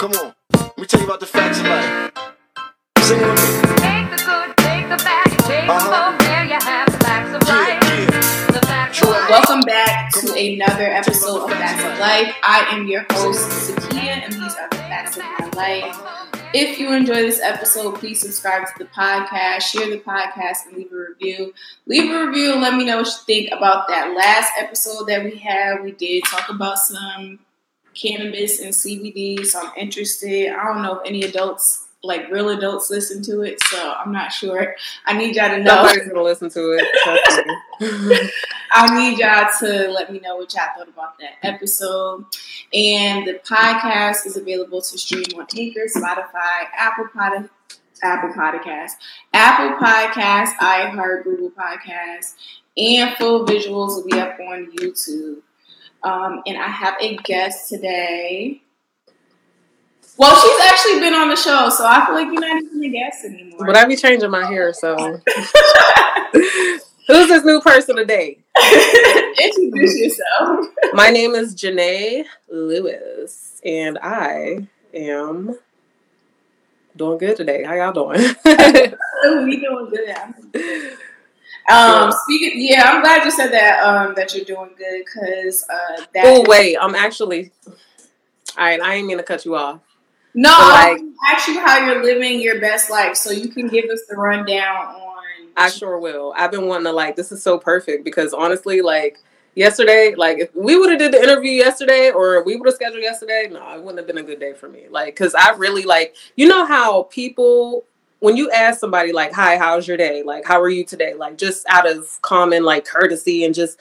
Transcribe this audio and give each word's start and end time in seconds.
Come 0.00 0.12
on, 0.12 0.32
let 0.54 0.78
me 0.78 0.86
tell 0.86 1.00
you 1.00 1.06
about 1.06 1.20
the 1.20 1.26
facts 1.26 1.60
of 1.60 1.66
life. 1.66 2.12
Sing 3.00 3.18
with 3.20 3.28
me. 3.28 3.74
Take 3.76 4.08
the 4.10 4.22
good, 4.24 4.56
take 4.56 4.88
the 4.88 4.96
bad, 4.96 5.26
take 5.44 5.68
Uh-huh. 5.68 6.12
both. 6.12 6.20
There 6.26 6.44
you 6.44 6.52
have 6.58 6.90
the 6.90 6.98
facts 7.04 7.34
of 7.34 7.42
life. 7.46 7.82
yeah. 7.84 8.50
The 8.60 8.66
facts 8.66 8.96
Sure. 8.96 9.28
Welcome 9.28 9.60
back 9.60 10.10
to 10.14 10.32
another 10.32 10.84
episode 10.86 11.42
of 11.44 11.50
Facts 11.50 11.84
of 11.84 11.98
Life. 11.98 12.34
I 12.42 12.66
am 12.70 12.88
your 12.88 13.04
host, 13.12 13.46
Sakia, 13.68 14.24
and 14.24 14.32
these 14.32 14.56
are 14.56 14.68
the 14.70 14.76
facts 14.76 15.18
of 15.18 15.24
my 15.24 15.50
life. 15.54 15.98
If 16.54 16.78
you 16.80 16.92
enjoy 16.94 17.16
this 17.22 17.40
episode, 17.42 17.96
please 17.96 18.22
subscribe 18.22 18.66
to 18.68 18.72
the 18.78 18.86
podcast, 18.86 19.62
share 19.62 19.90
the 19.90 19.98
podcast, 19.98 20.66
and 20.66 20.78
leave 20.78 20.90
a 20.92 20.96
review. 20.96 21.52
Leave 21.86 22.10
a 22.10 22.26
review 22.26 22.52
and 22.52 22.62
let 22.62 22.74
me 22.74 22.84
know 22.86 22.96
what 22.98 23.06
you 23.06 23.12
think 23.26 23.50
about 23.52 23.86
that 23.88 24.14
last 24.16 24.50
episode 24.58 25.04
that 25.08 25.22
we 25.24 25.36
had. 25.36 25.82
We 25.84 25.92
did 25.92 26.24
talk 26.24 26.48
about 26.48 26.78
some 26.78 27.38
cannabis 27.94 28.60
and 28.60 28.72
CBD, 28.72 29.44
so 29.44 29.60
I'm 29.60 29.72
interested. 29.76 30.52
I 30.52 30.64
don't 30.64 30.82
know 30.82 31.00
if 31.00 31.08
any 31.08 31.22
adults, 31.22 31.88
like 32.02 32.30
real 32.30 32.48
adults, 32.50 32.90
listen 32.90 33.22
to 33.22 33.42
it, 33.42 33.60
so 33.62 33.92
I'm 33.92 34.12
not 34.12 34.32
sure. 34.32 34.74
I 35.06 35.12
need 35.16 35.36
y'all 35.36 35.50
to 35.50 35.58
know. 35.58 35.82
Nobody's 35.82 36.08
gonna 36.08 36.22
listen 36.22 36.50
to 36.50 36.78
it. 36.78 38.30
I 38.72 38.96
need 38.96 39.18
y'all 39.18 39.48
to 39.60 39.90
let 39.90 40.12
me 40.12 40.20
know 40.20 40.36
what 40.36 40.54
y'all 40.54 40.68
thought 40.76 40.88
about 40.88 41.18
that 41.18 41.34
episode. 41.42 42.24
And 42.72 43.26
the 43.26 43.40
podcast 43.44 44.26
is 44.26 44.36
available 44.36 44.80
to 44.80 44.98
stream 44.98 45.24
on 45.36 45.46
Anchor, 45.56 45.86
Spotify, 45.94 46.68
Apple 46.76 47.08
Pod, 47.12 47.50
Apple 48.02 48.30
Podcast, 48.30 48.92
Apple 49.32 49.76
Podcast, 49.76 50.54
iHeart, 50.60 51.24
Google 51.24 51.50
Podcast, 51.50 52.34
and 52.76 53.16
full 53.16 53.44
visuals 53.44 53.96
will 53.96 54.06
be 54.06 54.18
up 54.18 54.38
on 54.40 54.70
YouTube. 54.72 55.42
Um, 56.02 56.42
and 56.46 56.56
I 56.56 56.68
have 56.68 56.94
a 57.00 57.16
guest 57.18 57.68
today. 57.68 58.62
Well, 60.16 60.34
she's 60.40 60.66
actually 60.66 61.00
been 61.00 61.14
on 61.14 61.28
the 61.30 61.36
show, 61.36 61.70
so 61.70 61.84
I 61.86 62.04
feel 62.06 62.14
like 62.14 62.26
you're 62.26 62.40
not 62.40 62.62
even 62.62 62.84
a 62.84 62.88
guest 62.90 63.24
anymore. 63.24 63.66
but 63.66 63.76
I 63.76 63.86
be 63.86 63.96
changing 63.96 64.30
my 64.30 64.44
hair, 64.46 64.72
so 64.74 64.94
who's 67.06 67.28
this 67.28 67.44
new 67.44 67.60
person 67.60 67.96
today? 67.96 68.38
Introduce 69.42 69.98
yourself. 69.98 70.66
My 70.92 71.08
name 71.10 71.34
is 71.34 71.54
Janae 71.54 72.24
Lewis, 72.50 73.60
and 73.64 73.98
I 74.02 74.68
am 74.92 75.56
doing 76.96 77.18
good 77.18 77.36
today. 77.36 77.64
How 77.64 77.74
y'all 77.74 77.92
doing? 77.92 78.20
We 79.44 79.60
doing 79.60 79.90
good. 79.90 80.96
Um, 81.68 82.12
speaking, 82.24 82.52
yeah, 82.56 82.84
I'm 82.86 83.00
glad 83.02 83.24
you 83.24 83.30
said 83.30 83.48
that. 83.52 83.80
Um, 83.82 84.14
that 84.16 84.34
you're 84.34 84.44
doing 84.44 84.70
good 84.76 85.04
because 85.04 85.64
uh, 85.68 86.04
that. 86.14 86.24
oh 86.26 86.44
wait, 86.48 86.76
I'm 86.80 86.94
actually. 86.94 87.52
All 88.58 88.64
right, 88.64 88.80
I 88.80 88.94
ain't 88.94 89.06
mean 89.06 89.18
to 89.18 89.22
cut 89.22 89.44
you 89.44 89.54
off. 89.54 89.80
no, 90.34 90.50
I 90.52 90.92
like- 90.92 91.00
like, 91.00 91.10
ask 91.36 91.48
you 91.48 91.60
how 91.60 91.84
you're 91.86 92.02
living 92.02 92.40
your 92.40 92.60
best 92.60 92.90
life, 92.90 93.14
so 93.16 93.30
you 93.30 93.48
can 93.48 93.68
give 93.68 93.84
us 93.90 94.02
the 94.08 94.16
rundown 94.16 94.76
on. 94.76 95.06
I 95.56 95.68
sure 95.68 95.98
will. 95.98 96.32
I've 96.36 96.50
been 96.50 96.66
wanting 96.66 96.86
to 96.86 96.92
like. 96.92 97.16
This 97.16 97.32
is 97.32 97.42
so 97.42 97.58
perfect 97.58 98.04
because 98.04 98.32
honestly, 98.32 98.80
like 98.80 99.18
yesterday, 99.54 100.14
like 100.16 100.38
if 100.38 100.54
we 100.54 100.78
would 100.78 100.90
have 100.90 100.98
did 100.98 101.12
the 101.12 101.22
interview 101.22 101.50
yesterday 101.52 102.10
or 102.10 102.42
we 102.42 102.56
would 102.56 102.66
have 102.66 102.74
scheduled 102.74 103.02
yesterday, 103.02 103.48
no, 103.50 103.58
it 103.74 103.80
wouldn't 103.80 103.98
have 103.98 104.06
been 104.06 104.18
a 104.18 104.22
good 104.22 104.40
day 104.40 104.54
for 104.54 104.68
me. 104.68 104.86
Like, 104.88 105.14
cause 105.16 105.34
I 105.34 105.50
really 105.52 105.82
like. 105.82 106.14
You 106.36 106.48
know 106.48 106.64
how 106.64 107.04
people 107.04 107.84
when 108.20 108.36
you 108.36 108.50
ask 108.50 108.78
somebody 108.80 109.12
like, 109.12 109.32
"Hi, 109.32 109.58
how's 109.58 109.88
your 109.88 109.96
day? 109.96 110.22
Like, 110.22 110.46
how 110.46 110.60
are 110.60 110.68
you 110.68 110.84
today?" 110.84 111.14
Like, 111.14 111.36
just 111.36 111.66
out 111.68 111.90
of 111.90 112.20
common 112.22 112.64
like 112.64 112.84
courtesy 112.84 113.44
and 113.44 113.54
just 113.54 113.78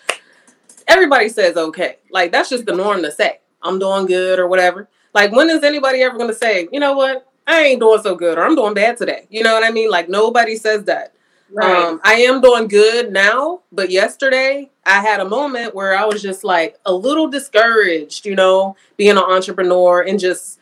everybody 0.88 1.30
says 1.30 1.56
okay. 1.56 1.98
Like 2.12 2.32
that's 2.32 2.50
just 2.50 2.66
the 2.66 2.76
norm 2.76 3.04
to 3.04 3.12
say. 3.12 3.40
I'm 3.62 3.80
doing 3.80 4.06
good 4.06 4.40
or 4.40 4.48
whatever. 4.48 4.90
Like, 5.14 5.32
when 5.32 5.50
is 5.50 5.64
anybody 5.64 6.02
ever 6.02 6.18
gonna 6.18 6.34
say, 6.34 6.68
you 6.72 6.80
know 6.80 6.94
what? 6.94 7.26
I 7.48 7.62
ain't 7.64 7.80
doing 7.80 8.02
so 8.02 8.16
good 8.16 8.38
or 8.38 8.46
I'm 8.46 8.56
doing 8.56 8.74
bad 8.74 8.98
today. 8.98 9.28
You 9.30 9.44
know 9.44 9.54
what 9.54 9.64
I 9.64 9.72
mean? 9.72 9.90
Like 9.90 10.08
nobody 10.08 10.56
says 10.56 10.84
that. 10.86 11.14
right. 11.52 11.84
Um, 11.84 12.00
I 12.04 12.16
am 12.22 12.42
doing 12.42 12.68
good 12.68 13.12
now, 13.12 13.62
but 13.72 13.90
yesterday 13.90 14.70
I 14.86 15.02
had 15.02 15.20
a 15.20 15.28
moment 15.28 15.74
where 15.74 15.96
I 15.98 16.06
was 16.06 16.22
just 16.22 16.44
like 16.44 16.78
a 16.86 16.94
little 16.94 17.28
discouraged, 17.28 18.26
you 18.26 18.36
know, 18.36 18.76
being 18.98 19.12
an 19.12 19.18
entrepreneur 19.18 20.02
and 20.02 20.20
just 20.20 20.60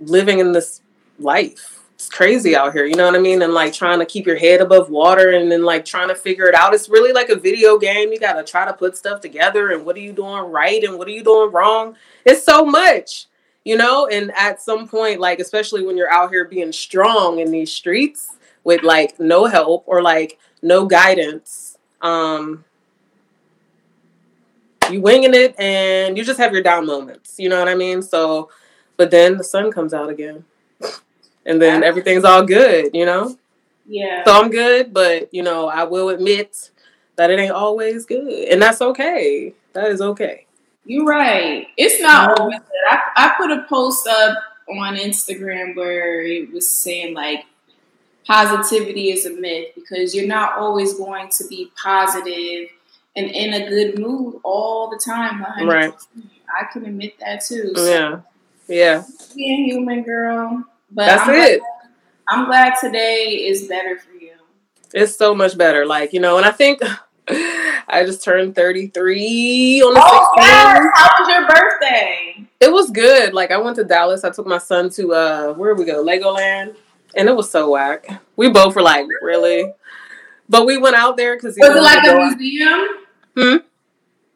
living 0.00 0.38
in 0.38 0.52
this 0.52 0.82
life. 1.18 1.81
It's 2.02 2.10
crazy 2.10 2.56
out 2.56 2.72
here, 2.72 2.84
you 2.84 2.96
know 2.96 3.06
what 3.06 3.14
I 3.14 3.20
mean? 3.20 3.42
And 3.42 3.54
like 3.54 3.72
trying 3.72 4.00
to 4.00 4.04
keep 4.04 4.26
your 4.26 4.36
head 4.36 4.60
above 4.60 4.90
water 4.90 5.30
and 5.30 5.52
then 5.52 5.62
like 5.62 5.84
trying 5.84 6.08
to 6.08 6.16
figure 6.16 6.46
it 6.46 6.54
out. 6.56 6.74
It's 6.74 6.88
really 6.88 7.12
like 7.12 7.28
a 7.28 7.36
video 7.36 7.78
game. 7.78 8.10
You 8.10 8.18
got 8.18 8.32
to 8.32 8.42
try 8.42 8.64
to 8.64 8.72
put 8.72 8.96
stuff 8.96 9.20
together 9.20 9.70
and 9.70 9.86
what 9.86 9.94
are 9.94 10.00
you 10.00 10.12
doing 10.12 10.50
right 10.50 10.82
and 10.82 10.98
what 10.98 11.06
are 11.06 11.12
you 11.12 11.22
doing 11.22 11.52
wrong? 11.52 11.94
It's 12.24 12.44
so 12.44 12.64
much, 12.64 13.26
you 13.64 13.76
know? 13.76 14.08
And 14.08 14.32
at 14.36 14.60
some 14.60 14.88
point, 14.88 15.20
like, 15.20 15.38
especially 15.38 15.86
when 15.86 15.96
you're 15.96 16.10
out 16.10 16.30
here 16.30 16.44
being 16.44 16.72
strong 16.72 17.38
in 17.38 17.52
these 17.52 17.70
streets, 17.70 18.32
with 18.64 18.82
like 18.82 19.18
no 19.18 19.44
help 19.46 19.84
or 19.86 20.02
like 20.02 20.38
no 20.62 20.86
guidance 20.86 21.78
um 22.00 22.64
you 24.90 25.00
winging 25.00 25.34
it 25.34 25.58
and 25.58 26.16
you 26.16 26.24
just 26.24 26.38
have 26.38 26.52
your 26.52 26.62
down 26.62 26.86
moments 26.86 27.38
you 27.38 27.48
know 27.48 27.58
what 27.58 27.68
i 27.68 27.74
mean 27.74 28.02
so 28.02 28.48
but 28.96 29.10
then 29.10 29.36
the 29.36 29.44
sun 29.44 29.70
comes 29.70 29.94
out 29.94 30.10
again 30.10 30.44
and 31.46 31.60
then 31.60 31.82
everything's 31.82 32.24
all 32.24 32.44
good 32.44 32.90
you 32.94 33.04
know 33.06 33.36
yeah. 33.86 34.22
so 34.24 34.32
i'm 34.40 34.50
good 34.50 34.92
but 34.94 35.32
you 35.34 35.42
know 35.42 35.68
i 35.68 35.82
will 35.84 36.08
admit 36.08 36.70
that 37.16 37.30
it 37.30 37.38
ain't 37.38 37.52
always 37.52 38.04
good 38.06 38.48
and 38.48 38.60
that's 38.62 38.80
okay 38.80 39.52
that 39.72 39.86
is 39.88 40.00
okay 40.00 40.46
You're 40.84 41.06
right. 41.06 41.66
It's 41.76 42.00
not 42.02 42.36
No. 42.36 42.44
always 42.44 42.58
good. 42.58 42.84
I, 42.90 42.98
I 43.16 43.34
put 43.38 43.50
a 43.52 43.64
post 43.68 44.06
up 44.08 44.36
on 44.68 44.96
Instagram 44.96 45.76
where 45.76 46.20
it 46.22 46.52
was 46.52 46.68
saying 46.68 47.14
like 47.14 47.44
positivity 48.26 49.10
is 49.12 49.26
a 49.26 49.30
myth 49.30 49.68
because 49.74 50.14
you're 50.14 50.26
not 50.26 50.58
always 50.58 50.94
going 50.94 51.28
to 51.30 51.46
be 51.48 51.70
positive 51.82 52.68
and 53.14 53.26
in 53.30 53.54
a 53.54 53.68
good 53.68 53.98
mood 53.98 54.40
all 54.42 54.90
the 54.90 54.98
time. 54.98 55.44
100%. 55.44 55.68
Right. 55.68 55.94
I 56.48 56.64
can 56.72 56.84
admit 56.86 57.14
that 57.20 57.44
too. 57.44 57.72
So 57.76 57.84
yeah 57.88 58.20
yeah 58.68 59.04
being 59.36 59.64
human, 59.66 60.02
girl. 60.02 60.64
But 60.94 61.06
that's 61.06 61.22
I'm 61.28 61.34
it 61.34 61.58
Glad, 61.60 61.68
I'm 62.28 62.44
glad 62.46 62.74
today 62.80 63.44
is 63.46 63.66
better 63.68 63.98
for 63.98 64.12
you. 64.12 64.32
It's 64.94 65.16
so 65.16 65.34
much 65.34 65.56
better. 65.56 65.86
Like, 65.86 66.12
you 66.12 66.20
know, 66.20 66.36
and 66.36 66.44
I 66.46 66.50
think 66.50 66.80
I 67.28 68.04
just 68.06 68.22
turned 68.24 68.54
33 68.54 69.82
on 69.82 69.94
the 69.94 70.00
Oh 70.02 70.32
16th. 70.36 70.42
yes! 70.42 70.86
How 70.94 71.08
was 71.18 71.28
your 71.28 71.48
birthday? 71.48 72.46
It 72.60 72.72
was 72.72 72.90
good. 72.90 73.32
Like 73.34 73.50
I 73.50 73.56
went 73.58 73.76
to 73.76 73.84
Dallas. 73.84 74.24
I 74.24 74.30
took 74.30 74.46
my 74.46 74.58
son 74.58 74.90
to 74.90 75.12
uh 75.14 75.52
where 75.54 75.74
we 75.74 75.84
go? 75.84 76.04
Legoland. 76.04 76.76
And 77.14 77.28
it 77.28 77.36
was 77.36 77.50
so 77.50 77.70
whack. 77.70 78.06
We 78.36 78.48
both 78.50 78.74
were 78.74 78.82
like, 78.82 79.06
really? 79.20 79.70
But 80.48 80.66
we 80.66 80.78
went 80.78 80.96
out 80.96 81.16
there 81.16 81.36
because 81.36 81.56
it 81.56 81.60
Was 81.60 81.76
it 81.76 81.82
like 81.82 82.06
a 82.06 82.14
museum? 82.14 82.88
Hmm? 83.36 83.56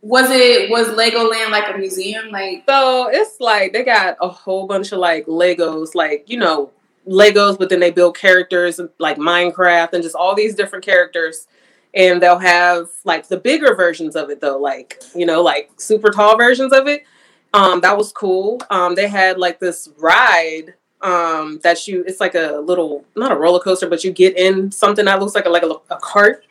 Was 0.06 0.30
it 0.30 0.70
was 0.70 0.88
Legoland 0.88 1.50
like 1.50 1.74
a 1.74 1.76
museum? 1.76 2.30
Like 2.30 2.62
So 2.68 3.08
it's 3.10 3.40
like 3.40 3.72
they 3.72 3.82
got 3.82 4.16
a 4.20 4.28
whole 4.28 4.66
bunch 4.66 4.92
of 4.92 4.98
like 5.00 5.26
Legos, 5.26 5.94
like, 5.94 6.30
you 6.30 6.38
know, 6.38 6.70
Legos, 7.08 7.58
but 7.58 7.68
then 7.68 7.80
they 7.80 7.90
build 7.90 8.16
characters 8.16 8.80
like 8.98 9.16
Minecraft 9.16 9.92
and 9.94 10.02
just 10.02 10.14
all 10.14 10.34
these 10.34 10.54
different 10.54 10.84
characters. 10.84 11.48
And 11.92 12.22
they'll 12.22 12.38
have 12.38 12.88
like 13.04 13.26
the 13.26 13.36
bigger 13.36 13.74
versions 13.74 14.14
of 14.14 14.30
it 14.30 14.40
though, 14.40 14.58
like, 14.58 15.02
you 15.14 15.26
know, 15.26 15.42
like 15.42 15.72
super 15.76 16.10
tall 16.10 16.36
versions 16.36 16.72
of 16.72 16.86
it. 16.86 17.04
Um, 17.52 17.80
that 17.80 17.96
was 17.96 18.12
cool. 18.12 18.60
Um, 18.70 18.94
they 18.94 19.08
had 19.08 19.38
like 19.38 19.58
this 19.58 19.88
ride 19.98 20.74
um 21.02 21.60
that 21.62 21.86
you 21.86 22.02
it's 22.06 22.20
like 22.20 22.34
a 22.34 22.58
little 22.64 23.04
not 23.16 23.32
a 23.32 23.36
roller 23.36 23.60
coaster, 23.60 23.88
but 23.88 24.04
you 24.04 24.12
get 24.12 24.36
in 24.38 24.70
something 24.70 25.04
that 25.06 25.18
looks 25.18 25.34
like 25.34 25.46
a 25.46 25.50
like 25.50 25.64
a, 25.64 25.70
a 25.90 25.98
cart 25.98 26.44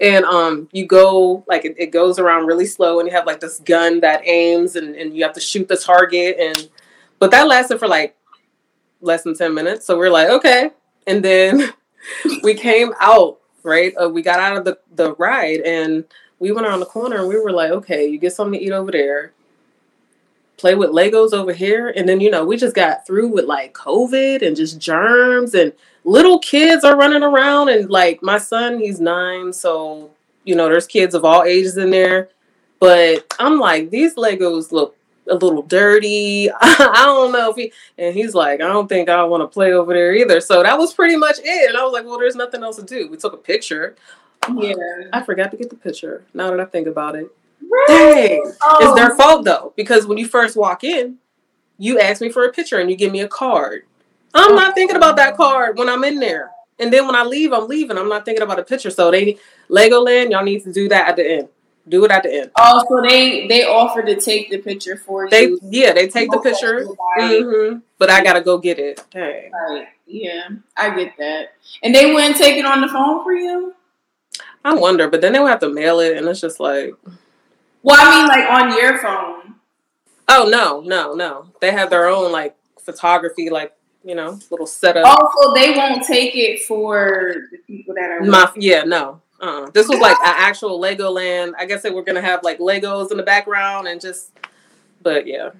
and 0.00 0.24
um 0.24 0.68
you 0.72 0.86
go 0.86 1.44
like 1.46 1.64
it, 1.64 1.74
it 1.78 1.86
goes 1.86 2.18
around 2.18 2.46
really 2.46 2.66
slow 2.66 2.98
and 2.98 3.08
you 3.08 3.14
have 3.14 3.26
like 3.26 3.40
this 3.40 3.60
gun 3.60 4.00
that 4.00 4.26
aims 4.26 4.76
and, 4.76 4.96
and 4.96 5.14
you 5.14 5.22
have 5.22 5.32
to 5.32 5.40
shoot 5.40 5.68
the 5.68 5.76
target 5.76 6.36
and 6.38 6.70
but 7.18 7.30
that 7.30 7.46
lasted 7.46 7.78
for 7.78 7.86
like 7.86 8.16
less 9.02 9.22
than 9.22 9.34
10 9.34 9.54
minutes. 9.54 9.86
So 9.86 9.96
we're 9.96 10.10
like 10.10 10.28
okay. 10.28 10.70
And 11.06 11.24
then 11.24 11.72
we 12.42 12.54
came 12.54 12.92
out 13.00 13.38
right? 13.62 13.92
Uh, 14.02 14.08
we 14.08 14.22
got 14.22 14.40
out 14.40 14.56
of 14.56 14.64
the, 14.64 14.78
the 14.94 15.14
ride 15.16 15.60
and 15.60 16.04
we 16.38 16.50
went 16.50 16.66
around 16.66 16.80
the 16.80 16.86
corner 16.86 17.16
and 17.16 17.28
we 17.28 17.38
were 17.38 17.52
like 17.52 17.70
okay 17.70 18.06
you 18.06 18.18
get 18.18 18.32
something 18.32 18.58
to 18.58 18.64
eat 18.64 18.72
over 18.72 18.90
there 18.90 19.32
play 20.60 20.74
with 20.74 20.90
legos 20.90 21.32
over 21.32 21.52
here. 21.52 21.88
And 21.88 22.08
then 22.08 22.20
you 22.20 22.30
know 22.30 22.44
we 22.44 22.56
just 22.56 22.74
got 22.74 23.06
through 23.06 23.28
with 23.28 23.46
like 23.46 23.72
covid 23.72 24.46
and 24.46 24.54
just 24.54 24.78
germs 24.78 25.54
and 25.54 25.72
little 26.04 26.38
kids 26.38 26.84
are 26.84 26.96
running 26.96 27.22
around. 27.22 27.70
And 27.70 27.90
like 27.90 28.22
my 28.22 28.38
son 28.38 28.78
he's 28.78 29.00
nine. 29.00 29.52
So 29.52 30.10
you 30.44 30.54
know 30.54 30.68
there's 30.68 30.86
kids 30.86 31.14
of 31.14 31.24
all 31.24 31.44
ages 31.44 31.76
in 31.76 31.90
there. 31.90 32.28
But 32.78 33.34
i'm 33.38 33.58
like 33.58 33.90
these 33.90 34.14
legos 34.14 34.70
look 34.70 34.96
a 35.28 35.34
little 35.34 35.62
dirty. 35.62 36.50
I 36.60 37.02
don't 37.06 37.32
know 37.32 37.50
if 37.50 37.56
he 37.56 37.72
and 37.96 38.14
he's 38.14 38.34
like 38.34 38.60
i 38.60 38.68
don't 38.68 38.88
think 38.88 39.08
i 39.08 39.22
want 39.24 39.42
to 39.42 39.46
play 39.46 39.72
over 39.72 39.94
there 39.94 40.14
either. 40.14 40.40
So 40.40 40.62
that 40.62 40.78
was 40.78 40.92
pretty 40.92 41.16
much 41.16 41.38
it. 41.42 41.68
And 41.70 41.78
i 41.78 41.82
was 41.82 41.92
like 41.92 42.04
well 42.04 42.18
there's 42.18 42.36
nothing 42.36 42.62
else 42.62 42.76
to 42.76 42.82
do. 42.82 43.08
We 43.10 43.16
took 43.16 43.32
a 43.32 43.38
picture. 43.38 43.96
Yeah. 44.56 44.74
i 45.12 45.22
forgot 45.22 45.50
to 45.50 45.58
get 45.58 45.68
the 45.68 45.76
picture 45.76 46.24
now 46.32 46.50
that 46.50 46.60
i 46.60 46.64
think 46.64 46.86
about 46.86 47.14
it? 47.14 47.30
Dang 47.86 48.42
Oh, 48.62 48.78
it's 48.80 48.94
their 48.94 49.14
fault 49.16 49.44
though 49.44 49.72
because 49.76 50.06
when 50.06 50.18
you 50.18 50.26
first 50.26 50.56
walk 50.56 50.84
in 50.84 51.18
you 51.80 51.98
ask 51.98 52.20
me 52.20 52.28
for 52.28 52.44
a 52.44 52.52
picture 52.52 52.78
and 52.78 52.90
you 52.90 52.96
give 52.96 53.10
me 53.10 53.20
a 53.20 53.28
card. 53.28 53.84
I'm 54.34 54.54
not 54.54 54.74
thinking 54.74 54.96
about 54.96 55.16
that 55.16 55.36
card 55.36 55.78
when 55.78 55.88
I'm 55.88 56.04
in 56.04 56.20
there. 56.20 56.50
And 56.78 56.92
then 56.92 57.06
when 57.06 57.14
I 57.16 57.24
leave, 57.24 57.52
I'm 57.52 57.66
leaving. 57.68 57.96
I'm 57.98 58.08
not 58.08 58.24
thinking 58.24 58.42
about 58.42 58.58
a 58.58 58.62
picture. 58.62 58.90
So 58.90 59.10
they 59.10 59.38
Legoland, 59.70 60.30
y'all 60.30 60.44
need 60.44 60.62
to 60.64 60.72
do 60.72 60.88
that 60.90 61.08
at 61.08 61.16
the 61.16 61.26
end. 61.38 61.48
Do 61.88 62.04
it 62.04 62.10
at 62.10 62.22
the 62.22 62.32
end. 62.34 62.50
Oh, 62.56 62.84
so 62.86 63.00
they 63.08 63.48
they 63.48 63.64
offer 63.64 64.02
to 64.02 64.14
take 64.20 64.50
the 64.50 64.58
picture 64.58 64.96
for 64.96 65.28
They 65.30 65.44
you. 65.44 65.58
yeah, 65.62 65.92
they 65.94 66.08
take 66.08 66.30
the 66.30 66.38
picture. 66.38 66.86
right. 67.16 67.42
hmm 67.42 67.78
But 67.98 68.10
I 68.10 68.22
gotta 68.22 68.42
go 68.42 68.58
get 68.58 68.78
it. 68.78 69.02
Dang. 69.10 69.50
Right. 69.50 69.88
Yeah, 70.06 70.48
I 70.76 70.94
get 70.94 71.14
that. 71.18 71.54
And 71.82 71.94
they 71.94 72.12
wouldn't 72.12 72.36
take 72.36 72.58
it 72.58 72.66
on 72.66 72.82
the 72.82 72.88
phone 72.88 73.24
for 73.24 73.32
you. 73.32 73.74
I 74.64 74.74
wonder, 74.74 75.08
but 75.08 75.22
then 75.22 75.32
they 75.32 75.40
would 75.40 75.48
have 75.48 75.60
to 75.60 75.70
mail 75.70 76.00
it, 76.00 76.16
and 76.18 76.28
it's 76.28 76.40
just 76.40 76.60
like, 76.60 76.92
Well, 77.82 77.96
I 77.98 78.18
mean, 78.18 78.28
like 78.28 78.50
on 78.50 78.76
your 78.76 78.98
phone. 78.98 79.54
oh 80.28 80.48
no, 80.50 80.80
no, 80.80 81.14
no. 81.14 81.46
They 81.60 81.72
have 81.72 81.90
their 81.90 82.06
own 82.06 82.32
like 82.32 82.56
photography, 82.78 83.50
like 83.50 83.74
you 84.04 84.14
know, 84.14 84.38
little 84.50 84.66
setup. 84.66 85.04
Also, 85.04 85.54
they 85.54 85.76
won't 85.76 86.04
take 86.04 86.34
it 86.34 86.62
for 86.62 87.34
the 87.50 87.58
people 87.66 87.94
that 87.94 88.10
are. 88.10 88.20
My 88.22 88.50
yeah, 88.56 88.82
no. 88.82 89.20
Uh, 89.40 89.70
this 89.70 89.88
was 89.88 89.98
like 89.98 90.16
an 90.18 90.34
actual 90.36 90.78
Legoland. 90.78 91.52
I 91.58 91.64
guess 91.64 91.82
they 91.82 91.90
were 91.90 92.02
gonna 92.02 92.20
have 92.20 92.42
like 92.42 92.58
Legos 92.58 93.10
in 93.10 93.16
the 93.16 93.22
background 93.22 93.88
and 93.88 94.00
just, 94.00 94.32
but 95.02 95.26
yeah. 95.26 95.50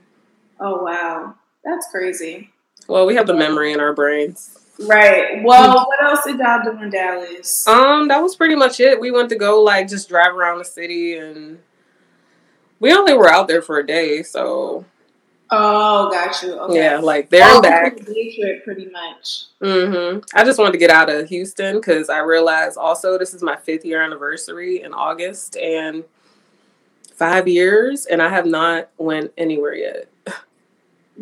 oh 0.59 0.83
wow, 0.83 1.35
that's 1.65 1.89
crazy. 1.91 2.51
Well, 2.89 3.07
we 3.07 3.15
have 3.15 3.27
the 3.27 3.35
memory 3.35 3.73
in 3.73 3.81
our 3.81 3.95
brains. 3.95 4.59
Right. 4.87 5.43
Well, 5.43 5.87
what 5.87 6.03
else 6.03 6.25
did 6.25 6.39
y'all 6.39 6.63
do 6.63 6.83
in 6.83 6.91
Dallas? 6.91 7.67
Um, 7.69 8.09
that 8.09 8.23
was 8.23 8.35
pretty 8.35 8.55
much 8.55 8.81
it. 8.81 8.99
We 8.99 9.11
went 9.11 9.29
to 9.31 9.37
go 9.37 9.63
like 9.63 9.89
just 9.89 10.09
drive 10.09 10.35
around 10.35 10.59
the 10.59 10.65
city, 10.65 11.17
and 11.17 11.59
we 12.81 12.93
only 12.93 13.15
were 13.15 13.29
out 13.31 13.47
there 13.49 13.63
for 13.63 13.79
a 13.79 13.87
day, 13.87 14.23
so 14.23 14.85
oh, 15.51 16.11
got 16.11 16.43
you. 16.43 16.53
Okay. 16.59 16.77
yeah, 16.77 16.99
like 16.99 17.31
there 17.31 17.45
Oh, 17.47 17.61
back. 17.63 17.97
Day 18.05 18.35
trip, 18.37 18.65
pretty 18.65 18.87
much. 18.91 19.45
hmm 19.63 20.19
I 20.35 20.45
just 20.45 20.59
wanted 20.59 20.73
to 20.73 20.79
get 20.79 20.91
out 20.91 21.09
of 21.11 21.29
Houston 21.29 21.77
because 21.77 22.09
I 22.11 22.19
realized 22.19 22.77
also 22.79 23.19
this 23.19 23.35
is 23.35 23.43
my 23.43 23.57
fifth 23.57 23.85
year 23.85 24.03
anniversary 24.03 24.83
in 24.83 24.93
August, 24.95 25.57
and 25.57 26.05
five 27.15 27.47
years, 27.47 28.07
and 28.07 28.23
I 28.23 28.29
have 28.31 28.47
not 28.47 28.89
went 28.99 29.33
anywhere 29.39 29.75
yet. 29.75 30.09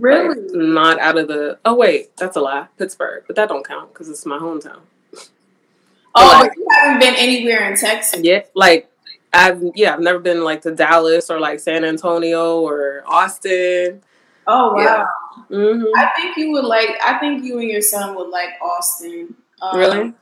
Really? 0.00 0.28
Like, 0.40 0.54
not 0.54 1.00
out 1.00 1.18
of 1.18 1.26
the. 1.26 1.58
Oh 1.64 1.74
wait, 1.74 2.16
that's 2.16 2.36
a 2.36 2.40
lie. 2.40 2.68
Pittsburgh, 2.78 3.24
but 3.26 3.34
that 3.34 3.48
don't 3.48 3.66
count 3.66 3.92
because 3.92 4.08
it's 4.08 4.24
my 4.24 4.38
hometown. 4.38 4.78
oh, 6.14 6.38
like- 6.40 6.52
you 6.56 6.66
haven't 6.70 7.00
been 7.00 7.16
anywhere 7.16 7.68
in 7.68 7.76
Texas. 7.76 8.20
Yeah, 8.22 8.42
like 8.54 8.88
I've 9.32 9.62
yeah, 9.74 9.94
I've 9.94 10.00
never 10.00 10.18
been 10.18 10.42
like 10.44 10.62
to 10.62 10.74
Dallas 10.74 11.30
or 11.30 11.38
like 11.38 11.60
San 11.60 11.84
Antonio 11.84 12.60
or 12.60 13.02
Austin. 13.06 14.02
Oh 14.46 14.74
wow. 14.74 14.82
Yeah. 14.82 15.06
hmm 15.48 15.84
I 15.96 16.10
think 16.16 16.36
you 16.36 16.52
would 16.52 16.64
like. 16.64 16.90
I 17.04 17.18
think 17.18 17.44
you 17.44 17.58
and 17.58 17.68
your 17.68 17.82
son 17.82 18.14
would 18.16 18.30
like 18.30 18.50
Austin. 18.62 19.34
Um, 19.60 19.78
Really? 19.78 20.14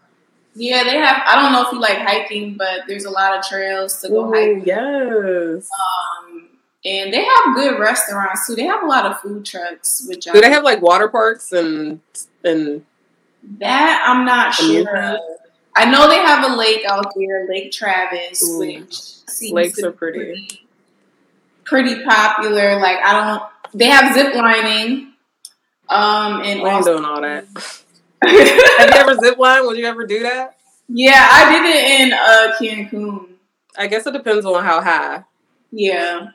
Yeah, 0.54 0.84
they 0.84 0.96
have. 0.96 1.22
I 1.26 1.40
don't 1.40 1.52
know 1.52 1.62
if 1.66 1.72
you 1.72 1.78
like 1.80 1.98
hiking, 1.98 2.54
but 2.56 2.80
there's 2.88 3.04
a 3.04 3.10
lot 3.10 3.36
of 3.38 3.44
trails 3.44 4.00
to 4.00 4.08
go 4.08 4.26
Ooh, 4.28 4.32
hiking. 4.32 4.62
yes. 4.64 5.68
Um, 5.78 6.48
and 6.84 7.12
they 7.12 7.22
have 7.24 7.54
good 7.54 7.78
restaurants 7.78 8.46
too. 8.46 8.54
They 8.56 8.64
have 8.64 8.82
a 8.82 8.86
lot 8.86 9.04
of 9.06 9.20
food 9.20 9.44
trucks, 9.44 10.04
which 10.08 10.24
Do 10.24 10.40
they 10.40 10.50
have 10.50 10.64
like 10.64 10.80
water 10.80 11.08
parks 11.08 11.52
and 11.52 12.00
and 12.42 12.84
that 13.58 14.04
I'm 14.08 14.24
not 14.24 14.54
sure. 14.54 15.18
I 15.76 15.84
know 15.90 16.08
they 16.08 16.18
have 16.18 16.50
a 16.50 16.56
lake 16.56 16.84
out 16.88 17.12
there, 17.14 17.46
Lake 17.48 17.70
Travis, 17.70 18.42
Ooh. 18.48 18.58
which 18.58 18.94
seems 19.28 19.52
Lakes 19.52 19.82
are 19.82 19.92
pretty. 19.92 20.62
pretty, 21.64 22.02
popular. 22.04 22.80
Like 22.80 22.98
I 23.04 23.12
don't. 23.12 23.42
They 23.74 23.86
have 23.86 24.14
zip 24.14 24.34
lining. 24.34 25.12
Um, 25.88 26.40
and 26.40 26.44
I 26.44 26.46
ain't 26.46 26.66
also, 26.66 26.94
doing 26.94 27.04
all 27.04 27.20
that. 27.20 27.46
Have 28.78 28.90
you 28.90 29.00
ever 29.00 29.14
zip 29.16 29.38
line? 29.38 29.66
Would 29.66 29.76
you 29.76 29.84
ever 29.84 30.06
do 30.06 30.22
that? 30.22 30.56
yeah, 30.88 31.28
I 31.30 31.52
did 31.52 31.76
it 31.76 32.00
in 32.00 32.12
uh 32.12 32.52
Cancun. 32.58 33.28
I 33.78 33.86
guess 33.86 34.06
it 34.06 34.12
depends 34.12 34.46
on 34.46 34.64
how 34.64 34.80
high. 34.80 35.24
Yeah. 35.70 36.30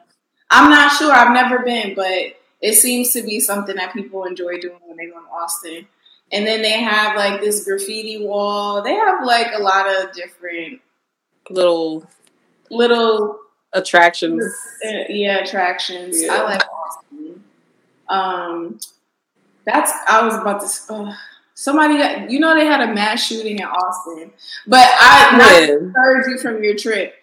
I'm 0.49 0.69
not 0.69 0.91
sure. 0.91 1.11
I've 1.11 1.33
never 1.33 1.59
been, 1.63 1.95
but 1.95 2.37
it 2.61 2.73
seems 2.73 3.11
to 3.13 3.23
be 3.23 3.39
something 3.39 3.75
that 3.77 3.93
people 3.93 4.25
enjoy 4.25 4.59
doing 4.59 4.77
when 4.85 4.97
they 4.97 5.07
go 5.07 5.19
to 5.19 5.27
Austin. 5.27 5.87
And 6.31 6.47
then 6.47 6.61
they 6.61 6.79
have 6.79 7.15
like 7.15 7.41
this 7.41 7.65
graffiti 7.65 8.25
wall. 8.25 8.81
They 8.81 8.93
have 8.93 9.25
like 9.25 9.47
a 9.53 9.61
lot 9.61 9.87
of 9.87 10.13
different 10.13 10.81
Little 11.49 12.07
little 12.69 13.39
attractions. 13.73 14.43
uh, 14.85 14.89
yeah 15.09 15.39
attractions. 15.39 16.21
Yeah. 16.21 16.35
I 16.35 16.43
like 16.43 16.61
Austin. 16.69 17.43
Um, 18.07 18.79
that's 19.65 19.91
I 20.07 20.23
was 20.25 20.35
about 20.35 20.61
to. 20.61 20.93
Uh, 20.93 21.13
somebody 21.53 21.97
got 21.97 22.29
you 22.29 22.39
know 22.39 22.55
they 22.55 22.65
had 22.65 22.81
a 22.81 22.93
mass 22.93 23.25
shooting 23.25 23.59
in 23.59 23.65
Austin, 23.65 24.31
but 24.67 24.87
I 24.87 25.37
not 25.37 25.93
heard 25.95 26.29
you 26.29 26.37
from 26.37 26.63
your 26.63 26.75
trip. 26.75 27.15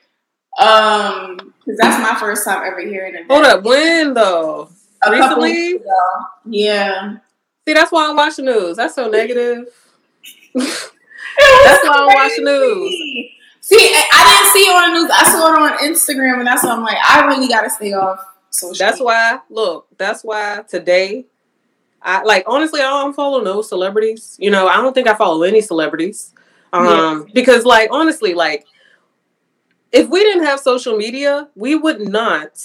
Um, 0.58 1.55
because 1.60 1.78
that's 1.78 2.02
my 2.02 2.19
first 2.19 2.44
time 2.44 2.64
ever 2.66 2.81
hearing 2.81 3.14
it. 3.14 3.26
Hold 3.28 3.44
up, 3.44 3.62
when 3.62 4.14
though? 4.14 4.69
A 5.02 5.12
Recently? 5.12 5.81
Yeah. 6.46 7.19
See, 7.69 7.75
that's 7.75 7.93
why 7.93 8.09
I 8.09 8.15
watch 8.15 8.37
the 8.37 8.43
news. 8.44 8.79
That's 8.79 8.94
so 8.94 9.11
negative. 9.11 9.67
That's 10.55 10.91
why 11.35 11.81
I 11.85 11.99
don't 11.99 12.15
watch 12.15 12.32
the 12.35 12.43
news. 12.43 12.94
See, 13.61 13.76
I 13.76 14.41
didn't 14.41 14.53
see 14.55 14.61
it 14.61 14.75
on 14.75 14.94
the 14.94 15.00
news. 15.00 15.11
I 15.15 15.31
saw 15.31 15.53
it 15.53 15.73
on 15.73 15.79
Instagram, 15.87 16.38
and 16.38 16.47
that's 16.47 16.65
why 16.65 16.70
I'm 16.70 16.82
like, 16.82 16.97
I 17.06 17.26
really 17.26 17.47
got 17.47 17.65
to 17.65 17.69
stay 17.69 17.93
off 17.93 18.25
social. 18.49 18.79
That's 18.79 18.99
why. 18.99 19.41
Look, 19.50 19.87
that's 19.99 20.25
why 20.25 20.62
today, 20.67 21.26
I 22.00 22.23
like 22.23 22.44
honestly, 22.47 22.81
I 22.81 22.85
don't 22.85 23.12
follow 23.12 23.43
no 23.43 23.61
celebrities. 23.61 24.38
You 24.41 24.50
know, 24.50 24.67
I 24.67 24.76
don't 24.76 24.94
think 24.94 25.06
I 25.06 25.15
follow 25.15 25.43
any 25.43 25.61
celebrities. 25.61 26.32
Um, 26.73 27.26
because 27.35 27.67
like 27.67 27.91
honestly, 27.93 28.32
like 28.32 28.65
if 29.93 30.09
we 30.09 30.20
didn't 30.20 30.44
have 30.44 30.59
social 30.59 30.97
media, 30.97 31.50
we 31.55 31.75
would 31.75 32.00
not. 32.00 32.65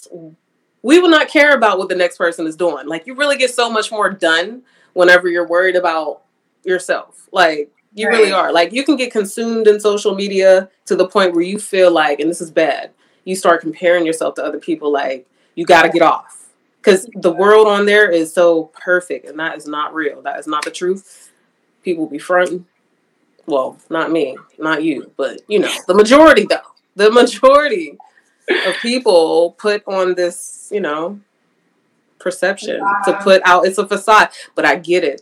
We 0.81 1.01
would 1.01 1.11
not 1.11 1.27
care 1.27 1.53
about 1.53 1.77
what 1.77 1.89
the 1.89 1.95
next 1.95 2.17
person 2.17 2.47
is 2.47 2.55
doing. 2.55 2.87
Like 2.87 3.05
you 3.05 3.15
really 3.15 3.35
get 3.35 3.53
so 3.53 3.69
much 3.69 3.91
more 3.91 4.09
done 4.09 4.63
whenever 4.93 5.27
you're 5.27 5.47
worried 5.47 5.75
about 5.75 6.21
yourself. 6.63 7.27
Like 7.31 7.71
you 7.93 8.07
really 8.07 8.31
are. 8.31 8.51
Like 8.51 8.71
you 8.71 8.83
can 8.83 8.95
get 8.95 9.11
consumed 9.11 9.67
in 9.67 9.79
social 9.79 10.15
media 10.15 10.69
to 10.85 10.95
the 10.95 11.07
point 11.07 11.33
where 11.33 11.43
you 11.43 11.59
feel 11.59 11.91
like, 11.91 12.19
and 12.19 12.29
this 12.29 12.41
is 12.41 12.51
bad, 12.51 12.91
you 13.25 13.35
start 13.35 13.61
comparing 13.61 14.05
yourself 14.05 14.35
to 14.35 14.43
other 14.43 14.59
people. 14.59 14.91
Like 14.91 15.27
you 15.55 15.65
got 15.65 15.83
to 15.83 15.89
get 15.89 16.01
off 16.01 16.49
because 16.81 17.07
the 17.15 17.31
world 17.31 17.67
on 17.67 17.85
there 17.85 18.09
is 18.09 18.33
so 18.33 18.65
perfect, 18.73 19.27
and 19.27 19.39
that 19.39 19.57
is 19.57 19.67
not 19.67 19.93
real. 19.93 20.21
That 20.21 20.39
is 20.39 20.47
not 20.47 20.65
the 20.65 20.71
truth. 20.71 21.31
People 21.83 22.07
be 22.07 22.17
fronting. 22.17 22.65
Well, 23.45 23.77
not 23.89 24.11
me, 24.11 24.37
not 24.57 24.83
you, 24.83 25.11
but 25.17 25.41
you 25.47 25.59
know 25.59 25.71
the 25.87 25.93
majority 25.93 26.45
though. 26.49 26.61
The 26.95 27.11
majority 27.11 27.97
of 28.67 28.75
people 28.81 29.51
put 29.57 29.83
on 29.87 30.15
this, 30.15 30.69
you 30.71 30.79
know, 30.79 31.19
perception 32.23 32.79
to 33.05 33.19
put 33.21 33.41
out. 33.45 33.65
It's 33.65 33.77
a 33.77 33.87
facade, 33.87 34.29
but 34.55 34.65
I 34.65 34.75
get 34.77 35.03
it, 35.03 35.21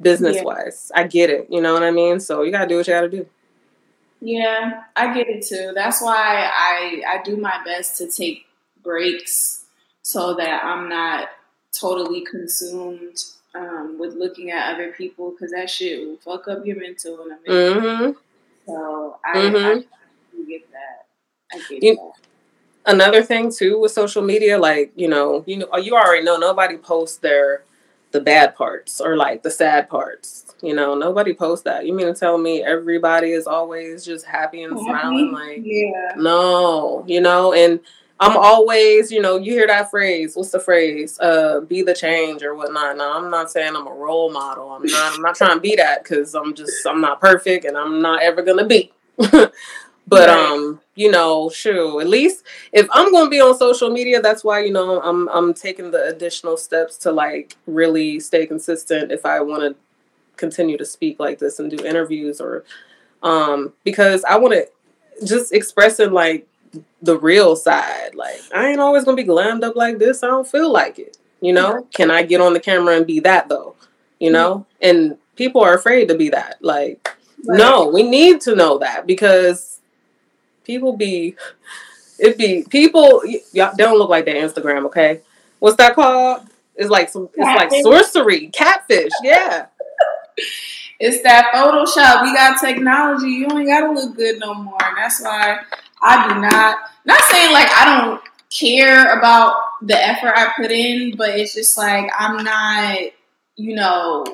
business 0.00 0.36
wise. 0.44 0.92
I 0.94 1.04
get 1.04 1.30
it. 1.30 1.46
You 1.50 1.60
know 1.60 1.72
what 1.74 1.82
I 1.82 1.90
mean? 1.90 2.20
So 2.20 2.42
you 2.42 2.52
gotta 2.52 2.68
do 2.68 2.76
what 2.76 2.86
you 2.86 2.92
gotta 2.94 3.08
do. 3.08 3.26
Yeah, 4.20 4.84
I 4.94 5.12
get 5.14 5.28
it 5.28 5.44
too. 5.44 5.72
That's 5.74 6.00
why 6.00 6.48
I 6.54 7.02
I 7.18 7.22
do 7.24 7.36
my 7.36 7.60
best 7.64 7.98
to 7.98 8.06
take 8.08 8.46
breaks 8.84 9.64
so 10.02 10.34
that 10.34 10.64
I'm 10.64 10.88
not 10.88 11.28
totally 11.72 12.20
consumed 12.24 13.16
um, 13.54 13.98
with 13.98 14.14
looking 14.14 14.50
at 14.50 14.74
other 14.74 14.92
people 14.92 15.30
because 15.32 15.50
that 15.52 15.68
shit 15.70 16.06
will 16.06 16.16
fuck 16.18 16.48
up 16.48 16.64
your 16.64 16.76
mental 16.78 17.24
in 17.24 17.32
a 17.32 17.38
minute. 17.50 17.82
hmm 17.82 18.10
So 18.66 19.16
I, 19.24 19.36
Mhm. 19.38 19.84
I 19.84 19.84
do 20.36 20.46
get 20.46 20.70
that. 20.72 21.06
I 21.52 21.58
get 21.68 21.82
You- 21.82 21.96
that. 21.96 22.12
Another 22.86 23.22
thing 23.22 23.50
too 23.52 23.78
with 23.78 23.92
social 23.92 24.22
media 24.22 24.58
like 24.58 24.92
you 24.96 25.08
know 25.08 25.44
you 25.46 25.56
know 25.58 25.76
you 25.76 25.94
already 25.94 26.24
know 26.24 26.36
nobody 26.36 26.76
posts 26.76 27.18
their 27.18 27.62
the 28.10 28.20
bad 28.20 28.54
parts 28.54 29.00
or 29.00 29.16
like 29.16 29.42
the 29.42 29.50
sad 29.50 29.88
parts 29.88 30.54
you 30.62 30.74
know 30.74 30.94
nobody 30.94 31.34
posts 31.34 31.64
that. 31.64 31.86
You 31.86 31.92
mean 31.92 32.06
to 32.06 32.14
tell 32.14 32.38
me 32.38 32.62
everybody 32.62 33.32
is 33.32 33.46
always 33.46 34.04
just 34.04 34.24
happy 34.24 34.62
and 34.62 34.78
smiling 34.78 35.32
like 35.32 35.60
yeah. 35.62 36.12
no 36.16 37.04
you 37.06 37.20
know 37.20 37.52
and 37.52 37.80
i'm 38.20 38.36
always 38.36 39.10
you 39.10 39.20
know 39.20 39.36
you 39.36 39.52
hear 39.52 39.66
that 39.66 39.90
phrase 39.90 40.36
what's 40.36 40.50
the 40.50 40.60
phrase? 40.60 41.18
Uh 41.20 41.60
be 41.60 41.82
the 41.82 41.94
change 41.94 42.42
or 42.42 42.54
whatnot. 42.54 42.96
Now 42.96 43.16
i'm 43.16 43.30
not 43.30 43.50
saying 43.50 43.74
i'm 43.74 43.86
a 43.86 43.92
role 43.92 44.30
model. 44.30 44.70
I'm 44.70 44.84
not 44.84 45.14
i'm 45.14 45.22
not 45.22 45.34
trying 45.34 45.56
to 45.56 45.60
be 45.60 45.76
that 45.76 46.02
because 46.02 46.34
i'm 46.34 46.54
just 46.54 46.86
i'm 46.86 47.00
not 47.00 47.20
perfect 47.20 47.64
and 47.64 47.76
i'm 47.76 48.02
not 48.02 48.22
ever 48.22 48.42
gonna 48.42 48.66
be 48.66 48.92
but 50.06 50.28
Right. 50.28 50.38
um 50.50 50.80
you 50.94 51.10
know 51.10 51.48
sure 51.50 52.00
at 52.00 52.08
least 52.08 52.44
if 52.72 52.86
i'm 52.92 53.12
gonna 53.12 53.30
be 53.30 53.40
on 53.40 53.56
social 53.56 53.90
media 53.90 54.20
that's 54.20 54.44
why 54.44 54.60
you 54.64 54.72
know 54.72 55.00
i'm 55.02 55.28
i'm 55.28 55.54
taking 55.54 55.90
the 55.90 56.04
additional 56.08 56.56
steps 56.56 56.96
to 56.98 57.12
like 57.12 57.56
really 57.66 58.20
stay 58.20 58.46
consistent 58.46 59.12
if 59.12 59.24
i 59.24 59.40
want 59.40 59.62
to 59.62 59.76
continue 60.36 60.76
to 60.76 60.84
speak 60.84 61.20
like 61.20 61.38
this 61.38 61.58
and 61.58 61.70
do 61.70 61.84
interviews 61.84 62.40
or 62.40 62.64
um 63.22 63.72
because 63.84 64.24
i 64.24 64.36
want 64.36 64.52
to 64.54 64.66
just 65.26 65.52
expressing 65.52 66.10
like 66.12 66.46
the 67.02 67.18
real 67.18 67.54
side 67.54 68.14
like 68.14 68.40
i 68.54 68.68
ain't 68.68 68.80
always 68.80 69.04
gonna 69.04 69.16
be 69.16 69.24
glammed 69.24 69.62
up 69.62 69.76
like 69.76 69.98
this 69.98 70.22
i 70.22 70.26
don't 70.26 70.48
feel 70.48 70.70
like 70.72 70.98
it 70.98 71.16
You 71.42 71.52
know, 71.52 71.88
can 71.92 72.08
I 72.10 72.22
get 72.22 72.40
on 72.40 72.52
the 72.54 72.60
camera 72.60 72.94
and 72.96 73.04
be 73.06 73.18
that 73.20 73.48
though? 73.48 73.74
You 74.20 74.30
know, 74.30 74.64
and 74.80 75.18
people 75.34 75.60
are 75.60 75.74
afraid 75.74 76.06
to 76.08 76.14
be 76.14 76.28
that. 76.30 76.58
Like, 76.62 77.02
Right. 77.44 77.58
no, 77.58 77.88
we 77.88 78.04
need 78.04 78.40
to 78.46 78.54
know 78.54 78.78
that 78.78 79.06
because 79.08 79.80
people 80.64 80.96
be 80.96 81.36
it 82.18 82.38
be 82.38 82.64
people 82.68 83.22
y'all 83.52 83.74
don't 83.76 83.98
look 83.98 84.10
like 84.10 84.24
their 84.24 84.36
Instagram, 84.36 84.86
okay? 84.86 85.20
What's 85.58 85.76
that 85.76 85.94
called? 85.94 86.46
It's 86.76 86.90
like 86.90 87.08
some 87.10 87.28
it's 87.34 87.38
like 87.38 87.70
sorcery, 87.82 88.48
catfish, 88.48 89.12
yeah. 89.22 89.66
It's 91.04 91.20
that 91.24 91.50
Photoshop. 91.52 92.22
We 92.22 92.32
got 92.32 92.60
technology. 92.60 93.26
You 93.30 93.48
ain't 93.58 93.66
gotta 93.66 93.90
look 93.90 94.14
good 94.16 94.38
no 94.38 94.54
more. 94.54 94.78
And 94.84 94.96
that's 94.96 95.20
why 95.20 95.58
I 96.00 96.28
do 96.28 96.40
not. 96.40 96.78
Not 97.04 97.20
saying 97.22 97.52
like 97.52 97.68
I 97.70 97.84
don't 98.06 98.20
care 98.56 99.18
about 99.18 99.56
the 99.82 99.96
effort 99.96 100.32
I 100.36 100.52
put 100.56 100.70
in, 100.70 101.16
but 101.16 101.30
it's 101.30 101.54
just 101.54 101.76
like 101.76 102.08
I'm 102.16 102.44
not, 102.44 102.98
you 103.56 103.74
know, 103.74 104.24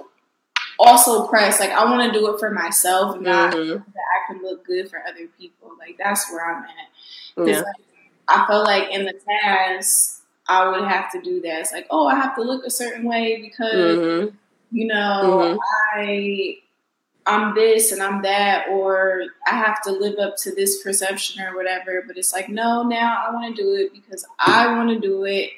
also 0.79 1.27
pressed. 1.27 1.59
Like 1.59 1.71
I 1.71 1.85
want 1.85 2.13
to 2.13 2.19
do 2.19 2.35
it 2.35 2.39
for 2.39 2.51
myself, 2.51 3.19
not 3.19 3.55
Mhm. 3.55 3.83
that 3.95 4.05
I 4.08 4.08
can 4.29 4.43
look 4.43 4.65
good 4.65 4.89
for 4.91 5.01
other 5.09 5.27
people. 5.39 5.73
Like 5.79 5.97
that's 5.99 6.31
where 6.31 6.45
I'm 6.45 6.65
at. 6.65 7.47
Yeah. 7.47 7.61
like, 7.61 7.77
I 8.29 8.47
felt 8.47 8.67
like 8.67 8.91
in 8.91 9.05
the 9.05 9.15
past 9.43 10.23
I 10.49 10.69
would 10.69 10.89
have 10.89 11.13
to 11.13 11.21
do 11.21 11.41
that. 11.43 11.61
It's 11.61 11.73
like, 11.73 11.87
oh, 11.91 12.07
I 12.07 12.15
have 12.15 12.35
to 12.37 12.43
look 12.43 12.65
a 12.65 12.71
certain 12.71 13.05
way 13.05 13.41
because 13.41 13.99
Mhm. 13.99 14.33
you 14.71 14.87
know, 14.87 15.57
Mhm. 15.57 15.59
I 15.95 16.59
I'm 17.27 17.55
this 17.55 17.93
and 17.93 18.03
I'm 18.03 18.23
that, 18.23 18.69
or 18.71 19.25
I 19.47 19.51
have 19.51 19.83
to 19.83 19.93
live 19.93 20.19
up 20.19 20.37
to 20.39 20.55
this 20.55 20.83
perception 20.83 21.43
or 21.43 21.55
whatever. 21.55 22.03
But 22.07 22.17
it's 22.17 22.33
like, 22.33 22.49
no, 22.49 22.83
now 22.83 23.23
I 23.27 23.33
want 23.35 23.55
to 23.55 23.63
do 23.63 23.75
it 23.75 23.93
because 23.93 24.25
I 24.39 24.67
want 24.69 24.89
to 24.91 24.99
do 24.99 25.25
it, 25.25 25.51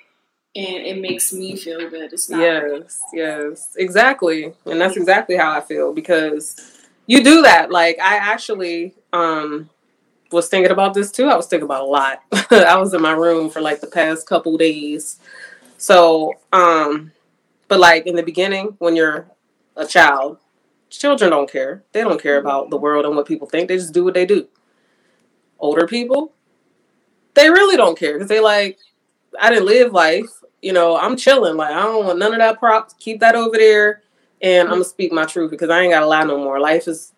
and 0.56 0.84
it 0.84 1.00
makes 1.00 1.32
me 1.32 1.56
feel 1.56 1.88
good. 1.88 2.12
It's 2.12 2.28
not. 2.28 2.40
Yes, 2.40 3.00
yes, 3.12 3.74
exactly. 3.76 4.52
And 4.66 4.80
that's 4.80 4.96
exactly 4.96 5.36
how 5.36 5.52
I 5.52 5.60
feel 5.60 5.92
because 5.92 6.79
you 7.10 7.24
do 7.24 7.42
that. 7.42 7.72
Like 7.72 7.98
I 7.98 8.18
actually 8.18 8.94
um 9.12 9.68
was 10.30 10.48
thinking 10.48 10.70
about 10.70 10.94
this 10.94 11.10
too. 11.10 11.26
I 11.26 11.34
was 11.34 11.48
thinking 11.48 11.64
about 11.64 11.82
a 11.82 11.86
lot. 11.86 12.22
I 12.52 12.76
was 12.76 12.94
in 12.94 13.02
my 13.02 13.10
room 13.10 13.50
for 13.50 13.60
like 13.60 13.80
the 13.80 13.88
past 13.88 14.28
couple 14.28 14.56
days. 14.56 15.18
So, 15.76 16.34
um 16.52 17.10
but 17.66 17.80
like 17.80 18.06
in 18.06 18.14
the 18.14 18.22
beginning 18.22 18.76
when 18.78 18.94
you're 18.94 19.26
a 19.74 19.84
child, 19.86 20.38
children 20.88 21.32
don't 21.32 21.50
care. 21.50 21.82
They 21.90 22.02
don't 22.02 22.22
care 22.22 22.38
about 22.38 22.70
the 22.70 22.76
world 22.76 23.04
and 23.04 23.16
what 23.16 23.26
people 23.26 23.48
think. 23.48 23.66
They 23.66 23.76
just 23.76 23.92
do 23.92 24.04
what 24.04 24.14
they 24.14 24.24
do. 24.24 24.46
Older 25.58 25.88
people, 25.88 26.32
they 27.34 27.50
really 27.50 27.76
don't 27.76 27.98
care 27.98 28.12
because 28.12 28.28
they 28.28 28.40
like 28.40 28.78
I 29.40 29.50
didn't 29.50 29.66
live 29.66 29.92
life. 29.92 30.30
You 30.62 30.74
know, 30.74 30.96
I'm 30.96 31.16
chilling. 31.16 31.56
Like 31.56 31.72
I 31.72 31.82
don't 31.82 32.06
want 32.06 32.20
none 32.20 32.34
of 32.34 32.38
that 32.38 32.60
props. 32.60 32.94
Keep 33.00 33.18
that 33.18 33.34
over 33.34 33.56
there, 33.56 34.02
and 34.42 34.68
I'm 34.68 34.74
gonna 34.74 34.84
speak 34.84 35.12
my 35.12 35.24
truth 35.24 35.50
because 35.50 35.70
I 35.70 35.82
ain't 35.82 35.92
gotta 35.92 36.06
lie 36.06 36.24
no 36.24 36.38
more. 36.38 36.60
Life 36.60 36.88
is. 36.88 37.12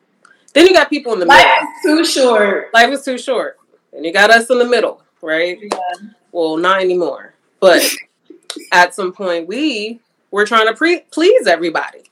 Then 0.55 0.67
you 0.67 0.75
got 0.75 0.91
people 0.91 1.13
in 1.15 1.21
the 1.21 1.27
Life 1.27 1.39
middle. 1.39 1.97
Life 1.97 2.05
is 2.05 2.15
too 2.15 2.21
short. 2.21 2.75
Life 2.75 2.91
is 2.91 3.05
too 3.05 3.19
short, 3.19 3.59
and 3.93 4.05
you 4.05 4.13
got 4.13 4.31
us 4.31 4.51
in 4.51 4.59
the 4.59 4.67
middle, 4.67 5.03
right? 5.21 5.59
Yeah. 5.61 6.09
Well, 6.31 6.57
not 6.57 6.81
anymore. 6.81 7.35
But 7.61 7.83
at 8.73 8.95
some 8.95 9.13
point, 9.13 9.49
we 9.49 10.01
we're 10.31 10.47
trying 10.47 10.67
to 10.67 10.75
pre- 10.75 11.01
please 11.11 11.47
everybody. 11.47 12.05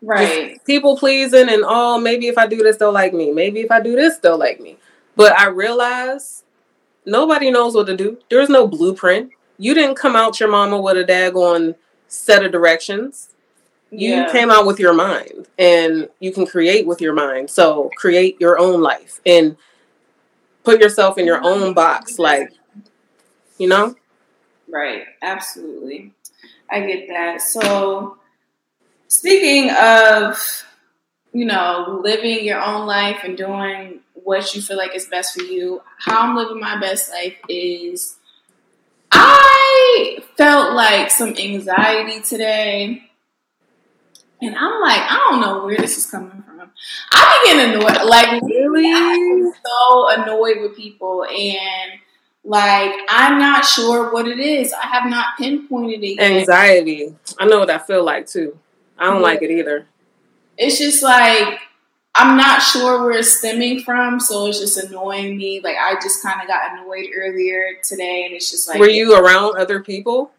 Right. 0.00 0.64
People 0.64 0.96
pleasing, 0.96 1.48
and 1.48 1.62
oh, 1.66 1.98
maybe 2.00 2.28
if 2.28 2.38
I 2.38 2.46
do 2.46 2.58
this, 2.58 2.76
they'll 2.76 2.92
like 2.92 3.12
me. 3.12 3.32
Maybe 3.32 3.60
if 3.60 3.70
I 3.70 3.80
do 3.80 3.96
this, 3.96 4.18
they'll 4.18 4.38
like 4.38 4.60
me. 4.60 4.78
But 5.16 5.36
I 5.38 5.48
realize 5.48 6.44
nobody 7.04 7.50
knows 7.50 7.74
what 7.74 7.86
to 7.88 7.96
do. 7.96 8.18
There's 8.30 8.48
no 8.48 8.66
blueprint. 8.68 9.32
You 9.58 9.74
didn't 9.74 9.96
come 9.96 10.14
out 10.14 10.38
your 10.38 10.48
mama 10.48 10.80
with 10.80 10.96
a 10.96 11.04
daggone 11.04 11.74
set 12.06 12.44
of 12.44 12.52
directions. 12.52 13.30
You 13.90 14.10
Yeah. 14.10 14.32
came 14.32 14.50
out 14.50 14.66
with 14.66 14.78
your 14.78 14.92
mind, 14.92 15.48
and 15.58 16.08
you 16.20 16.32
can 16.32 16.46
create 16.46 16.86
with 16.86 17.00
your 17.00 17.14
mind. 17.14 17.50
So 17.50 17.90
create 17.96 18.40
your 18.40 18.58
own 18.58 18.80
life 18.82 19.20
and 19.24 19.56
put 20.64 20.80
yourself 20.80 21.18
in 21.18 21.26
your 21.26 21.42
own 21.42 21.72
box. 21.74 22.18
Like, 22.18 22.52
you 23.58 23.68
know, 23.68 23.94
Right, 24.70 25.04
absolutely. 25.22 26.12
I 26.70 26.80
get 26.80 27.08
that. 27.08 27.40
So, 27.40 28.18
speaking 29.08 29.70
of, 29.70 30.64
you 31.32 31.44
know, 31.46 32.00
living 32.02 32.44
your 32.44 32.60
own 32.62 32.86
life 32.86 33.20
and 33.24 33.36
doing 33.36 34.00
what 34.14 34.54
you 34.54 34.62
feel 34.62 34.76
like 34.76 34.94
is 34.94 35.06
best 35.06 35.34
for 35.34 35.42
you, 35.44 35.82
how 35.98 36.22
I'm 36.22 36.36
living 36.36 36.60
my 36.60 36.78
best 36.80 37.10
life 37.10 37.36
is 37.48 38.16
I 39.12 40.18
felt 40.36 40.74
like 40.74 41.10
some 41.10 41.36
anxiety 41.36 42.20
today. 42.20 43.07
And 44.40 44.54
I'm 44.56 44.80
like, 44.80 45.00
I 45.00 45.26
don't 45.30 45.40
know 45.40 45.64
where 45.64 45.76
this 45.76 45.98
is 45.98 46.06
coming 46.06 46.42
from. 46.42 46.70
I 47.12 47.40
be 47.44 47.50
getting 47.50 47.74
annoyed. 47.74 48.06
Like, 48.08 48.40
Really? 48.42 48.92
I'm 48.92 49.52
so 49.52 50.08
annoyed 50.10 50.60
with 50.60 50.76
people. 50.76 51.24
And, 51.24 51.92
like, 52.44 52.92
I'm 53.08 53.38
not 53.38 53.64
sure 53.64 54.12
what 54.12 54.28
it 54.28 54.38
is. 54.38 54.72
I 54.72 54.86
have 54.86 55.10
not 55.10 55.36
pinpointed 55.38 56.02
it 56.04 56.16
yet. 56.20 56.30
anxiety. 56.32 57.14
I 57.38 57.46
know 57.46 57.58
what 57.60 57.70
I 57.70 57.78
feel 57.78 58.04
like 58.04 58.26
too. 58.26 58.58
I 58.98 59.06
don't 59.06 59.22
like 59.22 59.42
it 59.42 59.50
either. 59.50 59.86
It's 60.56 60.78
just 60.78 61.02
like, 61.02 61.58
I'm 62.14 62.36
not 62.36 62.60
sure 62.62 63.02
where 63.02 63.18
it's 63.18 63.38
stemming 63.38 63.80
from. 63.82 64.18
So 64.18 64.46
it's 64.46 64.58
just 64.60 64.76
annoying 64.78 65.36
me. 65.36 65.60
Like, 65.62 65.76
I 65.76 65.94
just 65.96 66.22
kind 66.22 66.40
of 66.40 66.48
got 66.48 66.72
annoyed 66.72 67.06
earlier 67.16 67.74
today. 67.82 68.24
And 68.24 68.34
it's 68.34 68.50
just 68.50 68.66
like, 68.68 68.78
Were 68.80 68.88
you 68.88 69.14
around 69.16 69.56
other 69.58 69.80
people? 69.80 70.30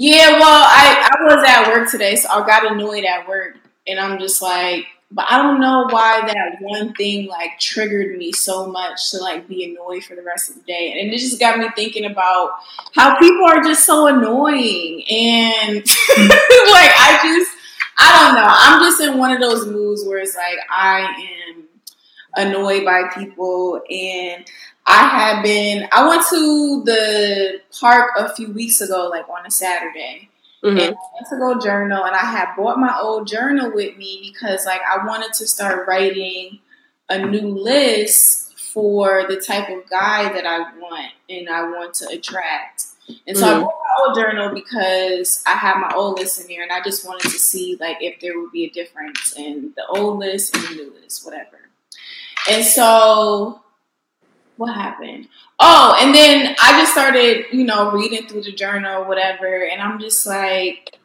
Yeah, 0.00 0.38
well, 0.38 0.64
I, 0.64 1.08
I 1.10 1.24
was 1.24 1.44
at 1.44 1.74
work 1.74 1.90
today, 1.90 2.14
so 2.14 2.28
I 2.30 2.46
got 2.46 2.70
annoyed 2.70 3.02
at 3.02 3.26
work, 3.26 3.56
and 3.84 3.98
I'm 3.98 4.20
just 4.20 4.40
like, 4.40 4.84
but 5.10 5.24
I 5.28 5.42
don't 5.42 5.60
know 5.60 5.88
why 5.90 6.20
that 6.24 6.58
one 6.60 6.94
thing 6.94 7.26
like 7.26 7.58
triggered 7.58 8.16
me 8.16 8.30
so 8.30 8.68
much 8.68 9.10
to 9.10 9.18
like 9.18 9.48
be 9.48 9.64
annoyed 9.64 10.04
for 10.04 10.14
the 10.14 10.22
rest 10.22 10.50
of 10.50 10.54
the 10.54 10.62
day, 10.62 10.92
and 10.92 11.12
it 11.12 11.18
just 11.18 11.40
got 11.40 11.58
me 11.58 11.68
thinking 11.74 12.04
about 12.04 12.50
how 12.94 13.18
people 13.18 13.44
are 13.44 13.60
just 13.60 13.84
so 13.84 14.06
annoying, 14.06 15.02
and 15.10 15.74
like 16.16 16.92
I 16.94 17.18
just, 17.24 17.50
I 17.98 18.24
don't 18.24 18.36
know, 18.36 18.46
I'm 18.48 18.80
just 18.84 19.00
in 19.00 19.18
one 19.18 19.32
of 19.32 19.40
those 19.40 19.66
moods 19.66 20.04
where 20.06 20.18
it's 20.18 20.36
like 20.36 20.58
I 20.70 21.12
am 21.50 21.64
annoyed 22.36 22.84
by 22.84 23.08
people. 23.14 23.82
And 23.90 24.44
I 24.88 25.06
have 25.06 25.44
been 25.44 25.86
I 25.92 26.08
went 26.08 26.24
to 26.30 26.82
the 26.84 27.60
park 27.78 28.12
a 28.18 28.34
few 28.34 28.52
weeks 28.52 28.80
ago, 28.80 29.08
like 29.08 29.28
on 29.28 29.44
a 29.46 29.50
Saturday. 29.50 30.30
Mhm. 30.64 30.70
And 30.70 30.80
I 30.80 30.84
went 31.14 31.28
to 31.30 31.36
go 31.38 31.60
journal 31.60 32.04
and 32.04 32.16
I 32.16 32.24
had 32.24 32.54
brought 32.56 32.78
my 32.78 32.98
old 32.98 33.28
journal 33.28 33.70
with 33.72 33.96
me 33.96 34.32
because 34.32 34.64
like 34.66 34.80
I 34.82 35.06
wanted 35.06 35.32
to 35.34 35.46
start 35.46 35.86
writing 35.86 36.60
a 37.08 37.18
new 37.18 37.48
list 37.48 38.58
for 38.58 39.24
the 39.28 39.36
type 39.36 39.68
of 39.68 39.88
guy 39.88 40.32
that 40.32 40.46
I 40.46 40.58
want 40.80 41.12
and 41.28 41.48
I 41.48 41.62
want 41.64 41.94
to 41.94 42.08
attract. 42.08 42.86
And 43.26 43.36
so 43.36 43.46
I 43.46 43.54
Mhm. 43.54 43.60
brought 43.60 43.78
my 43.78 44.04
old 44.06 44.14
journal 44.16 44.54
because 44.54 45.42
I 45.46 45.52
have 45.52 45.78
my 45.78 45.92
old 45.94 46.18
list 46.18 46.40
in 46.40 46.46
there 46.48 46.62
and 46.62 46.72
I 46.72 46.82
just 46.82 47.06
wanted 47.06 47.30
to 47.30 47.38
see 47.38 47.76
like 47.78 47.98
if 48.00 48.20
there 48.20 48.38
would 48.38 48.52
be 48.52 48.64
a 48.64 48.70
difference 48.70 49.34
in 49.36 49.72
the 49.76 49.86
old 49.86 50.18
list 50.18 50.56
and 50.56 50.64
the 50.66 50.74
new 50.74 50.92
list, 51.02 51.24
whatever. 51.24 51.58
And 52.50 52.64
so 52.64 53.60
what 54.58 54.74
happened? 54.74 55.28
Oh, 55.58 55.96
and 56.00 56.14
then 56.14 56.54
I 56.60 56.80
just 56.80 56.92
started, 56.92 57.46
you 57.52 57.64
know, 57.64 57.92
reading 57.92 58.28
through 58.28 58.42
the 58.42 58.52
journal, 58.52 59.04
whatever, 59.04 59.64
and 59.64 59.80
I'm 59.80 59.98
just 59.98 60.26
like, 60.26 60.98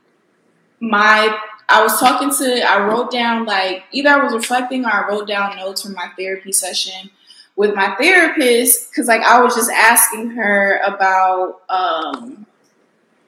my, 0.79 1.39
I 1.69 1.81
was 1.81 1.97
talking 1.99 2.29
to, 2.29 2.61
I 2.67 2.85
wrote 2.85 3.11
down 3.11 3.45
like, 3.45 3.85
either 3.91 4.09
I 4.09 4.23
was 4.23 4.33
reflecting 4.33 4.83
or 4.83 4.91
I 4.91 5.07
wrote 5.07 5.27
down 5.27 5.55
notes 5.55 5.83
from 5.83 5.93
my 5.93 6.09
therapy 6.17 6.51
session 6.51 7.09
with 7.55 7.75
my 7.75 7.95
therapist, 7.95 8.89
because 8.89 9.07
like 9.07 9.21
I 9.21 9.39
was 9.41 9.55
just 9.55 9.71
asking 9.71 10.31
her 10.31 10.81
about, 10.85 11.61
um, 11.69 12.45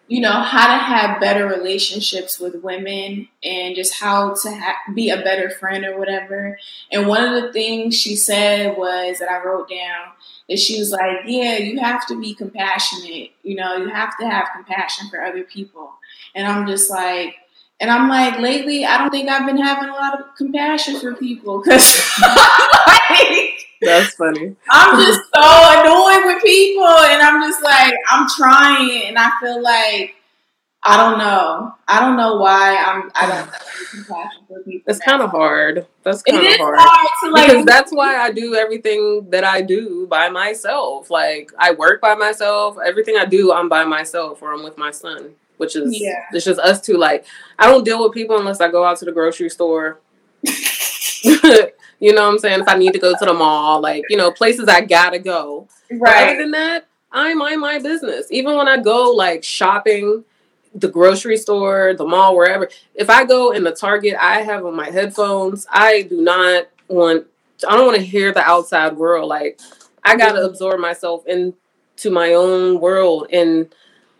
you 0.07 0.21
know, 0.21 0.31
how 0.31 0.67
to 0.67 0.77
have 0.77 1.19
better 1.19 1.47
relationships 1.47 2.39
with 2.39 2.63
women 2.63 3.27
and 3.43 3.75
just 3.75 3.95
how 3.95 4.35
to 4.35 4.51
ha- 4.53 4.77
be 4.93 5.09
a 5.09 5.21
better 5.21 5.49
friend 5.49 5.83
or 5.83 5.97
whatever. 5.97 6.59
And 6.91 7.07
one 7.07 7.23
of 7.23 7.41
the 7.41 7.51
things 7.51 7.99
she 7.99 8.15
said 8.15 8.77
was 8.77 9.17
that 9.19 9.31
I 9.31 9.43
wrote 9.43 9.69
down 9.69 10.11
that 10.47 10.59
she 10.59 10.77
was 10.77 10.91
like, 10.91 11.21
Yeah, 11.25 11.57
you 11.57 11.79
have 11.79 12.05
to 12.07 12.19
be 12.19 12.35
compassionate. 12.35 13.31
You 13.41 13.55
know, 13.55 13.77
you 13.77 13.89
have 13.89 14.15
to 14.19 14.27
have 14.27 14.49
compassion 14.53 15.09
for 15.09 15.23
other 15.23 15.43
people. 15.43 15.91
And 16.35 16.47
I'm 16.47 16.67
just 16.67 16.89
like, 16.89 17.35
and 17.79 17.89
I'm 17.89 18.07
like, 18.07 18.39
lately, 18.39 18.85
I 18.85 18.97
don't 18.97 19.09
think 19.09 19.27
I've 19.27 19.45
been 19.45 19.57
having 19.57 19.89
a 19.89 19.93
lot 19.93 20.19
of 20.19 20.35
compassion 20.37 20.99
for 20.99 21.13
people 21.13 21.61
because 21.61 22.09
like, 22.21 23.54
That's 23.85 24.15
funny. 24.15 24.55
I'm 24.69 25.05
just 25.05 25.21
so 25.33 25.41
annoyed 25.43 26.25
with 26.33 26.43
people, 26.43 26.87
and 26.87 27.21
I'm 27.21 27.41
just 27.41 27.63
like, 27.63 27.93
I'm 28.09 28.27
trying, 28.37 29.03
and 29.07 29.17
I 29.17 29.31
feel 29.41 29.61
like 29.61 30.15
I 30.83 30.97
don't 30.97 31.17
know. 31.17 31.73
I 31.87 31.99
don't 31.99 32.15
know 32.17 32.37
why 32.37 32.75
I'm. 32.77 33.11
I 33.15 33.27
don't 33.27 33.51
compassion 33.91 34.43
for 34.47 34.59
people. 34.61 34.91
It's 34.91 34.99
kind 34.99 35.21
of 35.21 35.31
hard. 35.31 35.87
That's 36.03 36.21
kind 36.21 36.45
of 36.45 36.57
hard. 36.57 36.77
hard 36.79 37.07
to 37.23 37.29
like. 37.31 37.47
because 37.49 37.65
that's 37.65 37.91
why 37.91 38.17
I 38.17 38.31
do 38.31 38.53
everything 38.55 39.29
that 39.31 39.43
I 39.43 39.61
do 39.61 40.05
by 40.07 40.29
myself. 40.29 41.09
Like 41.09 41.51
I 41.57 41.71
work 41.71 42.01
by 42.01 42.15
myself. 42.15 42.77
Everything 42.85 43.17
I 43.17 43.25
do, 43.25 43.51
I'm 43.51 43.67
by 43.69 43.83
myself, 43.85 44.41
or 44.43 44.53
I'm 44.53 44.63
with 44.63 44.77
my 44.77 44.91
son. 44.91 45.31
which 45.57 45.75
is 45.75 45.99
Yeah. 45.99 46.25
it's 46.33 46.45
just 46.45 46.59
us 46.59 46.81
two. 46.81 46.97
Like 46.97 47.25
I 47.57 47.65
don't 47.67 47.83
deal 47.83 48.03
with 48.03 48.13
people 48.13 48.37
unless 48.37 48.61
I 48.61 48.69
go 48.69 48.83
out 48.85 48.97
to 48.99 49.05
the 49.05 49.11
grocery 49.11 49.49
store. 49.49 49.99
you 52.05 52.13
know 52.13 52.21
what 52.21 52.33
I'm 52.33 52.37
saying? 52.37 52.59
If 52.59 52.67
I 52.67 52.77
need 52.77 52.93
to 52.93 52.99
go 52.99 53.15
to 53.17 53.25
the 53.25 53.33
mall, 53.33 53.81
like 53.81 54.03
you 54.11 54.15
know, 54.15 54.29
places 54.29 54.69
I 54.69 54.81
gotta 54.81 55.17
go. 55.17 55.67
But 55.89 56.15
other 56.15 56.37
than 56.37 56.51
that, 56.51 56.85
I 57.11 57.33
mind 57.33 57.61
my 57.61 57.79
business. 57.79 58.27
Even 58.29 58.55
when 58.55 58.67
I 58.67 58.77
go 58.77 59.09
like 59.09 59.43
shopping, 59.43 60.23
the 60.75 60.87
grocery 60.87 61.35
store, 61.35 61.95
the 61.97 62.05
mall, 62.05 62.35
wherever. 62.35 62.69
If 62.93 63.09
I 63.09 63.25
go 63.25 63.53
in 63.53 63.63
the 63.63 63.71
Target, 63.71 64.17
I 64.21 64.41
have 64.41 64.63
on 64.67 64.75
my 64.75 64.91
headphones. 64.91 65.65
I 65.71 66.03
do 66.03 66.21
not 66.21 66.67
want. 66.87 67.25
I 67.67 67.75
don't 67.75 67.87
want 67.87 67.97
to 67.97 68.05
hear 68.05 68.31
the 68.31 68.43
outside 68.47 68.95
world. 68.97 69.27
Like 69.27 69.59
I 70.03 70.15
gotta 70.15 70.45
absorb 70.45 70.79
myself 70.79 71.25
into 71.25 72.11
my 72.11 72.35
own 72.35 72.79
world. 72.79 73.29
And 73.33 73.73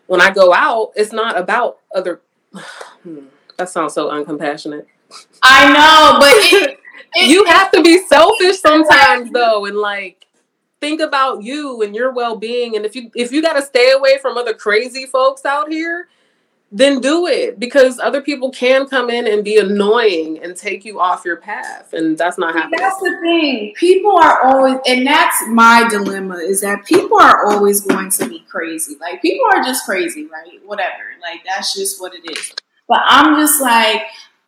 when 0.08 0.22
I 0.22 0.32
go 0.32 0.56
out, 0.56 0.92
it's 0.96 1.14
not 1.14 1.38
about 1.38 1.78
other. 1.94 2.22
Hmm, 3.04 3.26
that 3.58 3.70
sounds 3.70 3.94
so 3.94 4.10
uncompassionate. 4.10 4.88
I 5.44 5.72
know, 5.72 6.18
but 6.20 6.34
it, 6.72 6.80
you 7.16 7.46
have 7.46 7.72
to 7.72 7.82
be 7.82 8.00
selfish 8.08 8.60
sometimes 8.60 9.32
though 9.32 9.66
and 9.66 9.78
like 9.78 10.28
think 10.82 11.02
about 11.02 11.44
you 11.44 11.82
and 11.82 11.96
your 11.96 12.12
well-being 12.12 12.76
and 12.76 12.86
if 12.86 12.96
you 12.96 13.10
if 13.16 13.32
you 13.32 13.42
got 13.42 13.54
to 13.54 13.62
stay 13.62 13.92
away 13.92 14.18
from 14.18 14.38
other 14.38 14.54
crazy 14.54 15.06
folks 15.06 15.46
out 15.46 15.70
here 15.70 16.08
then 16.72 17.00
do 17.00 17.26
it 17.28 17.60
because 17.60 18.00
other 18.00 18.22
people 18.22 18.52
can 18.52 18.88
come 18.88 19.10
in 19.10 19.28
and 19.28 19.46
be 19.46 19.58
annoying 19.58 20.40
and 20.44 20.58
take 20.58 20.84
you 20.84 21.00
off 21.00 21.24
your 21.24 21.38
path 21.38 21.94
and 21.94 22.18
that's 22.18 22.38
not 22.38 22.54
happening 22.54 22.80
That's 22.80 23.00
the 23.00 23.18
thing. 23.22 23.74
People 23.76 24.18
are 24.18 24.44
always, 24.44 24.78
and 24.86 25.06
that's 25.08 25.36
my 25.48 25.88
dilemma 25.90 26.36
is 26.36 26.62
that 26.62 26.84
people 26.86 27.20
are 27.20 27.46
always 27.46 27.82
going 27.82 28.10
to 28.10 28.28
be 28.28 28.40
crazy. 28.50 28.98
Like, 29.00 29.22
people 29.22 29.46
are 29.54 29.64
just 29.64 29.86
crazy, 29.86 30.26
right? 30.26 30.60
Whatever. 30.66 31.14
Like, 31.22 31.46
that's 31.46 31.76
just 31.76 32.02
what 32.02 32.14
it 32.14 32.30
is. 32.30 32.54
But 32.90 33.00
I'm 33.06 33.40
just 33.40 33.62
like, 33.62 34.02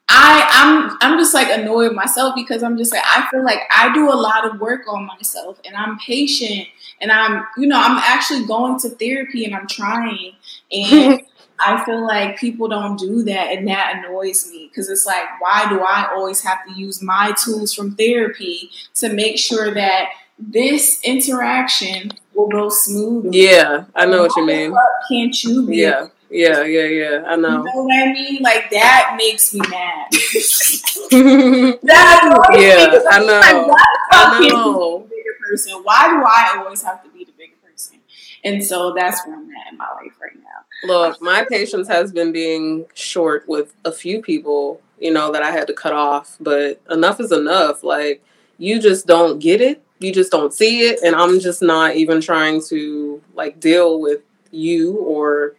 I, 0.10 0.98
I'm, 1.02 1.12
I'm 1.12 1.20
just 1.20 1.34
like 1.34 1.50
annoyed 1.50 1.94
myself 1.94 2.34
because 2.36 2.64
I'm 2.64 2.78
just 2.78 2.92
like, 2.92 3.04
I 3.06 3.28
feel 3.30 3.44
like 3.44 3.60
I 3.72 3.94
do 3.94 4.10
a 4.10 4.16
lot 4.16 4.46
of 4.46 4.60
work 4.60 4.82
on 4.88 5.06
myself 5.06 5.60
and 5.66 5.76
I'm 5.76 5.98
patient 6.00 6.68
and 7.02 7.12
I'm, 7.12 7.46
you 7.58 7.68
know, 7.68 7.80
I'm 7.80 7.98
actually 7.98 8.46
going 8.46 8.80
to 8.80 8.90
therapy 8.90 9.46
and 9.46 9.56
I'm 9.56 9.68
trying. 9.68 10.34
And 10.72 11.22
I 11.60 11.84
feel 11.86 12.06
like 12.06 12.38
people 12.38 12.68
don't 12.68 13.00
do 13.00 13.24
that, 13.24 13.52
and 13.52 13.68
that 13.68 13.96
annoys 13.98 14.48
me 14.52 14.68
because 14.68 14.92
it's 14.92 15.08
like, 15.08 15.26
why 15.42 15.68
do 15.68 15.80
I 15.82 16.08
always 16.14 16.42
have 16.44 16.60
to 16.68 16.74
use 16.74 17.02
my 17.02 17.34
tools 17.44 17.74
from 17.74 17.96
therapy 17.96 18.70
to 18.96 19.12
make 19.12 19.40
sure 19.40 19.74
that 19.74 20.10
this 20.38 21.00
interaction 21.04 22.12
will 22.34 22.48
go 22.48 22.70
smooth. 22.70 23.34
yeah 23.34 23.86
i 23.96 24.06
know 24.06 24.22
what 24.22 24.36
you 24.36 24.46
mean 24.46 24.76
Can't 25.10 25.44
you 25.44 25.66
be? 25.66 25.78
yeah 25.78 26.08
yeah 26.30 26.64
yeah 26.64 26.84
yeah 26.86 27.24
i 27.28 27.36
know. 27.36 27.50
You 27.50 27.58
know 27.58 27.64
know 27.64 27.84
what 27.84 28.08
I 28.08 28.12
mean? 28.14 28.42
Like 28.42 28.70
that 28.72 29.16
makes 29.18 29.54
me 29.54 29.62
mad. 29.70 30.08
That 31.84 32.22
annoys 32.24 32.60
me 32.60 32.72
I 32.72 32.86
just 32.92 33.06
like, 33.06 33.26
know. 33.26 33.68
why 33.68 33.84
I 34.12 34.50
know. 34.50 35.00
the 35.04 35.10
bigger 35.10 35.38
person? 35.50 35.74
Why 35.84 36.10
do 36.10 36.24
I 36.26 36.62
always 36.64 36.82
have 36.84 37.04
to 37.04 37.10
be 37.10 37.24
the 37.24 37.32
bigger 37.38 37.54
person? 37.66 38.00
And 38.44 38.64
so 38.64 38.94
that's 38.94 39.26
where 39.26 39.36
I'm 39.36 39.50
at 39.52 39.72
in 39.72 39.78
my 39.78 39.88
life 40.02 40.14
right 40.22 40.36
now. 40.36 40.66
Look, 40.94 41.22
my 41.22 41.46
patience 41.50 41.88
has 41.88 42.12
been 42.12 42.32
being 42.32 42.86
short 42.94 43.48
with 43.48 43.74
a 43.86 43.92
few 43.92 44.22
people, 44.22 44.82
you 45.00 45.12
know, 45.14 45.32
that 45.32 45.44
I 45.44 45.52
had 45.52 45.68
to 45.68 45.74
cut 45.74 45.94
off, 45.94 46.36
but 46.40 46.82
enough 46.90 47.20
is 47.20 47.32
enough. 47.32 47.84
Like, 47.84 48.24
you 48.58 48.80
just 48.82 49.08
don't 49.08 49.40
get 49.40 49.62
it. 49.62 49.82
You 50.00 50.14
just 50.14 50.32
don't 50.32 50.54
see 50.54 50.82
it. 50.82 51.00
And 51.04 51.16
I'm 51.16 51.40
just 51.40 51.62
not 51.62 51.96
even 51.96 52.22
trying 52.22 52.62
to, 52.68 53.22
like, 53.34 53.60
deal 53.60 54.00
with 54.00 54.22
you 54.52 54.98
or 54.98 55.56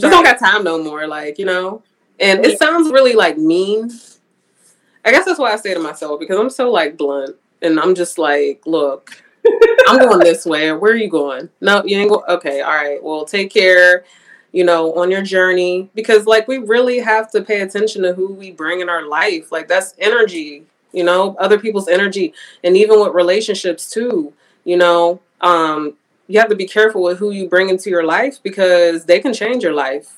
just 0.00 0.12
don't 0.12 0.24
got 0.24 0.38
time 0.38 0.64
no 0.64 0.82
more. 0.82 1.06
Like, 1.06 1.38
you 1.38 1.44
know? 1.44 1.82
And 2.18 2.44
it 2.44 2.58
sounds 2.58 2.90
really, 2.90 3.14
like, 3.14 3.38
mean. 3.38 3.90
I 5.04 5.10
guess 5.10 5.24
that's 5.24 5.38
why 5.38 5.52
I 5.52 5.56
say 5.56 5.72
to 5.72 5.80
myself 5.80 6.20
because 6.20 6.38
I'm 6.38 6.50
so, 6.50 6.70
like, 6.70 6.96
blunt. 6.96 7.36
And 7.62 7.78
I'm 7.78 7.94
just 7.94 8.18
like, 8.18 8.62
look, 8.66 9.22
I'm 9.86 9.98
going 10.08 10.20
this 10.20 10.44
way. 10.44 10.72
Where 10.72 10.92
are 10.92 10.96
you 10.96 11.08
going? 11.08 11.48
No, 11.60 11.82
you 11.84 11.98
ain't 11.98 12.10
going. 12.10 12.24
Okay, 12.28 12.60
all 12.60 12.74
right. 12.74 13.02
Well, 13.02 13.24
take 13.24 13.50
care. 13.50 14.04
You 14.52 14.64
know, 14.64 14.92
on 14.94 15.12
your 15.12 15.22
journey 15.22 15.90
because 15.94 16.26
like 16.26 16.48
we 16.48 16.58
really 16.58 16.98
have 16.98 17.30
to 17.30 17.40
pay 17.40 17.60
attention 17.60 18.02
to 18.02 18.14
who 18.14 18.32
we 18.32 18.50
bring 18.50 18.80
in 18.80 18.88
our 18.88 19.06
life. 19.06 19.52
Like 19.52 19.68
that's 19.68 19.94
energy. 20.00 20.64
You 20.92 21.04
know, 21.04 21.36
other 21.38 21.56
people's 21.56 21.86
energy, 21.86 22.34
and 22.64 22.76
even 22.76 22.98
with 22.98 23.14
relationships 23.14 23.88
too. 23.88 24.32
You 24.64 24.76
know, 24.76 25.20
um, 25.40 25.94
you 26.30 26.38
have 26.38 26.48
to 26.48 26.54
be 26.54 26.66
careful 26.66 27.02
with 27.02 27.18
who 27.18 27.32
you 27.32 27.48
bring 27.48 27.68
into 27.68 27.90
your 27.90 28.04
life 28.04 28.40
because 28.42 29.04
they 29.06 29.18
can 29.18 29.34
change 29.34 29.64
your 29.64 29.74
life. 29.74 30.16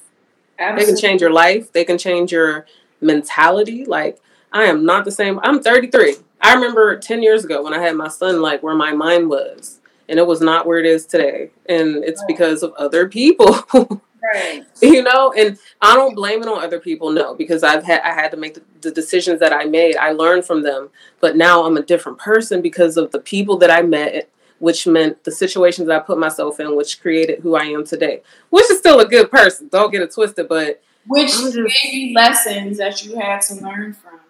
They 0.58 0.84
can 0.84 0.96
change 0.96 1.20
your 1.22 1.32
life. 1.32 1.72
They 1.72 1.84
can 1.84 1.96
change 1.96 2.30
your 2.30 2.66
mentality. 3.00 3.84
Like 3.86 4.20
I 4.52 4.64
am 4.64 4.84
not 4.84 5.04
the 5.06 5.10
same. 5.10 5.40
I'm 5.42 5.62
33. 5.62 6.16
I 6.42 6.54
remember 6.54 6.98
10 6.98 7.22
years 7.22 7.44
ago 7.44 7.62
when 7.62 7.72
I 7.72 7.80
had 7.80 7.96
my 7.96 8.08
son, 8.08 8.42
like 8.42 8.62
where 8.62 8.74
my 8.74 8.92
mind 8.92 9.30
was, 9.30 9.80
and 10.08 10.18
it 10.18 10.26
was 10.26 10.40
not 10.40 10.66
where 10.66 10.78
it 10.78 10.86
is 10.86 11.06
today. 11.06 11.50
And 11.66 12.04
it's 12.04 12.22
because 12.24 12.62
of 12.62 12.72
other 12.74 13.08
people, 13.08 13.56
Right. 14.34 14.64
you 14.82 15.02
know. 15.02 15.32
And 15.36 15.56
I 15.80 15.94
don't 15.94 16.14
blame 16.14 16.42
it 16.42 16.48
on 16.48 16.62
other 16.62 16.78
people, 16.78 17.10
no, 17.10 17.34
because 17.34 17.62
I've 17.62 17.84
had 17.84 18.02
I 18.02 18.12
had 18.12 18.30
to 18.32 18.36
make 18.36 18.54
the, 18.54 18.62
the 18.82 18.90
decisions 18.90 19.40
that 19.40 19.52
I 19.52 19.64
made. 19.64 19.96
I 19.96 20.12
learned 20.12 20.44
from 20.44 20.62
them, 20.62 20.90
but 21.20 21.36
now 21.36 21.64
I'm 21.64 21.76
a 21.78 21.82
different 21.82 22.18
person 22.18 22.60
because 22.60 22.96
of 22.98 23.12
the 23.12 23.20
people 23.20 23.56
that 23.58 23.70
I 23.70 23.80
met. 23.82 24.28
Which 24.62 24.86
meant 24.86 25.24
the 25.24 25.32
situations 25.32 25.88
I 25.88 25.98
put 25.98 26.18
myself 26.18 26.60
in, 26.60 26.76
which 26.76 27.00
created 27.00 27.40
who 27.40 27.56
I 27.56 27.64
am 27.64 27.84
today. 27.84 28.22
Which 28.50 28.70
is 28.70 28.78
still 28.78 29.00
a 29.00 29.08
good 29.08 29.28
person. 29.28 29.66
Don't 29.66 29.90
get 29.90 30.02
it 30.02 30.12
twisted, 30.14 30.48
but 30.48 30.80
Which 31.08 31.30
just- 31.32 31.56
gave 31.56 31.92
you 31.94 32.14
lessons 32.14 32.78
that 32.78 33.04
you 33.04 33.16
had 33.18 33.40
to 33.48 33.54
learn 33.56 33.92
from. 33.92 34.20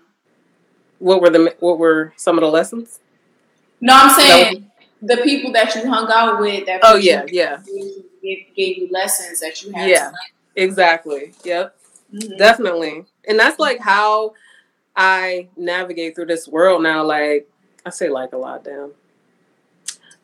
what 0.98 1.20
were 1.20 1.28
the 1.28 1.54
what 1.60 1.78
were 1.78 2.14
some 2.16 2.38
of 2.38 2.42
the 2.42 2.48
lessons? 2.48 3.00
No, 3.80 3.92
I'm 3.94 4.18
saying 4.18 4.70
the 5.02 5.18
people 5.18 5.52
that 5.52 5.74
you 5.74 5.86
hung 5.86 6.08
out 6.10 6.40
with 6.40 6.64
that 6.64 6.80
Oh 6.82 6.96
yeah, 6.96 7.24
yeah, 7.28 7.58
gave, 8.22 8.46
gave 8.56 8.78
you 8.78 8.88
lessons 8.90 9.40
that 9.40 9.62
you 9.62 9.70
had 9.72 9.90
Yeah. 9.90 10.10
to 10.12 10.16
exactly. 10.64 11.34
Yep. 11.44 11.76
Mhm. 12.14 12.38
Definitely. 12.38 13.04
And 13.28 13.38
that's 13.38 13.58
like 13.58 13.80
how 13.80 14.32
I 14.96 15.48
navigate 15.58 16.14
through 16.14 16.26
this 16.26 16.48
world 16.48 16.82
now. 16.82 17.02
Like 17.04 17.50
I 17.84 17.90
say 17.90 18.08
like 18.08 18.32
a 18.32 18.38
lot, 18.38 18.64
damn. 18.64 18.92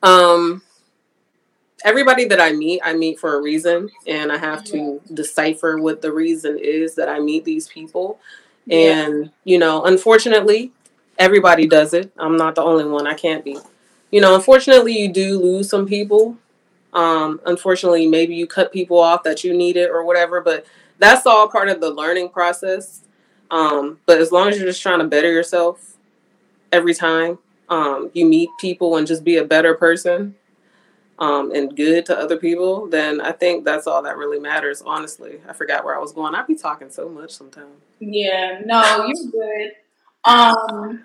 Um 0.03 0.61
everybody 1.83 2.25
that 2.25 2.41
I 2.41 2.51
meet, 2.51 2.81
I 2.83 2.93
meet 2.93 3.19
for 3.19 3.35
a 3.35 3.41
reason 3.41 3.89
and 4.07 4.31
I 4.31 4.37
have 4.37 4.63
to 4.65 5.01
decipher 5.13 5.77
what 5.77 6.01
the 6.01 6.11
reason 6.11 6.57
is 6.59 6.95
that 6.95 7.09
I 7.09 7.19
meet 7.19 7.45
these 7.45 7.67
people. 7.67 8.19
Yeah. 8.65 9.05
And, 9.05 9.31
you 9.43 9.57
know, 9.57 9.83
unfortunately, 9.83 10.71
everybody 11.17 11.67
does 11.67 11.93
it. 11.93 12.11
I'm 12.17 12.37
not 12.37 12.55
the 12.55 12.63
only 12.63 12.85
one. 12.85 13.07
I 13.07 13.13
can't 13.13 13.43
be. 13.43 13.57
You 14.11 14.21
know, 14.21 14.35
unfortunately 14.35 14.97
you 14.97 15.11
do 15.11 15.39
lose 15.39 15.69
some 15.69 15.85
people. 15.85 16.37
Um, 16.93 17.39
unfortunately, 17.45 18.07
maybe 18.07 18.35
you 18.35 18.47
cut 18.47 18.73
people 18.73 18.99
off 18.99 19.23
that 19.23 19.43
you 19.43 19.55
needed 19.55 19.89
or 19.89 20.03
whatever, 20.03 20.41
but 20.41 20.65
that's 20.97 21.25
all 21.25 21.47
part 21.47 21.69
of 21.69 21.79
the 21.79 21.91
learning 21.91 22.29
process. 22.29 23.01
Um, 23.51 23.99
but 24.05 24.19
as 24.19 24.31
long 24.31 24.49
as 24.49 24.57
you're 24.57 24.67
just 24.67 24.81
trying 24.81 24.99
to 24.99 25.05
better 25.05 25.31
yourself 25.31 25.97
every 26.71 26.93
time 26.93 27.37
um, 27.69 28.09
you 28.13 28.25
meet 28.25 28.49
people 28.59 28.97
and 28.97 29.07
just 29.07 29.23
be 29.23 29.37
a 29.37 29.43
better 29.43 29.73
person 29.73 30.35
um, 31.19 31.51
and 31.51 31.75
good 31.75 32.05
to 32.07 32.17
other 32.17 32.37
people, 32.37 32.87
then 32.87 33.19
I 33.21 33.33
think 33.33 33.65
that's 33.65 33.87
all 33.87 34.01
that 34.03 34.17
really 34.17 34.39
matters. 34.39 34.81
Honestly, 34.81 35.39
I 35.47 35.53
forgot 35.53 35.83
where 35.83 35.95
I 35.95 35.99
was 35.99 36.13
going. 36.13 36.33
I 36.33 36.43
be 36.43 36.55
talking 36.55 36.89
so 36.89 37.09
much 37.09 37.31
sometimes. 37.31 37.75
Yeah, 37.99 38.61
no, 38.65 39.05
you're 39.05 39.31
good. 39.31 39.71
Um, 40.23 41.03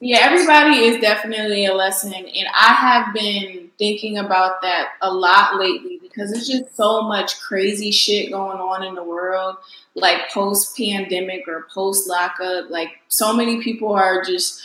yeah, 0.00 0.18
everybody 0.20 0.84
is 0.84 1.00
definitely 1.00 1.64
a 1.66 1.74
lesson, 1.74 2.12
and 2.12 2.46
I 2.54 2.74
have 2.74 3.14
been 3.14 3.70
thinking 3.78 4.18
about 4.18 4.60
that 4.62 4.92
a 5.00 5.12
lot 5.12 5.56
lately 5.58 5.98
because 6.02 6.30
there's 6.32 6.48
just 6.48 6.76
so 6.76 7.02
much 7.02 7.40
crazy 7.40 7.90
shit 7.90 8.30
going 8.30 8.58
on 8.58 8.82
in 8.82 8.94
the 8.94 9.02
world, 9.02 9.56
like 9.94 10.30
post 10.30 10.76
pandemic 10.76 11.48
or 11.48 11.66
post 11.72 12.08
lockup. 12.08 12.70
Like, 12.70 12.90
so 13.08 13.32
many 13.32 13.62
people 13.62 13.92
are 13.92 14.22
just 14.22 14.62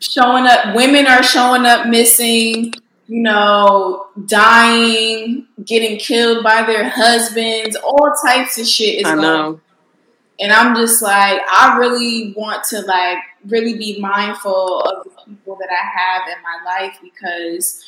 showing 0.00 0.46
up. 0.46 0.74
Women 0.74 1.06
are 1.06 1.22
showing 1.22 1.66
up 1.66 1.86
missing. 1.86 2.72
You 3.10 3.22
know, 3.22 4.04
dying, 4.26 5.46
getting 5.64 5.98
killed 5.98 6.44
by 6.44 6.62
their 6.64 6.90
husbands, 6.90 7.74
all 7.76 8.12
types 8.22 8.58
of 8.58 8.66
shit 8.66 8.96
is 9.00 9.06
I 9.06 9.14
going 9.14 9.22
know. 9.22 9.60
and 10.38 10.52
I'm 10.52 10.76
just 10.76 11.00
like, 11.00 11.40
I 11.50 11.78
really 11.78 12.34
want 12.36 12.64
to 12.64 12.82
like 12.82 13.16
really 13.46 13.78
be 13.78 13.98
mindful 13.98 14.80
of 14.82 15.04
the 15.04 15.10
people 15.26 15.56
that 15.58 15.70
I 15.70 15.98
have 15.98 16.28
in 16.28 16.42
my 16.42 16.70
life 16.70 16.98
because 17.02 17.82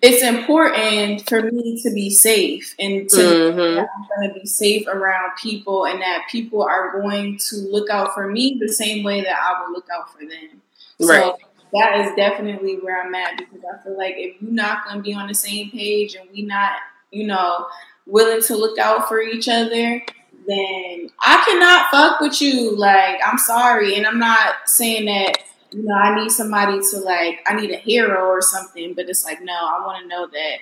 it's 0.00 0.22
important 0.22 1.28
for 1.28 1.42
me 1.42 1.82
to 1.82 1.90
be 1.90 2.08
safe 2.10 2.76
and 2.78 3.08
to 3.10 3.16
Mhm. 3.16 3.78
I'm 3.80 3.86
going 4.16 4.32
to 4.32 4.40
be 4.40 4.46
safe 4.46 4.86
around 4.86 5.32
people 5.42 5.86
and 5.86 6.00
that 6.00 6.28
people 6.30 6.62
are 6.62 7.00
going 7.00 7.36
to 7.50 7.56
look 7.56 7.90
out 7.90 8.14
for 8.14 8.28
me 8.28 8.58
the 8.60 8.72
same 8.72 9.02
way 9.02 9.22
that 9.22 9.36
I 9.36 9.60
will 9.60 9.72
look 9.72 9.88
out 9.92 10.12
for 10.12 10.20
them. 10.20 10.61
Right. 11.08 11.22
So 11.22 11.38
that 11.72 12.00
is 12.00 12.14
definitely 12.16 12.76
where 12.76 13.02
I'm 13.02 13.14
at 13.14 13.38
because 13.38 13.60
I 13.64 13.82
feel 13.82 13.96
like 13.96 14.14
if 14.16 14.40
you're 14.40 14.50
not 14.50 14.84
going 14.84 14.96
to 14.96 15.02
be 15.02 15.14
on 15.14 15.26
the 15.28 15.34
same 15.34 15.70
page 15.70 16.14
and 16.14 16.28
we 16.30 16.42
not, 16.42 16.72
you 17.10 17.26
know, 17.26 17.66
willing 18.06 18.42
to 18.42 18.56
look 18.56 18.78
out 18.78 19.08
for 19.08 19.20
each 19.20 19.48
other, 19.48 20.02
then 20.46 21.08
I 21.20 21.42
cannot 21.46 21.90
fuck 21.90 22.20
with 22.20 22.42
you. 22.42 22.76
Like, 22.76 23.20
I'm 23.24 23.38
sorry. 23.38 23.96
And 23.96 24.06
I'm 24.06 24.18
not 24.18 24.54
saying 24.66 25.06
that, 25.06 25.38
you 25.70 25.84
know, 25.84 25.94
I 25.94 26.20
need 26.20 26.30
somebody 26.30 26.80
to 26.90 26.98
like, 26.98 27.40
I 27.46 27.54
need 27.54 27.70
a 27.70 27.76
hero 27.76 28.26
or 28.26 28.42
something, 28.42 28.92
but 28.94 29.08
it's 29.08 29.24
like, 29.24 29.40
no, 29.42 29.52
I 29.52 29.84
want 29.86 30.02
to 30.02 30.08
know 30.08 30.26
that 30.26 30.56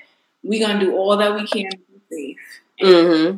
we're 0.44 0.64
going 0.64 0.78
to 0.78 0.86
do 0.86 0.96
all 0.96 1.16
that 1.16 1.34
we 1.34 1.46
can 1.46 1.70
to 1.70 1.76
be 1.76 2.00
safe. 2.10 2.36
Mm-hmm. 2.80 3.36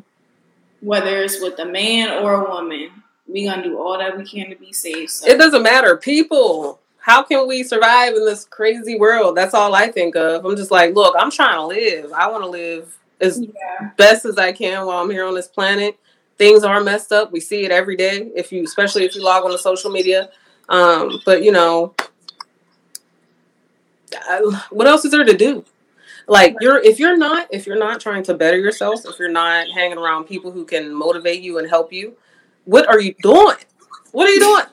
whether 0.86 1.20
it's 1.20 1.40
with 1.40 1.58
a 1.58 1.64
man 1.64 2.22
or 2.22 2.44
a 2.44 2.48
woman, 2.48 2.90
we're 3.26 3.50
going 3.50 3.62
to 3.62 3.70
do 3.70 3.78
all 3.78 3.98
that 3.98 4.16
we 4.16 4.24
can 4.24 4.50
to 4.50 4.56
be 4.56 4.72
safe. 4.72 5.10
So, 5.10 5.28
It 5.28 5.38
doesn't 5.38 5.62
matter. 5.62 5.96
People, 5.96 6.78
how 7.02 7.20
can 7.24 7.48
we 7.48 7.64
survive 7.64 8.14
in 8.14 8.24
this 8.24 8.44
crazy 8.44 8.96
world? 8.96 9.36
That's 9.36 9.54
all 9.54 9.74
I 9.74 9.90
think 9.90 10.14
of. 10.14 10.44
I'm 10.46 10.56
just 10.56 10.70
like, 10.70 10.94
look, 10.94 11.16
I'm 11.18 11.32
trying 11.32 11.56
to 11.56 11.66
live. 11.66 12.12
I 12.12 12.30
want 12.30 12.44
to 12.44 12.48
live 12.48 12.96
as 13.20 13.40
yeah. 13.40 13.90
best 13.96 14.24
as 14.24 14.38
I 14.38 14.52
can 14.52 14.86
while 14.86 15.02
I'm 15.02 15.10
here 15.10 15.26
on 15.26 15.34
this 15.34 15.48
planet. 15.48 15.98
Things 16.38 16.62
are 16.62 16.80
messed 16.80 17.10
up. 17.10 17.32
We 17.32 17.40
see 17.40 17.64
it 17.64 17.72
every 17.72 17.96
day. 17.96 18.30
If 18.36 18.52
you, 18.52 18.62
especially 18.62 19.04
if 19.04 19.16
you 19.16 19.24
log 19.24 19.44
on 19.44 19.50
to 19.50 19.58
social 19.58 19.90
media. 19.90 20.30
Um, 20.68 21.20
but 21.26 21.42
you 21.42 21.50
know, 21.50 21.92
I- 24.14 24.66
what 24.70 24.86
else 24.86 25.04
is 25.04 25.10
there 25.10 25.24
to 25.24 25.36
do? 25.36 25.64
Like 26.28 26.54
you're, 26.60 26.78
if 26.78 27.00
you're 27.00 27.16
not, 27.16 27.48
if 27.50 27.66
you're 27.66 27.78
not 27.80 28.00
trying 28.00 28.22
to 28.24 28.34
better 28.34 28.58
yourself, 28.58 29.00
if 29.06 29.18
you're 29.18 29.28
not 29.28 29.66
hanging 29.68 29.98
around 29.98 30.26
people 30.26 30.52
who 30.52 30.64
can 30.64 30.94
motivate 30.94 31.42
you 31.42 31.58
and 31.58 31.68
help 31.68 31.92
you, 31.92 32.16
what 32.64 32.86
are 32.86 33.00
you 33.00 33.12
doing? 33.22 33.56
What 34.12 34.28
are 34.28 34.32
you 34.32 34.38
doing? 34.38 34.64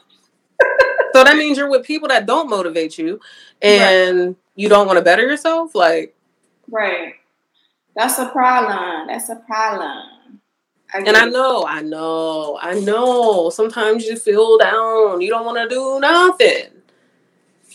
so 1.13 1.23
that 1.23 1.35
means 1.37 1.57
you're 1.57 1.69
with 1.69 1.85
people 1.85 2.07
that 2.09 2.25
don't 2.25 2.49
motivate 2.49 2.97
you, 2.97 3.19
and 3.61 4.35
you 4.55 4.69
don't 4.69 4.87
want 4.87 4.97
to 4.97 5.03
better 5.03 5.23
yourself. 5.23 5.75
Like, 5.75 6.15
Right. 6.71 7.15
That's 7.95 8.19
a 8.19 8.29
problem. 8.29 9.07
That's 9.07 9.29
a 9.29 9.35
problem. 9.35 10.41
I 10.93 10.99
And 10.99 11.15
I 11.15 11.25
know, 11.25 11.65
I 11.67 11.81
know, 11.81 12.57
I 12.61 12.79
know. 12.79 13.49
Sometimes 13.49 14.05
you 14.05 14.15
feel 14.15 14.57
down. 14.57 15.21
You 15.21 15.29
don't 15.29 15.45
want 15.45 15.57
to 15.57 15.67
do 15.67 15.99
nothing. 15.99 16.67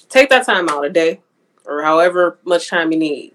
Take 0.08 0.30
that 0.30 0.46
time 0.46 0.68
out 0.68 0.84
a 0.84 0.90
day 0.90 1.20
or 1.64 1.82
however 1.82 2.38
much 2.44 2.68
time 2.68 2.92
you 2.92 2.98
need. 2.98 3.32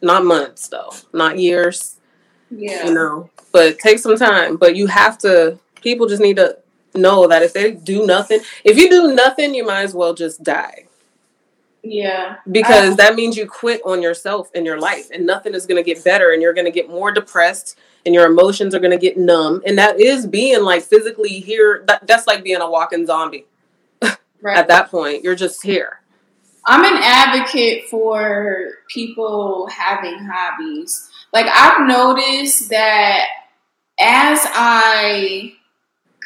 Not 0.00 0.24
months, 0.24 0.68
though, 0.68 0.92
not 1.12 1.38
years, 1.38 1.96
yeah. 2.50 2.86
you 2.86 2.94
know, 2.94 3.30
but 3.50 3.78
take 3.80 3.98
some 3.98 4.16
time. 4.16 4.56
But 4.56 4.76
you 4.76 4.86
have 4.86 5.18
to, 5.18 5.58
people 5.82 6.06
just 6.06 6.22
need 6.22 6.36
to 6.36 6.58
know 6.94 7.26
that 7.28 7.42
if 7.42 7.52
they 7.52 7.72
do 7.72 8.06
nothing, 8.06 8.40
if 8.64 8.76
you 8.78 8.88
do 8.90 9.14
nothing, 9.14 9.54
you 9.54 9.64
might 9.66 9.82
as 9.82 9.94
well 9.94 10.14
just 10.14 10.42
die 10.42 10.86
Yeah. 11.82 12.36
because 12.50 12.96
that 12.96 13.14
means 13.14 13.36
you 13.36 13.46
quit 13.46 13.80
on 13.84 14.02
yourself 14.02 14.50
and 14.54 14.66
your 14.66 14.78
life 14.80 15.08
and 15.12 15.24
nothing 15.26 15.54
is 15.54 15.66
going 15.66 15.82
to 15.82 15.94
get 15.94 16.02
better 16.04 16.32
and 16.32 16.42
you're 16.42 16.54
going 16.54 16.64
to 16.64 16.70
get 16.72 16.88
more 16.88 17.12
depressed 17.12 17.78
and 18.04 18.14
your 18.14 18.26
emotions 18.26 18.74
are 18.74 18.78
going 18.80 18.90
to 18.90 18.98
get 18.98 19.16
numb 19.16 19.62
and 19.66 19.78
that 19.78 20.00
is 20.00 20.26
being 20.26 20.62
like 20.62 20.82
physically 20.82 21.40
here 21.40 21.84
that, 21.86 22.06
that's 22.06 22.26
like 22.26 22.42
being 22.42 22.60
a 22.60 22.70
walking 22.70 23.06
zombie 23.06 23.46
Right. 24.40 24.56
at 24.56 24.68
that 24.68 24.90
point 24.90 25.22
you're 25.24 25.34
just 25.36 25.62
here 25.62 26.00
I'm 26.70 26.84
an 26.84 27.00
advocate 27.02 27.84
for 27.88 28.68
people 28.88 29.68
having 29.68 30.18
hobbies. 30.30 31.08
Like 31.32 31.46
I've 31.46 31.86
noticed 31.88 32.68
that 32.68 33.24
as 33.98 34.38
I 34.44 35.54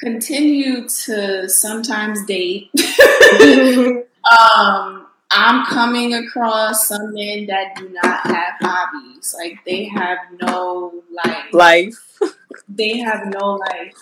continue 0.02 0.88
to 0.88 1.48
sometimes 1.48 2.26
date, 2.26 2.70
um, 4.30 5.06
I'm 5.30 5.64
coming 5.66 6.12
across 6.12 6.88
some 6.88 7.14
men 7.14 7.46
that 7.46 7.76
do 7.76 7.88
not 7.88 8.20
have 8.26 8.54
hobbies. 8.60 9.34
Like 9.38 9.64
they 9.64 9.84
have 9.84 10.18
no 10.40 11.02
life. 11.10 11.52
life 11.52 12.18
they 12.68 12.98
have 12.98 13.26
no 13.26 13.54
life. 13.54 13.94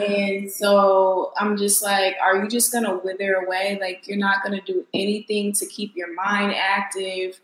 And 0.00 0.50
so 0.50 1.32
I'm 1.36 1.56
just 1.56 1.82
like, 1.82 2.16
are 2.22 2.42
you 2.42 2.48
just 2.48 2.72
gonna 2.72 2.96
wither 2.96 3.34
away? 3.34 3.78
Like 3.80 4.08
you're 4.08 4.18
not 4.18 4.42
gonna 4.42 4.62
do 4.62 4.86
anything 4.92 5.52
to 5.52 5.66
keep 5.66 5.94
your 5.94 6.12
mind 6.14 6.54
active, 6.56 7.38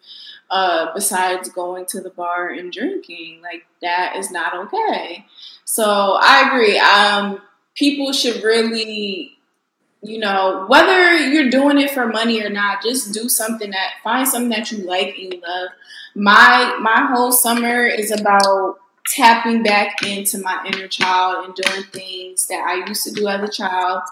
uh, 0.51 0.93
besides 0.95 1.51
going 1.51 1.87
to 1.87 2.01
the 2.01 2.11
bar 2.11 2.49
and 2.49 2.73
drinking. 2.73 3.41
Like 3.43 3.67
that 3.83 4.17
is 4.17 4.31
not 4.31 4.55
okay. 4.55 5.27
So 5.65 6.19
I 6.21 6.49
agree. 6.49 6.79
Um, 6.79 7.41
people 7.79 8.13
should 8.13 8.43
really, 8.43 9.39
you 10.03 10.19
know, 10.19 10.67
whether 10.69 11.17
you're 11.17 11.51
doing 11.51 11.79
it 11.79 11.93
for 11.93 12.07
money 12.07 12.43
or 12.43 12.51
not, 12.51 12.83
just 12.83 13.15
do 13.15 13.29
something 13.29 13.71
that 13.71 13.93
find 14.03 14.27
something 14.27 14.51
that 14.51 14.71
you 14.73 14.79
like 14.79 15.17
and 15.17 15.35
you 15.35 15.41
love. 15.41 15.71
My 16.15 16.77
my 16.81 17.09
whole 17.13 17.31
summer 17.31 17.87
is 17.87 18.11
about 18.11 18.79
tapping 19.15 19.63
back 19.63 20.03
into 20.05 20.39
my 20.39 20.63
inner 20.67 20.89
child 20.89 21.47
and 21.47 21.55
doing 21.55 21.85
things 21.85 22.47
that 22.49 22.63
I 22.67 22.87
used 22.87 23.05
to 23.05 23.13
do 23.13 23.27
as 23.29 23.49
a 23.49 23.53
child. 23.53 24.03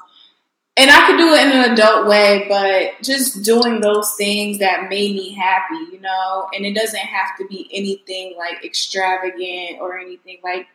And 0.79 0.91
I 0.91 1.07
could 1.07 1.17
do 1.17 1.33
it 1.33 1.47
in 1.47 1.53
an 1.53 1.73
adult 1.73 2.07
way, 2.07 2.45
but 2.49 3.03
just 3.03 3.43
doing 3.43 3.81
those 3.81 4.15
things 4.17 4.59
that 4.59 4.91
made 4.91 5.17
me 5.17 5.33
happy, 5.33 5.91
you 5.91 6.01
know? 6.01 6.49
And 6.55 6.67
it 6.67 6.75
doesn't 6.75 6.99
have 6.99 7.35
to 7.39 7.47
be 7.47 7.67
anything 7.73 8.35
like 8.37 8.63
extravagant 8.63 9.81
or 9.81 9.99
anything. 9.99 10.39
Like 10.45 10.67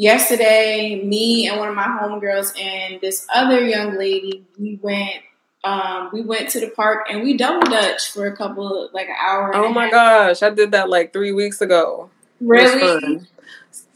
yesterday, 0.00 1.02
me 1.04 1.46
and 1.48 1.58
one 1.58 1.68
of 1.68 1.74
my 1.74 1.84
homegirls 1.84 2.58
and 2.58 3.00
this 3.02 3.26
other 3.32 3.66
young 3.66 3.96
lady, 3.98 4.44
we 4.58 4.78
went 4.82 5.16
um, 5.62 6.08
we 6.14 6.22
went 6.22 6.48
to 6.50 6.60
the 6.60 6.68
park 6.68 7.06
and 7.10 7.22
we 7.22 7.36
double 7.36 7.60
dutch 7.70 8.12
for 8.12 8.26
a 8.26 8.34
couple 8.34 8.84
of, 8.86 8.94
like 8.94 9.08
an 9.08 9.14
hour. 9.22 9.54
oh 9.54 9.70
my 9.70 9.90
gosh 9.90 10.42
i 10.42 10.48
did 10.48 10.70
that 10.72 10.88
like 10.88 11.12
three 11.12 11.32
weeks 11.32 11.60
ago 11.60 12.08
Really? 12.40 13.20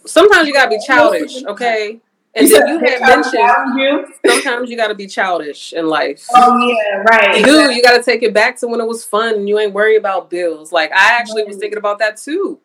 sometimes 0.05 0.47
you 0.47 0.53
gotta 0.53 0.69
be 0.69 0.79
childish 0.87 1.43
okay 1.47 2.01
and 2.35 2.47
You 2.49 2.59
then 2.59 2.69
you 2.69 2.79
had 2.81 3.01
mentioned 3.01 3.81
you? 3.81 4.07
sometimes 4.31 4.69
you 4.69 4.77
gotta 4.77 4.95
be 4.95 5.07
childish 5.07 5.73
in 5.73 5.87
life 5.89 6.27
Oh 6.35 6.59
yeah, 6.69 7.03
right. 7.11 7.43
Dude, 7.43 7.75
you 7.75 7.83
got 7.83 7.97
to 7.97 8.03
take 8.03 8.23
it 8.23 8.35
back 8.35 8.59
to 8.61 8.67
when 8.69 8.81
it 8.83 8.87
was 8.87 9.03
fun 9.03 9.35
and 9.37 9.49
you 9.49 9.59
ain't 9.59 9.73
worry 9.73 9.97
about 9.97 10.29
bills. 10.29 10.71
Like 10.71 10.93
I 10.93 11.15
actually 11.19 11.45
was 11.45 11.57
thinking 11.57 11.79
about 11.79 11.99
that 12.01 12.19
too. 12.19 12.59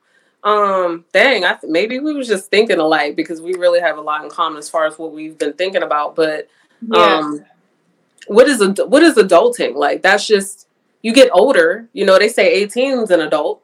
Um, 0.43 1.05
dang, 1.11 1.43
I 1.43 1.53
th- 1.55 1.69
maybe 1.71 1.99
we 1.99 2.13
was 2.13 2.27
just 2.27 2.49
thinking 2.49 2.79
alike 2.79 3.15
because 3.15 3.41
we 3.41 3.53
really 3.55 3.79
have 3.81 3.97
a 3.97 4.01
lot 4.01 4.23
in 4.23 4.29
common 4.29 4.57
as 4.57 4.69
far 4.69 4.85
as 4.85 4.97
what 4.97 5.11
we've 5.11 5.37
been 5.37 5.53
thinking 5.53 5.83
about. 5.83 6.15
But 6.15 6.47
Yeah. 6.81 7.17
um, 7.17 7.45
what 8.27 8.47
is 8.47 8.61
ad- 8.61 8.79
what 8.87 9.03
is 9.03 9.15
adulting? 9.15 9.75
Like 9.75 10.01
that's 10.01 10.25
just 10.25 10.67
you 11.01 11.13
get 11.13 11.29
older. 11.33 11.87
You 11.93 12.05
know, 12.05 12.17
they 12.17 12.29
say 12.29 12.51
18 12.53 12.99
is 12.99 13.11
an 13.11 13.21
adult. 13.21 13.61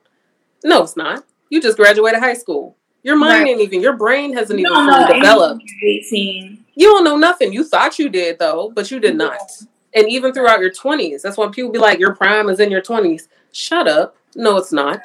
No, 0.63 0.83
it's 0.83 0.97
not. 0.97 1.23
You 1.49 1.61
just 1.61 1.77
graduated 1.77 2.19
high 2.19 2.33
school. 2.33 2.75
Your 3.03 3.15
mind 3.15 3.43
Right. 3.43 3.47
ain't 3.51 3.61
even. 3.61 3.81
Your 3.81 3.93
brain 3.95 4.33
hasn't 4.33 4.59
You 4.59 4.65
even 4.65 4.89
fully 4.91 5.13
developed. 5.19 5.63
Eighteen. 5.83 6.65
You 6.75 6.87
don't 6.87 7.03
know 7.03 7.15
nothing. 7.17 7.53
You 7.53 7.63
thought 7.63 7.99
you 7.99 8.09
did 8.09 8.39
though, 8.39 8.71
but 8.75 8.89
you 8.91 8.99
did 8.99 9.15
not. 9.15 9.39
And 9.93 10.09
even 10.09 10.33
throughout 10.33 10.59
your 10.59 10.71
twenties, 10.71 11.21
that's 11.21 11.37
why 11.37 11.47
people 11.49 11.71
be 11.71 11.79
like, 11.79 11.99
"Your 11.99 12.15
prime 12.15 12.49
is 12.49 12.59
in 12.59 12.69
your 12.71 12.81
20s. 12.81 13.27
Shut 13.53 13.87
up. 13.87 14.17
No, 14.35 14.57
it's 14.57 14.73
not. 14.73 15.01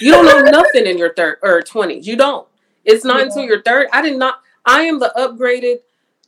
You 0.00 0.10
don't 0.12 0.24
know 0.26 0.40
nothing 0.50 0.86
in 0.86 0.98
your 0.98 1.14
third 1.14 1.38
or 1.42 1.62
twenties. 1.62 2.06
You 2.06 2.16
don't. 2.16 2.46
It's 2.84 3.04
not 3.04 3.18
Yeah. 3.18 3.22
until 3.24 3.42
your 3.44 3.62
third. 3.62 3.88
I 3.92 4.02
did 4.02 4.16
not. 4.16 4.40
I 4.64 4.82
am 4.82 4.98
the 4.98 5.12
upgraded, 5.16 5.76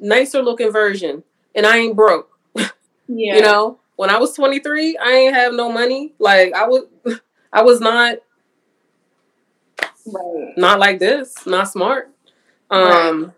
nicer 0.00 0.42
looking 0.42 0.70
version, 0.70 1.24
and 1.54 1.66
I 1.66 1.78
ain't 1.78 1.96
broke. 1.96 2.30
Yeah. 3.10 3.36
You 3.36 3.40
know, 3.42 3.78
when 3.96 4.10
I 4.10 4.18
was 4.18 4.34
23, 4.34 4.98
I 4.98 5.10
ain't 5.12 5.34
have 5.34 5.54
no 5.54 5.72
money. 5.72 6.12
Like 6.18 6.52
I 6.52 6.66
was, 6.68 6.84
I 7.52 7.62
was 7.62 7.80
not 7.80 8.18
Right. 10.06 10.52
not 10.58 10.78
like 10.78 10.98
this, 10.98 11.34
not 11.46 11.68
smart. 11.70 12.10
Um, 12.70 13.32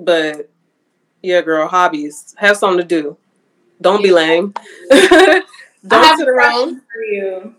but 0.00 0.50
yeah, 1.22 1.40
girl, 1.42 1.68
hobbies 1.68 2.34
have 2.38 2.56
something 2.56 2.78
to 2.78 2.84
do. 3.02 3.16
Don't 3.80 4.02
be 4.02 4.12
lame. 4.12 4.54
Don't 4.90 5.44
have 5.90 6.18
sit 6.18 6.28
around. 6.28 6.80
for 6.92 7.02
you. 7.02 7.54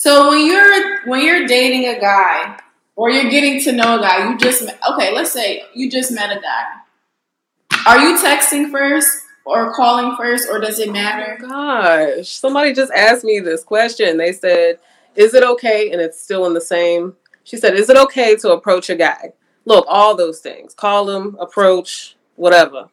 So 0.00 0.28
when 0.28 0.46
you're 0.46 1.04
when 1.06 1.24
you're 1.24 1.44
dating 1.48 1.86
a 1.86 1.98
guy 1.98 2.56
or 2.94 3.10
you're 3.10 3.28
getting 3.28 3.60
to 3.62 3.72
know 3.72 3.98
a 3.98 4.00
guy, 4.00 4.30
you 4.30 4.38
just 4.38 4.62
okay. 4.92 5.12
Let's 5.12 5.32
say 5.32 5.64
you 5.74 5.90
just 5.90 6.12
met 6.12 6.30
a 6.30 6.40
guy. 6.40 7.80
Are 7.84 7.98
you 7.98 8.16
texting 8.16 8.70
first 8.70 9.08
or 9.44 9.74
calling 9.74 10.14
first, 10.16 10.48
or 10.48 10.60
does 10.60 10.78
it 10.78 10.92
matter? 10.92 11.36
Oh 11.42 11.48
gosh, 11.48 12.28
somebody 12.28 12.72
just 12.72 12.92
asked 12.92 13.24
me 13.24 13.40
this 13.40 13.64
question. 13.64 14.18
They 14.18 14.30
said, 14.30 14.78
"Is 15.16 15.34
it 15.34 15.42
okay?" 15.42 15.90
And 15.90 16.00
it's 16.00 16.22
still 16.22 16.46
in 16.46 16.54
the 16.54 16.60
same. 16.60 17.16
She 17.42 17.56
said, 17.56 17.74
"Is 17.74 17.90
it 17.90 17.96
okay 17.96 18.36
to 18.36 18.52
approach 18.52 18.88
a 18.90 18.94
guy?" 18.94 19.32
Look, 19.64 19.84
all 19.88 20.14
those 20.14 20.38
things. 20.38 20.74
Call 20.74 21.10
him, 21.10 21.36
approach, 21.40 22.16
whatever. 22.36 22.88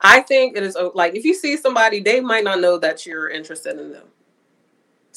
I 0.00 0.20
think 0.20 0.56
it 0.56 0.62
is 0.62 0.76
like 0.94 1.16
if 1.16 1.24
you 1.24 1.34
see 1.34 1.56
somebody, 1.56 1.98
they 1.98 2.20
might 2.20 2.44
not 2.44 2.60
know 2.60 2.78
that 2.78 3.04
you're 3.04 3.28
interested 3.28 3.80
in 3.80 3.90
them. 3.90 4.06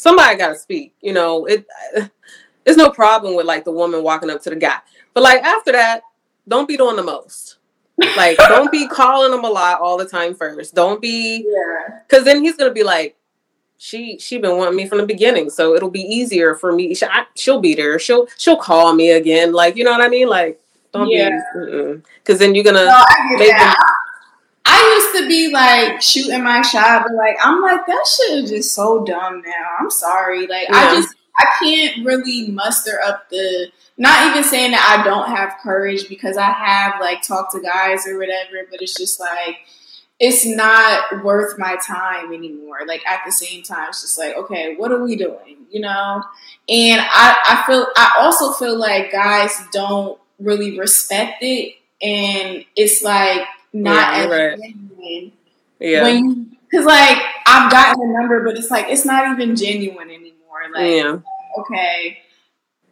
Somebody 0.03 0.35
got 0.37 0.49
to 0.49 0.59
speak. 0.59 0.93
You 1.01 1.13
know, 1.13 1.45
it. 1.45 1.65
It's 2.65 2.77
no 2.77 2.91
problem 2.91 3.35
with 3.35 3.45
like 3.45 3.65
the 3.65 3.73
woman 3.73 4.03
walking 4.03 4.29
up 4.29 4.41
to 4.43 4.49
the 4.49 4.55
guy, 4.55 4.77
but 5.13 5.21
like 5.21 5.43
after 5.43 5.73
that, 5.73 6.01
don't 6.47 6.65
be 6.65 6.77
doing 6.77 6.95
the 6.95 7.03
most. 7.03 7.57
Like, 8.15 8.37
don't 8.37 8.71
be 8.71 8.87
calling 8.99 9.37
him 9.37 9.43
a 9.43 9.49
lot 9.49 9.81
all 9.81 9.97
the 9.97 10.05
time 10.07 10.33
first. 10.33 10.73
Don't 10.73 11.01
be 11.01 11.45
Yeah. 11.45 11.99
because 12.07 12.23
then 12.23 12.41
he's 12.41 12.55
gonna 12.55 12.71
be 12.71 12.83
like, 12.83 13.17
she 13.77 14.17
she 14.17 14.37
been 14.37 14.55
wanting 14.55 14.77
me 14.77 14.87
from 14.87 14.99
the 14.99 15.05
beginning, 15.05 15.49
so 15.49 15.75
it'll 15.75 15.91
be 15.91 15.99
easier 16.03 16.55
for 16.55 16.71
me. 16.71 16.95
She, 16.95 17.05
she'll 17.35 17.59
be 17.59 17.75
there. 17.75 17.99
She'll 17.99 18.27
she'll 18.37 18.55
call 18.55 18.93
me 18.95 19.11
again. 19.11 19.51
Like 19.51 19.75
you 19.75 19.83
know 19.83 19.91
what 19.91 19.99
I 20.01 20.07
mean? 20.07 20.29
Like 20.29 20.57
don't 20.93 21.09
Yeah. 21.09 21.31
be 21.53 22.01
because 22.23 22.39
then 22.39 22.55
you're 22.55 22.63
gonna 22.63 22.85
No, 22.85 23.03
make 23.39 23.49
that. 23.49 23.75
I 24.73 25.11
used 25.13 25.21
to 25.21 25.27
be 25.27 25.51
like 25.51 26.01
shooting 26.01 26.43
my 26.43 26.61
shot, 26.61 27.03
but 27.03 27.15
like 27.15 27.37
I'm 27.41 27.61
like 27.61 27.85
that 27.85 28.05
shit 28.07 28.43
is 28.43 28.49
just 28.49 28.75
so 28.75 29.03
dumb 29.05 29.41
now. 29.45 29.69
I'm 29.79 29.91
sorry. 29.91 30.47
Like 30.47 30.69
Yeah. 30.69 30.75
I 30.77 30.95
just 30.95 31.15
I 31.37 31.45
can't 31.59 32.05
really 32.05 32.51
muster 32.51 32.99
up 33.03 33.29
the 33.29 33.71
not 33.97 34.31
even 34.31 34.43
saying 34.43 34.71
that 34.71 34.99
I 34.99 35.03
don't 35.03 35.29
have 35.29 35.57
courage 35.61 36.09
because 36.09 36.37
I 36.37 36.51
have 36.51 36.99
like 36.99 37.21
talked 37.21 37.53
to 37.53 37.61
guys 37.61 38.07
or 38.07 38.17
whatever, 38.17 38.67
but 38.69 38.81
it's 38.81 38.97
just 38.97 39.19
like 39.19 39.57
it's 40.19 40.45
not 40.45 41.23
worth 41.23 41.57
my 41.59 41.77
time 41.85 42.33
anymore. 42.33 42.79
Like 42.87 43.05
at 43.05 43.21
the 43.25 43.31
same 43.31 43.63
time, 43.63 43.89
it's 43.89 44.01
just 44.01 44.17
like, 44.17 44.35
okay, 44.35 44.75
what 44.75 44.91
are 44.91 45.03
we 45.03 45.15
doing? 45.15 45.65
You 45.69 45.81
know? 45.81 46.23
And 46.69 47.01
I, 47.01 47.37
I 47.45 47.63
feel 47.67 47.87
I 47.95 48.17
also 48.19 48.51
feel 48.53 48.77
like 48.77 49.11
guys 49.11 49.51
don't 49.71 50.19
really 50.39 50.79
respect 50.79 51.37
it 51.41 51.75
and 52.01 52.65
it's 52.75 53.03
like 53.03 53.41
not 53.73 54.15
Yeah, 54.15 54.25
right. 54.25 54.59
genuine 54.59 55.31
yeah 55.79 56.03
when 56.03 56.55
because 56.69 56.85
like 56.85 57.17
I've 57.45 57.71
gotten 57.71 58.09
a 58.09 58.13
number, 58.19 58.43
but 58.43 58.57
it's 58.57 58.71
like 58.71 58.87
it's 58.89 59.05
not 59.05 59.31
even 59.31 59.55
genuine 59.55 60.09
anymore. 60.09 60.61
Like 60.73 60.91
yeah 60.91 61.19
okay, 61.59 62.19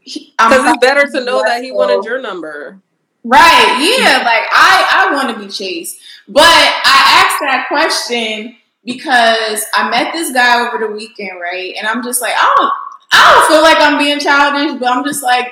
because 0.03 0.25
it's 0.37 0.77
better 0.79 1.09
to 1.11 1.23
know 1.23 1.43
that 1.43 1.63
he 1.63 1.71
wanted 1.71 1.97
oh. 1.97 2.03
your 2.03 2.21
number. 2.21 2.79
Right, 3.23 3.77
yeah, 3.79 4.17
like 4.17 4.49
I 4.51 5.09
I 5.09 5.15
want 5.15 5.35
to 5.35 5.43
be 5.43 5.51
chased. 5.51 5.99
But 6.27 6.43
I 6.43 7.25
asked 7.25 7.39
that 7.41 7.65
question 7.67 8.55
because 8.83 9.63
I 9.73 9.89
met 9.89 10.13
this 10.13 10.31
guy 10.31 10.67
over 10.67 10.85
the 10.85 10.91
weekend, 10.91 11.39
right? 11.39 11.75
And 11.77 11.87
I'm 11.87 12.03
just 12.03 12.21
like, 12.21 12.33
I 12.35 12.55
don't 12.57 12.73
I 13.11 13.33
don't 13.33 13.53
feel 13.53 13.61
like 13.61 13.77
I'm 13.79 13.97
being 13.97 14.19
childish, 14.19 14.79
but 14.79 14.91
I'm 14.91 15.03
just 15.03 15.21
like 15.23 15.51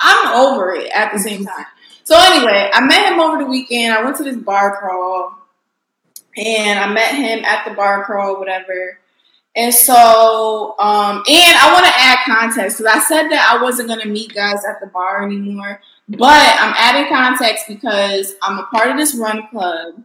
I'm 0.00 0.34
over 0.34 0.74
it 0.74 0.90
at 0.94 1.12
the 1.12 1.18
same 1.18 1.46
time. 1.46 1.66
So 2.06 2.14
anyway, 2.16 2.70
I 2.72 2.80
met 2.86 3.12
him 3.12 3.18
over 3.18 3.38
the 3.42 3.50
weekend. 3.50 3.92
I 3.92 4.04
went 4.04 4.16
to 4.18 4.22
this 4.22 4.36
bar 4.36 4.78
crawl 4.78 5.32
and 6.36 6.78
I 6.78 6.92
met 6.92 7.16
him 7.16 7.44
at 7.44 7.64
the 7.68 7.74
bar 7.74 8.04
crawl, 8.04 8.38
whatever. 8.38 9.00
And 9.56 9.74
so, 9.74 10.76
um, 10.78 11.24
and 11.28 11.58
I 11.58 11.72
want 11.72 11.84
to 11.84 11.92
add 11.96 12.18
context 12.24 12.78
because 12.78 12.94
I 12.94 13.00
said 13.00 13.28
that 13.30 13.48
I 13.50 13.60
wasn't 13.60 13.88
going 13.88 14.02
to 14.02 14.08
meet 14.08 14.32
guys 14.32 14.64
at 14.64 14.78
the 14.80 14.86
bar 14.86 15.24
anymore. 15.24 15.80
But 16.08 16.56
I'm 16.60 16.74
adding 16.78 17.08
context 17.12 17.64
because 17.66 18.36
I'm 18.40 18.58
a 18.60 18.66
part 18.66 18.88
of 18.90 18.96
this 18.96 19.16
run 19.16 19.48
club 19.48 20.00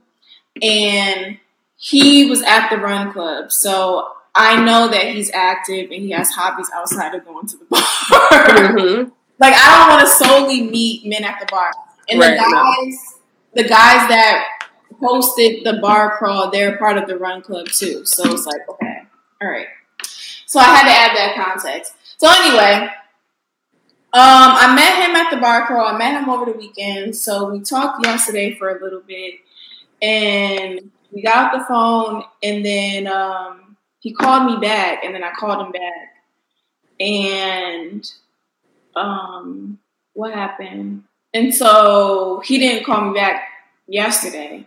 and 0.60 1.38
he 1.78 2.28
was 2.28 2.42
at 2.42 2.70
the 2.72 2.78
run 2.78 3.14
club. 3.14 3.52
So 3.52 4.08
I 4.34 4.64
know 4.64 4.88
that 4.88 5.06
he's 5.14 5.30
active 5.36 5.92
and 5.92 6.02
he 6.02 6.10
has 6.12 6.32
hobbies 6.32 6.72
outside 6.74 7.14
of 7.14 7.26
going 7.26 7.46
to 7.46 7.58
the 7.58 7.66
bar. 7.70 7.80
Mhm. 7.80 9.12
like 9.38 9.54
I 9.56 9.78
don't 9.78 9.98
want 9.98 10.08
to 10.08 10.26
solely 10.26 10.64
meet 10.64 11.06
men 11.06 11.24
at 11.24 11.40
the 11.40 11.46
bar. 11.46 11.72
And 12.10 12.20
Right, 12.20 12.38
the 12.38 12.50
no. 12.50 12.52
guys 12.52 13.16
the 13.54 13.64
guys 13.64 14.08
that 14.10 14.68
hosted 15.02 15.64
the 15.64 15.80
bar 15.82 16.18
crawl, 16.18 16.50
they're 16.52 16.78
part 16.78 16.98
of 16.98 17.08
the 17.08 17.18
run 17.18 17.42
club 17.42 17.68
too. 17.68 18.06
So 18.06 18.24
it's 18.32 18.46
like, 18.46 18.62
okay, 18.70 19.04
all 19.42 19.50
right. 19.50 19.68
So 20.46 20.60
I 20.60 20.64
had 20.66 20.84
to 20.84 20.92
add 20.92 21.18
that 21.18 21.46
context. 21.46 21.94
So 22.18 22.30
anyway, 22.30 22.90
um, 24.14 24.22
I 24.24 24.74
met 24.76 25.08
him 25.08 25.16
at 25.16 25.32
the 25.32 25.38
bar 25.38 25.66
crawl. 25.66 25.88
I 25.88 25.98
met 25.98 26.22
him 26.22 26.30
over 26.30 26.46
the 26.46 26.58
weekend. 26.58 27.16
So 27.16 27.52
we 27.52 27.62
talked 27.62 28.06
yesterday 28.06 28.56
for 28.56 28.78
a 28.78 28.84
little 28.84 29.02
bit, 29.02 29.36
and 30.02 30.92
we 31.12 31.22
got 31.22 31.54
off 31.54 31.60
the 31.60 31.66
phone, 31.66 32.24
and 32.44 32.66
then 32.66 33.08
um, 33.08 33.78
he 34.00 34.14
called 34.14 34.52
me 34.52 34.60
back, 34.60 35.04
and 35.04 35.16
then 35.16 35.24
I 35.24 35.32
called 35.32 35.66
him 35.66 35.72
back, 35.72 36.14
and 37.00 38.10
um, 38.96 39.80
what 40.14 40.34
happened? 40.34 41.04
And 41.34 41.54
so 41.54 42.42
he 42.44 42.58
didn't 42.60 42.86
call 42.86 43.10
me 43.10 43.14
back 43.14 43.44
yesterday. 43.88 44.66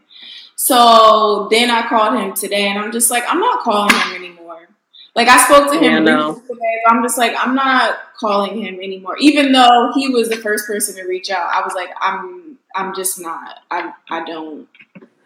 So 0.56 1.48
then 1.50 1.70
I 1.70 1.86
called 1.88 2.18
him 2.18 2.32
today, 2.34 2.68
and 2.68 2.78
I'm 2.78 2.92
just 2.92 3.10
like, 3.10 3.24
I'm 3.28 3.40
not 3.40 3.62
calling 3.62 3.94
him 3.94 4.14
anymore. 4.14 4.68
Like 5.14 5.28
I 5.28 5.44
spoke 5.44 5.70
to 5.72 5.78
him 5.78 5.84
Yeah, 5.84 5.98
no. 6.00 6.34
today, 6.34 6.80
but 6.84 6.92
I'm 6.92 7.02
just 7.02 7.18
like, 7.18 7.34
I'm 7.38 7.54
not 7.54 7.96
calling 8.18 8.58
him 8.62 8.76
anymore. 8.76 9.16
Even 9.20 9.52
though 9.52 9.92
he 9.94 10.08
was 10.08 10.28
the 10.28 10.36
first 10.36 10.66
person 10.66 10.96
to 10.96 11.04
reach 11.04 11.30
out, 11.30 11.48
I 11.52 11.60
was 11.64 11.74
like, 11.74 11.90
I'm, 12.00 12.58
I'm 12.74 12.94
just 12.94 13.20
not. 13.20 13.60
I, 13.70 13.92
I 14.10 14.24
don't. 14.24 14.66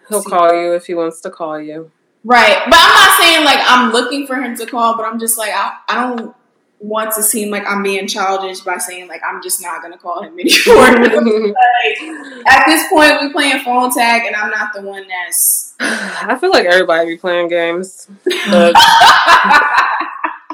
He'll 0.09 0.22
call 0.22 0.53
you 0.53 0.74
if 0.74 0.87
he 0.87 0.94
wants 0.94 1.20
to 1.22 1.31
call 1.31 1.61
you. 1.61 1.90
Right, 2.24 2.59
but 2.68 2.79
I'm 2.79 2.94
not 2.94 3.20
saying 3.20 3.44
like 3.44 3.61
I'm 3.62 3.92
looking 3.92 4.27
for 4.27 4.37
him 4.37 4.57
to 4.57 4.66
call, 4.66 4.96
but 4.96 5.05
I'm 5.07 5.18
just 5.18 5.38
like 5.38 5.53
I, 5.55 5.77
I 5.88 5.94
don't 5.94 6.35
want 6.80 7.12
to 7.14 7.22
seem 7.22 7.50
like 7.50 7.64
I'm 7.66 7.82
being 7.82 8.06
childish 8.06 8.60
by 8.60 8.78
saying 8.78 9.08
like 9.08 9.20
I'm 9.26 9.42
just 9.42 9.60
not 9.60 9.82
gonna 9.82 9.98
call 9.98 10.22
him 10.22 10.34
anymore. 10.38 10.92
like, 10.92 11.98
at 12.46 12.66
this 12.66 12.88
point, 12.88 13.20
we 13.20 13.32
playing 13.32 13.60
phone 13.64 13.92
tag, 13.92 14.22
and 14.26 14.36
I'm 14.36 14.50
not 14.50 14.72
the 14.74 14.82
one 14.82 15.04
that's. 15.08 15.74
I 15.80 16.36
feel 16.40 16.50
like 16.50 16.66
everybody 16.66 17.06
be 17.06 17.16
playing 17.16 17.48
games. 17.48 18.08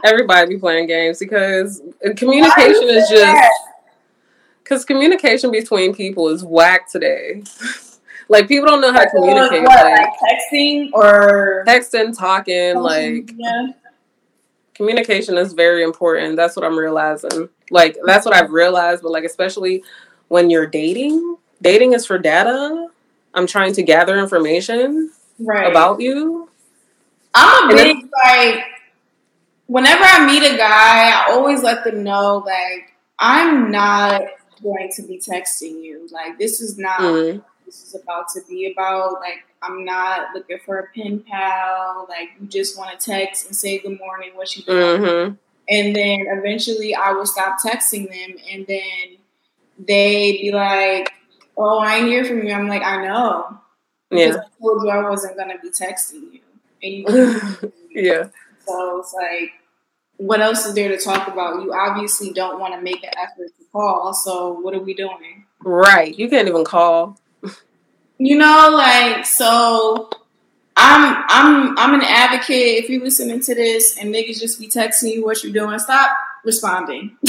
Everybody 0.04 0.54
be 0.56 0.60
playing 0.60 0.86
games 0.86 1.18
because 1.18 1.80
communication 2.16 2.88
is 2.90 3.08
just 3.08 3.50
because 4.62 4.84
communication 4.84 5.50
between 5.50 5.94
people 5.94 6.28
is 6.28 6.44
whack 6.44 6.90
today. 6.90 7.42
like 8.28 8.46
people 8.46 8.66
don't 8.66 8.82
know 8.82 8.92
how 8.92 9.04
to 9.04 9.10
communicate. 9.10 9.62
What, 9.62 9.82
Like 9.84 10.00
like 10.00 10.10
texting 10.22 10.90
or 10.92 11.64
texting, 11.66 12.16
talking, 12.16 12.76
like 12.76 13.32
yeah. 13.34 13.68
Communication 14.74 15.36
is 15.38 15.52
very 15.52 15.82
important. 15.82 16.36
That's 16.36 16.56
what 16.56 16.64
I'm 16.64 16.78
realizing. 16.78 17.48
Like 17.70 17.96
that's 18.04 18.26
what 18.26 18.34
I've 18.34 18.50
realized, 18.50 19.02
but 19.02 19.12
like 19.12 19.24
especially 19.24 19.84
when 20.28 20.50
you're 20.50 20.66
dating, 20.66 21.36
dating 21.62 21.92
is 21.92 22.06
for 22.06 22.18
data. 22.18 22.88
I'm 23.34 23.46
trying 23.46 23.72
to 23.74 23.82
gather 23.82 24.18
information 24.18 25.10
right 25.40 25.70
about 25.70 26.00
you. 26.00 26.48
I'm 27.34 27.70
a 27.70 27.74
big 27.74 28.08
like 28.24 28.64
whenever 29.66 30.02
I 30.04 30.26
meet 30.26 30.42
a 30.42 30.56
guy, 30.56 31.10
I 31.10 31.32
always 31.32 31.62
let 31.62 31.84
them 31.84 32.02
know 32.02 32.42
like 32.46 32.92
I'm 33.18 33.70
not 33.70 34.22
going 34.62 34.90
to 34.96 35.02
be 35.02 35.18
texting 35.18 35.82
you. 35.82 36.08
Like 36.10 36.38
this 36.38 36.60
is 36.60 36.78
not 36.78 37.00
Mm. 37.00 37.34
what 37.36 37.44
this 37.66 37.82
is 37.84 37.94
about 38.02 38.28
to 38.34 38.40
be 38.48 38.72
about. 38.72 39.20
Like 39.20 39.44
I'm 39.64 39.84
not 39.84 40.34
looking 40.34 40.58
for 40.64 40.78
a 40.78 40.86
pen 40.94 41.20
pal. 41.20 42.06
Like 42.08 42.30
you 42.40 42.46
just 42.46 42.78
want 42.78 42.98
to 42.98 43.10
text 43.10 43.46
and 43.46 43.56
say 43.56 43.78
good 43.78 43.98
morning, 43.98 44.30
what 44.34 44.54
you 44.56 44.62
doing? 44.62 45.00
Mm-hmm. 45.00 45.34
And 45.68 45.96
then 45.96 46.26
eventually 46.28 46.94
I 46.94 47.12
will 47.12 47.26
stop 47.26 47.58
texting 47.64 48.10
them 48.10 48.36
and 48.52 48.66
then 48.66 49.18
they'd 49.78 50.38
be 50.42 50.50
like, 50.52 51.12
Oh, 51.56 51.78
I 51.78 51.96
ain't 51.96 52.08
hear 52.08 52.24
from 52.24 52.46
you. 52.46 52.52
I'm 52.52 52.68
like, 52.68 52.82
I 52.82 53.04
know. 53.04 53.58
Because 54.10 54.36
Yeah. 54.36 54.42
I 54.42 54.60
told 54.60 54.82
you 54.82 54.90
I 54.90 55.08
wasn't 55.08 55.36
gonna 55.36 55.58
be 55.62 55.70
texting 55.70 56.32
you. 56.32 56.40
And 56.82 56.92
you 56.92 57.72
yeah. 57.90 58.28
so 58.66 58.98
it's 59.00 59.14
like, 59.14 59.52
what 60.16 60.40
else 60.40 60.66
is 60.66 60.74
there 60.74 60.88
to 60.88 60.98
talk 61.02 61.28
about? 61.28 61.62
You 61.62 61.72
obviously 61.72 62.32
don't 62.32 62.60
want 62.60 62.74
to 62.74 62.80
make 62.80 63.02
an 63.02 63.10
effort 63.16 63.48
to 63.58 63.64
call. 63.72 64.12
So 64.12 64.52
what 64.52 64.74
are 64.74 64.80
we 64.80 64.94
doing? 64.94 65.46
Right. 65.60 66.16
You 66.16 66.28
can't 66.28 66.46
even 66.46 66.64
call. 66.64 67.18
You 68.18 68.38
know, 68.38 68.70
like 68.72 69.26
so. 69.26 70.10
I'm 70.76 71.24
I'm 71.28 71.78
I'm 71.78 71.94
an 71.94 72.02
advocate. 72.04 72.82
If 72.82 72.90
you're 72.90 73.02
listening 73.02 73.38
to 73.42 73.54
this 73.54 73.96
and 73.96 74.12
niggas 74.12 74.40
just 74.40 74.58
be 74.58 74.66
texting 74.66 75.14
you 75.14 75.24
what 75.24 75.44
you're 75.44 75.52
doing, 75.52 75.78
stop 75.78 76.10
responding. 76.44 77.16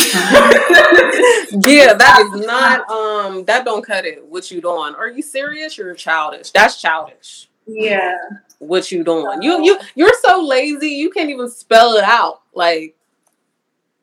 Yeah, 1.65 1.93
that 1.93 2.29
is 2.33 2.45
not 2.45 2.89
um 2.89 3.45
that 3.45 3.63
don't 3.65 3.83
cut 3.85 4.05
it. 4.05 4.25
What 4.25 4.49
you 4.51 4.61
doing? 4.61 4.95
Are 4.95 5.07
you 5.09 5.21
serious? 5.21 5.77
You're 5.77 5.93
childish. 5.93 6.51
That's 6.51 6.81
childish. 6.81 7.47
yeah. 7.67 8.15
What 8.59 8.91
you 8.91 9.03
doing? 9.03 9.41
You 9.41 9.63
you 9.63 9.77
you're 9.95 10.11
so 10.21 10.41
lazy 10.43 10.89
you 10.89 11.09
can't 11.11 11.29
even 11.29 11.49
spell 11.49 11.93
it 11.93 12.03
out. 12.03 12.41
Like 12.53 12.95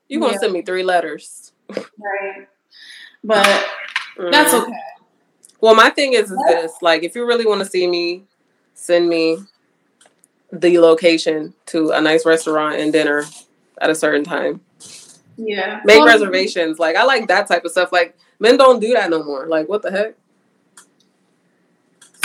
you 0.07 0.19
gonna 0.19 0.33
Yeah. 0.33 0.39
send 0.39 0.53
me 0.53 0.61
three 0.61 0.83
letters. 0.83 1.51
Right. 1.69 2.47
But 3.23 3.65
that's 4.31 4.53
Mm. 4.53 4.63
okay. 4.63 4.73
Well, 5.63 5.75
my 5.75 5.91
thing 5.91 6.11
is, 6.11 6.29
is 6.29 6.37
this: 6.45 6.73
like, 6.81 7.03
if 7.03 7.15
you 7.15 7.25
really 7.25 7.45
want 7.45 7.61
to 7.61 7.65
see 7.65 7.87
me, 7.87 8.23
send 8.73 9.07
me 9.07 9.37
the 10.51 10.77
location 10.79 11.53
to 11.67 11.91
a 11.91 12.01
nice 12.01 12.25
restaurant 12.25 12.75
and 12.75 12.91
dinner 12.91 13.23
at 13.79 13.89
a 13.89 13.95
certain 13.95 14.25
time. 14.25 14.59
Yeah. 15.37 15.79
Make 15.85 15.99
Well, 15.99 16.07
reservations. 16.07 16.79
Like, 16.79 16.97
I 16.97 17.05
like 17.05 17.29
that 17.29 17.47
type 17.47 17.63
of 17.63 17.71
stuff. 17.71 17.93
Like, 17.93 18.17
men 18.39 18.57
don't 18.57 18.81
do 18.81 18.91
that 18.91 19.09
no 19.09 19.23
more. 19.23 19.47
Like, 19.47 19.69
what 19.69 19.83
the 19.83 19.91
heck? 19.91 20.15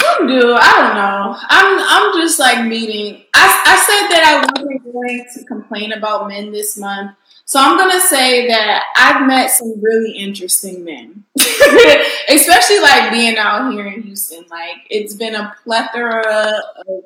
Some 0.01 0.27
do. 0.27 0.55
I 0.59 0.73
don't 0.77 0.97
know. 0.97 1.37
I'm 1.49 1.79
I'm 1.79 2.21
just 2.21 2.41
like 2.41 2.67
meeting. 2.67 3.23
I 3.37 3.63
I 3.67 3.77
said 3.87 4.17
that 4.17 4.25
I 4.27 4.61
wasn't 4.61 4.93
going 4.93 5.25
to 5.35 5.45
complain 5.45 5.93
about 5.93 6.27
men 6.27 6.51
this 6.51 6.77
month. 6.77 7.13
So 7.49 7.59
I'm 7.59 7.79
gonna 7.79 7.99
say 7.99 8.47
that 8.49 8.85
I've 8.95 9.27
met 9.27 9.51
some 9.51 9.81
really 9.81 10.13
interesting 10.13 10.85
men. 10.85 11.25
Especially 12.29 12.79
like 12.81 13.11
being 13.11 13.39
out 13.39 13.73
here 13.73 13.87
in 13.87 14.03
Houston. 14.03 14.45
Like 14.51 14.87
it's 14.91 15.15
been 15.15 15.35
a 15.35 15.57
plethora 15.65 16.63
of 16.87 17.05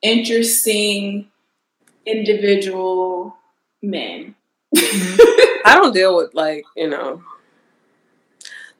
interesting 0.00 1.30
individual 2.06 3.36
men. 3.82 4.34
I 4.74 5.74
don't 5.74 5.92
deal 5.92 6.16
with 6.16 6.32
like, 6.32 6.64
you 6.74 6.88
know, 6.88 7.22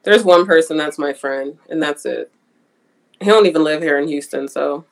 there's 0.01 0.23
one 0.23 0.47
person 0.47 0.77
that's 0.77 0.97
my 0.97 1.13
friend 1.13 1.59
and 1.69 1.81
that's 1.81 2.07
it. 2.07 2.31
He 3.19 3.27
don't 3.27 3.45
even 3.45 3.63
live 3.63 3.83
here 3.83 3.99
in 3.99 4.07
Houston, 4.07 4.47
so 4.47 4.85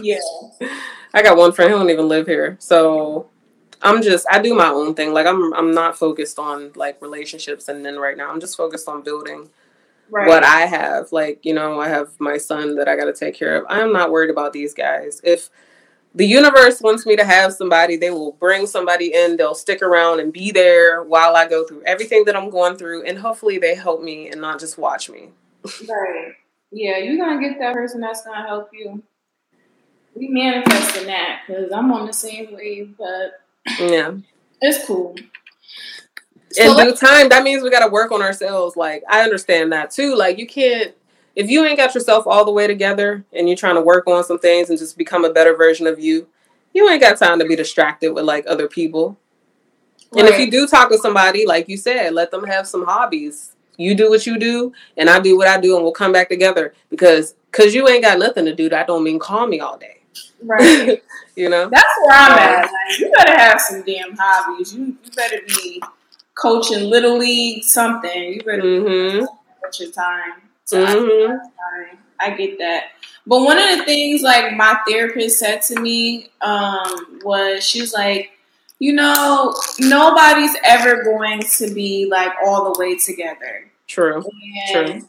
yeah. 0.00 0.20
I 1.12 1.22
got 1.24 1.36
one 1.36 1.50
friend 1.50 1.72
who 1.72 1.78
don't 1.78 1.90
even 1.90 2.06
live 2.06 2.28
here. 2.28 2.56
So 2.60 3.30
I'm 3.82 4.02
just 4.02 4.26
I 4.30 4.40
do 4.40 4.54
my 4.54 4.68
own 4.68 4.94
thing. 4.94 5.12
Like 5.12 5.26
I'm 5.26 5.52
I'm 5.54 5.72
not 5.72 5.96
focused 5.98 6.38
on 6.38 6.72
like 6.74 7.00
relationships 7.02 7.68
and 7.68 7.84
then 7.84 7.96
right 7.98 8.16
now. 8.16 8.30
I'm 8.30 8.40
just 8.40 8.56
focused 8.56 8.88
on 8.88 9.02
building 9.02 9.50
Right. 10.10 10.28
what 10.28 10.44
I 10.44 10.62
have. 10.66 11.12
Like, 11.12 11.44
you 11.44 11.54
know, 11.54 11.80
I 11.80 11.88
have 11.88 12.10
my 12.20 12.36
son 12.38 12.76
that 12.76 12.88
I 12.88 12.96
got 12.96 13.06
to 13.06 13.12
take 13.12 13.34
care 13.34 13.56
of. 13.56 13.64
I'm 13.68 13.92
not 13.92 14.10
worried 14.10 14.30
about 14.30 14.52
these 14.52 14.74
guys. 14.74 15.20
If 15.24 15.50
the 16.14 16.26
universe 16.26 16.80
wants 16.80 17.06
me 17.06 17.16
to 17.16 17.24
have 17.24 17.52
somebody, 17.52 17.96
they 17.96 18.10
will 18.10 18.32
bring 18.32 18.66
somebody 18.66 19.12
in, 19.14 19.36
they'll 19.36 19.54
stick 19.54 19.82
around 19.82 20.20
and 20.20 20.32
be 20.32 20.50
there 20.52 21.02
while 21.02 21.36
I 21.36 21.48
go 21.48 21.64
through 21.66 21.82
everything 21.84 22.24
that 22.26 22.36
I'm 22.36 22.50
going 22.50 22.76
through. 22.76 23.04
And 23.04 23.18
hopefully 23.18 23.58
they 23.58 23.74
help 23.74 24.02
me 24.02 24.30
and 24.30 24.40
not 24.40 24.60
just 24.60 24.78
watch 24.78 25.10
me. 25.10 25.30
Right. 25.88 26.32
Yeah, 26.70 26.98
you're 26.98 27.16
gonna 27.16 27.40
get 27.40 27.58
that 27.58 27.74
person 27.74 28.00
that's 28.00 28.24
gonna 28.24 28.46
help 28.46 28.70
you. 28.72 29.02
We 30.14 30.28
manifesting 30.28 31.06
that 31.06 31.42
because 31.46 31.70
I'm 31.72 31.92
on 31.92 32.06
the 32.06 32.12
same 32.12 32.52
wave, 32.54 32.94
but 32.98 33.40
Yeah. 33.78 34.16
it's 34.60 34.86
cool. 34.86 35.14
In 36.56 36.70
So 36.70 36.84
due 36.84 36.94
time, 36.94 37.28
that 37.28 37.42
means 37.42 37.62
we 37.62 37.70
got 37.70 37.84
to 37.84 37.90
work 37.90 38.12
on 38.12 38.22
ourselves. 38.22 38.76
Like, 38.76 39.02
I 39.08 39.22
understand 39.22 39.72
that 39.72 39.90
too. 39.90 40.14
Like, 40.14 40.38
you 40.38 40.46
can't, 40.46 40.94
if 41.34 41.50
you 41.50 41.64
ain't 41.64 41.76
got 41.76 41.94
yourself 41.94 42.26
all 42.26 42.44
the 42.44 42.52
way 42.52 42.66
together 42.66 43.24
and 43.32 43.48
you're 43.48 43.56
trying 43.56 43.74
to 43.74 43.82
work 43.82 44.06
on 44.06 44.24
some 44.24 44.38
things 44.38 44.70
and 44.70 44.78
just 44.78 44.96
become 44.96 45.24
a 45.24 45.32
better 45.32 45.54
version 45.54 45.86
of 45.86 45.98
you, 45.98 46.28
you 46.72 46.88
ain't 46.88 47.00
got 47.00 47.18
time 47.18 47.38
to 47.38 47.44
be 47.44 47.56
distracted 47.56 48.12
with 48.12 48.24
like 48.24 48.44
other 48.46 48.68
people. 48.68 49.18
And 50.16 50.28
if 50.28 50.38
you 50.38 50.50
do 50.50 50.66
talk 50.66 50.90
to 50.90 50.98
somebody, 50.98 51.46
like 51.46 51.68
you 51.68 51.76
said, 51.76 52.14
let 52.14 52.30
them 52.30 52.44
have 52.44 52.66
some 52.66 52.84
hobbies. 52.84 53.52
You 53.76 53.94
do 53.94 54.08
what 54.08 54.26
you 54.26 54.38
do, 54.38 54.72
and 54.96 55.10
I 55.10 55.20
do 55.20 55.36
what 55.36 55.48
I 55.48 55.60
do, 55.60 55.74
and 55.74 55.82
we'll 55.82 55.92
come 55.92 56.12
back 56.12 56.28
together. 56.28 56.74
Because 56.88 57.34
because 57.50 57.74
you 57.74 57.88
ain't 57.88 58.02
got 58.02 58.18
nothing 58.18 58.44
to 58.46 58.54
do, 58.54 58.68
that 58.70 58.86
don't 58.86 59.04
mean 59.04 59.18
call 59.18 59.46
me 59.46 59.60
all 59.60 59.76
day. 59.76 59.95
Right. 60.42 61.02
you 61.36 61.48
know? 61.48 61.68
That's 61.68 61.94
where 62.04 62.16
I'm 62.16 62.32
at. 62.38 62.62
Like, 62.64 62.98
you 62.98 63.12
better 63.16 63.36
have 63.38 63.60
some 63.60 63.82
damn 63.82 64.16
hobbies. 64.16 64.74
You 64.74 64.84
you 65.02 65.10
better 65.16 65.38
be 65.46 65.82
coaching 66.34 66.84
little 66.90 67.18
league 67.18 67.64
something. 67.64 68.34
You 68.34 68.42
better 68.42 68.62
Mm-hmm. 68.62 69.24
put 69.62 69.80
your 69.80 69.90
time. 69.90 70.42
Mhm. 70.70 71.28
time. 71.38 71.98
I 72.18 72.30
get 72.30 72.58
that. 72.58 72.84
But 73.26 73.42
one 73.42 73.58
of 73.58 73.78
the 73.78 73.84
things 73.84 74.22
like 74.22 74.56
my 74.56 74.78
therapist 74.88 75.38
said 75.38 75.62
to 75.62 75.80
me 75.80 76.28
um, 76.40 77.20
was 77.24 77.64
she 77.66 77.80
was 77.80 77.92
like, 77.92 78.30
you 78.78 78.92
know, 78.92 79.54
nobody's 79.78 80.54
ever 80.64 81.02
going 81.02 81.40
to 81.58 81.72
be 81.74 82.06
like 82.10 82.32
all 82.44 82.72
the 82.72 82.78
way 82.78 82.96
together. 82.96 83.70
True. 83.86 84.22
And 84.74 85.00
True. 85.02 85.08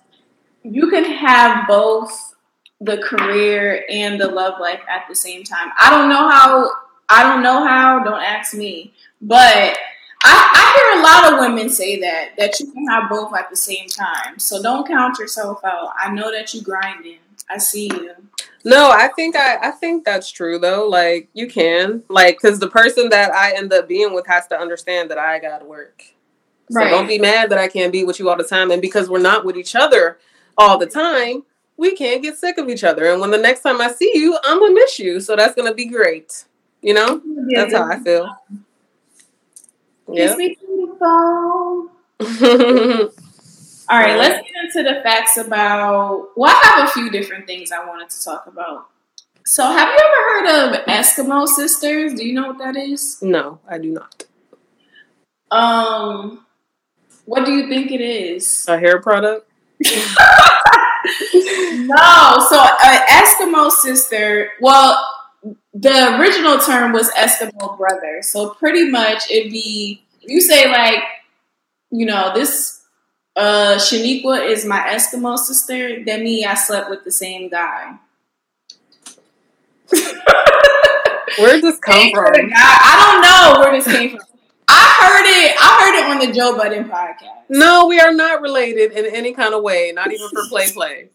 you 0.63 0.89
can 0.89 1.03
have 1.05 1.67
both 1.67 2.35
the 2.81 2.97
career 2.99 3.83
and 3.89 4.19
the 4.19 4.27
love 4.27 4.59
life 4.59 4.81
at 4.89 5.05
the 5.09 5.15
same 5.15 5.43
time. 5.43 5.71
I 5.79 5.89
don't 5.89 6.09
know 6.09 6.29
how. 6.29 6.69
I 7.09 7.23
don't 7.23 7.41
know 7.41 7.65
how. 7.65 8.03
Don't 8.03 8.21
ask 8.21 8.53
me. 8.53 8.93
But 9.21 9.77
I, 10.23 10.33
I 10.53 10.73
hear 10.75 10.99
a 10.99 11.03
lot 11.03 11.33
of 11.33 11.39
women 11.49 11.69
say 11.69 11.99
that 12.01 12.31
that 12.37 12.59
you 12.59 12.71
can 12.71 12.85
have 12.87 13.09
both 13.09 13.33
at 13.35 13.49
the 13.49 13.55
same 13.55 13.87
time. 13.87 14.37
So 14.39 14.61
don't 14.61 14.87
count 14.87 15.17
yourself 15.19 15.63
out. 15.63 15.93
I 15.97 16.11
know 16.13 16.31
that 16.31 16.53
you 16.53 16.61
grinding. 16.61 17.19
I 17.49 17.57
see 17.59 17.85
you. 17.85 18.11
No, 18.65 18.91
I 18.91 19.07
think 19.15 19.35
I, 19.37 19.57
I 19.61 19.71
think 19.71 20.03
that's 20.03 20.29
true 20.29 20.59
though. 20.59 20.87
Like 20.87 21.29
you 21.33 21.47
can 21.47 22.03
like 22.09 22.37
because 22.41 22.59
the 22.59 22.67
person 22.69 23.09
that 23.09 23.31
I 23.33 23.55
end 23.55 23.71
up 23.71 23.87
being 23.87 24.13
with 24.13 24.27
has 24.27 24.47
to 24.47 24.59
understand 24.59 25.09
that 25.11 25.17
I 25.17 25.39
got 25.39 25.59
to 25.59 25.65
work. 25.65 26.03
So 26.69 26.81
Right. 26.81 26.89
don't 26.89 27.07
be 27.07 27.17
mad 27.17 27.49
that 27.51 27.59
I 27.59 27.69
can't 27.69 27.93
be 27.93 28.03
with 28.03 28.19
you 28.19 28.29
all 28.29 28.35
the 28.35 28.43
time. 28.43 28.71
And 28.71 28.81
because 28.81 29.09
we're 29.09 29.19
not 29.19 29.45
with 29.45 29.55
each 29.55 29.73
other 29.73 30.17
all 30.57 30.77
the 30.77 30.85
time, 30.85 31.43
we 31.77 31.95
can't 31.95 32.21
get 32.23 32.37
sick 32.37 32.57
of 32.57 32.69
each 32.69 32.83
other. 32.83 33.05
And 33.11 33.21
when 33.21 33.31
the 33.31 33.37
next 33.37 33.61
time 33.61 33.79
I 33.79 33.91
see 33.91 34.11
you, 34.15 34.37
I'm 34.43 34.59
gonna 34.59 34.73
miss 34.73 34.99
you. 34.99 35.19
So 35.19 35.35
that's 35.35 35.55
gonna 35.55 35.73
be 35.73 35.85
great. 35.85 36.45
You 36.81 36.93
know, 36.93 37.21
that's 37.49 37.73
how 37.73 37.89
I 37.89 37.99
feel. 37.99 38.35
Yeah. 40.09 40.35
me 40.35 40.55
through 40.55 40.87
the 40.87 40.97
phone. 40.99 41.89
All 43.89 43.97
right, 43.97 44.17
let's 44.17 44.45
get 44.45 44.65
into 44.65 44.95
the 44.95 45.01
facts 45.01 45.37
about. 45.37 46.29
Well, 46.35 46.51
I 46.51 46.61
have 46.63 46.89
a 46.89 46.91
few 46.91 47.09
different 47.09 47.45
things 47.47 47.71
I 47.71 47.85
wanted 47.85 48.09
to 48.09 48.23
talk 48.23 48.47
about. 48.47 48.87
So, 49.45 49.63
have 49.63 49.87
you 49.87 49.95
ever 49.95 50.49
heard 50.49 50.75
of 50.75 50.85
Eskimo 50.87 51.47
sisters? 51.47 52.13
Do 52.15 52.25
you 52.25 52.33
know 52.33 52.47
what 52.47 52.57
that 52.57 52.75
is? 52.75 53.17
no, 53.21 53.59
I 53.67 53.77
do 53.77 53.91
not. 53.91 54.25
Um, 55.51 56.45
what 57.23 57.45
do 57.45 57.53
you 57.53 57.69
think 57.69 57.91
it 57.91 58.01
is? 58.01 58.65
A 58.67 58.77
hair 58.77 59.01
product. 59.01 59.49
No, 61.88 62.38
so 62.50 62.60
an 62.60 63.02
Eskimo 63.08 63.71
sister. 63.71 64.50
Well, 64.60 65.04
the 65.73 66.19
original 66.19 66.60
term 66.60 66.91
was 66.91 67.10
Eskimo 67.12 67.78
brother. 67.78 68.21
So 68.21 68.50
pretty 68.56 68.89
much 68.89 69.30
it'd 69.32 69.52
be 69.52 70.04
you 70.21 70.41
say 70.41 70.69
like, 70.69 71.00
you 71.91 72.06
know, 72.06 72.32
this 72.34 72.82
uh 73.36 73.76
Shaniqua 73.78 74.50
is 74.50 74.65
my 74.65 74.80
Eskimo 74.80 75.38
sister, 75.38 76.04
then 76.04 76.23
me 76.23 76.43
I 76.45 76.56
slept 76.56 76.89
with 76.89 77.04
the 77.04 77.12
same 77.12 77.50
guy. 77.50 77.97
Where'd 81.39 81.62
this 81.62 81.80
come 81.80 82.10
from? 82.12 82.34
from 82.34 82.50
guy- 82.50 82.56
I 82.58 83.12
don't 83.12 83.21
know 83.21 83.60
where 83.62 83.71
this 83.80 83.86
came 83.91 84.10
from. 84.12 84.19
I 84.69 84.95
heard 85.00 85.26
it. 85.26 85.56
I 85.58 85.82
heard 85.82 85.95
it 86.00 86.06
on 86.12 86.28
the 86.28 86.34
Joe 86.34 86.58
Budden 86.58 86.89
podcast. 86.89 87.45
No, 87.50 87.86
we 87.88 88.00
are 88.00 88.12
not 88.12 88.41
related 88.41 88.91
in 88.91 89.06
any 89.15 89.32
kind 89.34 89.54
of 89.54 89.63
way, 89.63 89.91
not 89.93 90.12
even 90.12 90.28
for 90.30 90.47
play 90.50 90.69
play. 90.71 91.10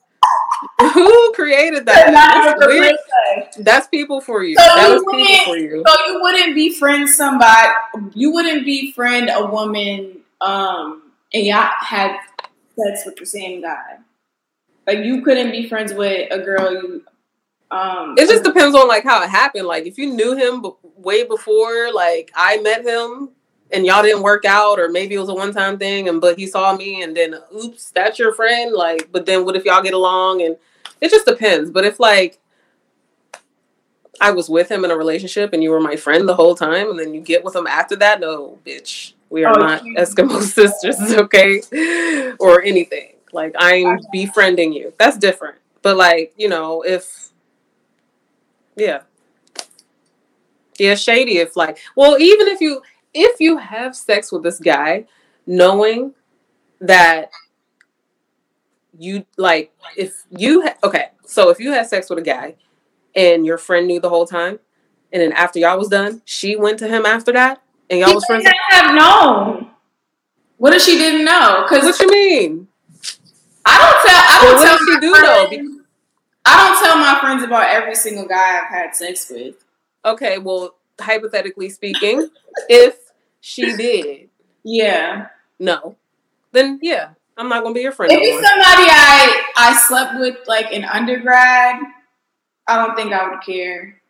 Who 0.95 1.33
created 1.35 1.87
that? 1.87 2.13
That's 2.13 2.63
for 2.63 2.69
weird. 2.69 2.97
play. 3.35 3.49
That's 3.63 3.87
people 3.89 4.21
for 4.21 4.43
you. 4.43 4.57
So 4.57 4.63
that 4.63 4.89
you 4.89 4.95
is 4.97 5.05
people 5.29 5.45
for 5.45 5.57
you. 5.57 5.85
So 5.87 6.07
you 6.07 6.21
wouldn't 6.23 6.55
befriend 6.55 7.09
somebody. 7.09 7.69
You 8.15 8.33
wouldn't 8.33 8.65
befriend 8.65 9.31
a 9.33 9.47
woman, 9.47 10.19
um, 10.41 11.03
and 11.33 11.45
y'all 11.47 11.69
had 11.81 12.17
sex 12.79 13.03
with 13.07 13.17
the 13.17 13.27
same 13.27 13.63
guy. 13.63 13.99
Like 14.87 14.99
you 15.01 15.23
couldn't 15.23 15.51
be 15.53 15.69
friends 15.69 15.93
with 15.95 16.33
a 16.33 16.39
girl 16.39 16.73
you. 16.73 17.05
Um, 17.71 18.15
It 18.19 18.29
just 18.29 18.45
depends 18.45 18.77
on 18.77 18.87
like 18.87 19.05
how 19.05 19.23
it 19.23 19.31
happened. 19.31 19.67
Like 19.67 19.87
if 19.87 19.97
you 19.99 20.13
knew 20.13 20.37
him 20.37 20.61
b- 20.63 20.73
way 20.97 21.25
before, 21.25 21.93
like 21.93 22.31
I 22.35 22.61
met 22.61 22.85
him 22.85 23.31
and 23.73 23.87
y'all 23.87 24.03
didn't 24.03 24.23
work 24.23 24.45
out, 24.45 24.79
or 24.79 24.89
maybe 24.89 25.15
it 25.15 25.19
was 25.19 25.29
a 25.29 25.35
one 25.35 25.53
time 25.53 25.79
thing, 25.79 26.09
and 26.09 26.21
but 26.21 26.39
he 26.39 26.47
saw 26.47 26.77
me 26.77 27.03
and 27.03 27.17
then 27.17 27.37
oops, 27.55 27.91
that's 27.91 28.19
your 28.19 28.35
friend. 28.35 28.73
Like, 28.75 29.09
but 29.13 29.27
then 29.27 29.45
what 29.45 29.57
if 29.57 29.65
y'all 29.65 29.83
get 29.83 29.95
along? 29.95 30.43
And 30.43 30.57
it 31.01 31.11
just 31.11 31.27
depends. 31.27 31.71
But 31.71 31.85
if 31.85 31.99
like 31.99 32.39
I 34.21 34.31
was 34.31 34.49
with 34.49 34.71
him 34.71 34.85
in 34.85 34.91
a 34.91 34.97
relationship 34.97 35.53
and 35.53 35.63
you 35.63 35.71
were 35.71 35.81
my 35.81 35.97
friend 35.97 36.29
the 36.29 36.35
whole 36.37 36.55
time, 36.55 36.91
and 36.91 36.99
then 36.99 37.15
you 37.15 37.21
get 37.21 37.43
with 37.45 37.57
him 37.57 37.67
after 37.67 37.97
that, 37.97 38.21
no, 38.21 38.59
bitch, 38.65 39.15
we 39.31 39.45
are 39.45 39.57
Oh, 39.57 39.61
not 39.61 39.85
you- 39.85 39.95
Eskimo 39.99 40.41
sisters, 40.43 41.01
okay, 41.17 41.63
or 42.39 42.63
anything. 42.63 43.15
Like 43.33 43.55
I'm 43.59 43.99
befriending 44.13 44.73
you. 44.73 44.93
That's 44.99 45.17
different. 45.17 45.57
But 45.81 45.97
like 45.97 46.35
you 46.37 46.49
know, 46.49 46.83
if 46.83 47.31
yeah, 48.77 49.03
yeah, 50.79 50.95
shady. 50.95 51.39
If 51.39 51.57
like, 51.57 51.79
well, 51.97 52.19
even 52.19 52.49
if 52.49 52.61
you 52.61 52.83
if 53.15 53.41
you 53.41 53.59
have 53.59 53.95
sex 53.97 54.33
with 54.33 54.43
this 54.43 54.59
guy, 54.59 55.07
knowing 55.47 56.15
that 56.81 57.31
you 58.99 59.25
like 59.37 59.73
if 59.97 60.25
you 60.31 60.63
ha- 60.63 60.77
okay, 60.85 61.07
so 61.27 61.49
if 61.51 61.59
you 61.59 61.73
had 61.73 61.87
sex 61.87 62.11
with 62.11 62.19
a 62.19 62.23
guy 62.23 62.57
and 63.15 63.47
your 63.47 63.59
friend 63.59 63.87
knew 63.87 64.01
the 64.01 64.09
whole 64.09 64.27
time, 64.27 64.59
and 65.13 65.23
then 65.23 65.33
after 65.33 65.59
y'all 65.59 65.79
was 65.79 65.89
done, 65.89 66.23
she 66.25 66.57
went 66.57 66.79
to 66.81 66.89
him 66.89 67.07
after 67.07 67.33
that, 67.33 67.63
and 67.91 68.01
y'all 68.01 68.11
She 68.11 68.15
was 68.17 68.25
friends. 68.27 68.47
have 68.71 68.95
known. 68.95 69.71
What 70.57 70.73
if 70.73 70.83
she 70.83 70.97
didn't 70.97 71.25
know? 71.25 71.65
Because 71.69 71.85
What 71.85 71.99
you 72.01 72.09
mean? 72.09 72.69
I 73.65 73.79
don't 73.79 74.11
tell. 74.11 74.23
I 74.25 74.43
don't 74.45 74.57
what 74.57 74.65
tell 74.65 74.79
she 74.79 75.01
do, 75.01 75.13
though? 75.69 75.73
I 76.45 76.57
don't 76.67 76.83
tell 76.83 76.97
my 76.99 77.19
friends 77.21 77.43
about 77.45 77.69
every 77.69 77.95
single 77.95 78.27
guy 78.27 78.61
I've 78.61 78.69
had 78.71 78.95
sex 78.95 79.29
with. 79.31 79.57
Okay, 80.05 80.39
well, 80.39 80.75
hypothetically 81.01 81.69
speaking, 81.71 82.29
if 82.69 82.97
she 83.41 83.77
did, 83.77 84.29
Yeah. 84.65 85.29
no, 85.59 85.97
then 86.53 86.79
yeah, 86.83 87.11
I'm 87.37 87.49
not 87.49 87.63
gonna 87.63 87.75
be 87.75 87.81
your 87.81 87.93
friend 87.93 88.13
If 88.13 88.19
it's 88.21 88.49
somebody 88.49 88.89
I 88.91 89.45
I 89.57 89.75
slept 89.87 90.19
with 90.19 90.37
like 90.47 90.71
in 90.73 90.85
undergrad, 90.85 91.77
I 92.67 92.77
don't 92.77 92.95
think 92.95 93.13
I 93.13 93.29
would 93.29 93.43
care. 93.43 94.01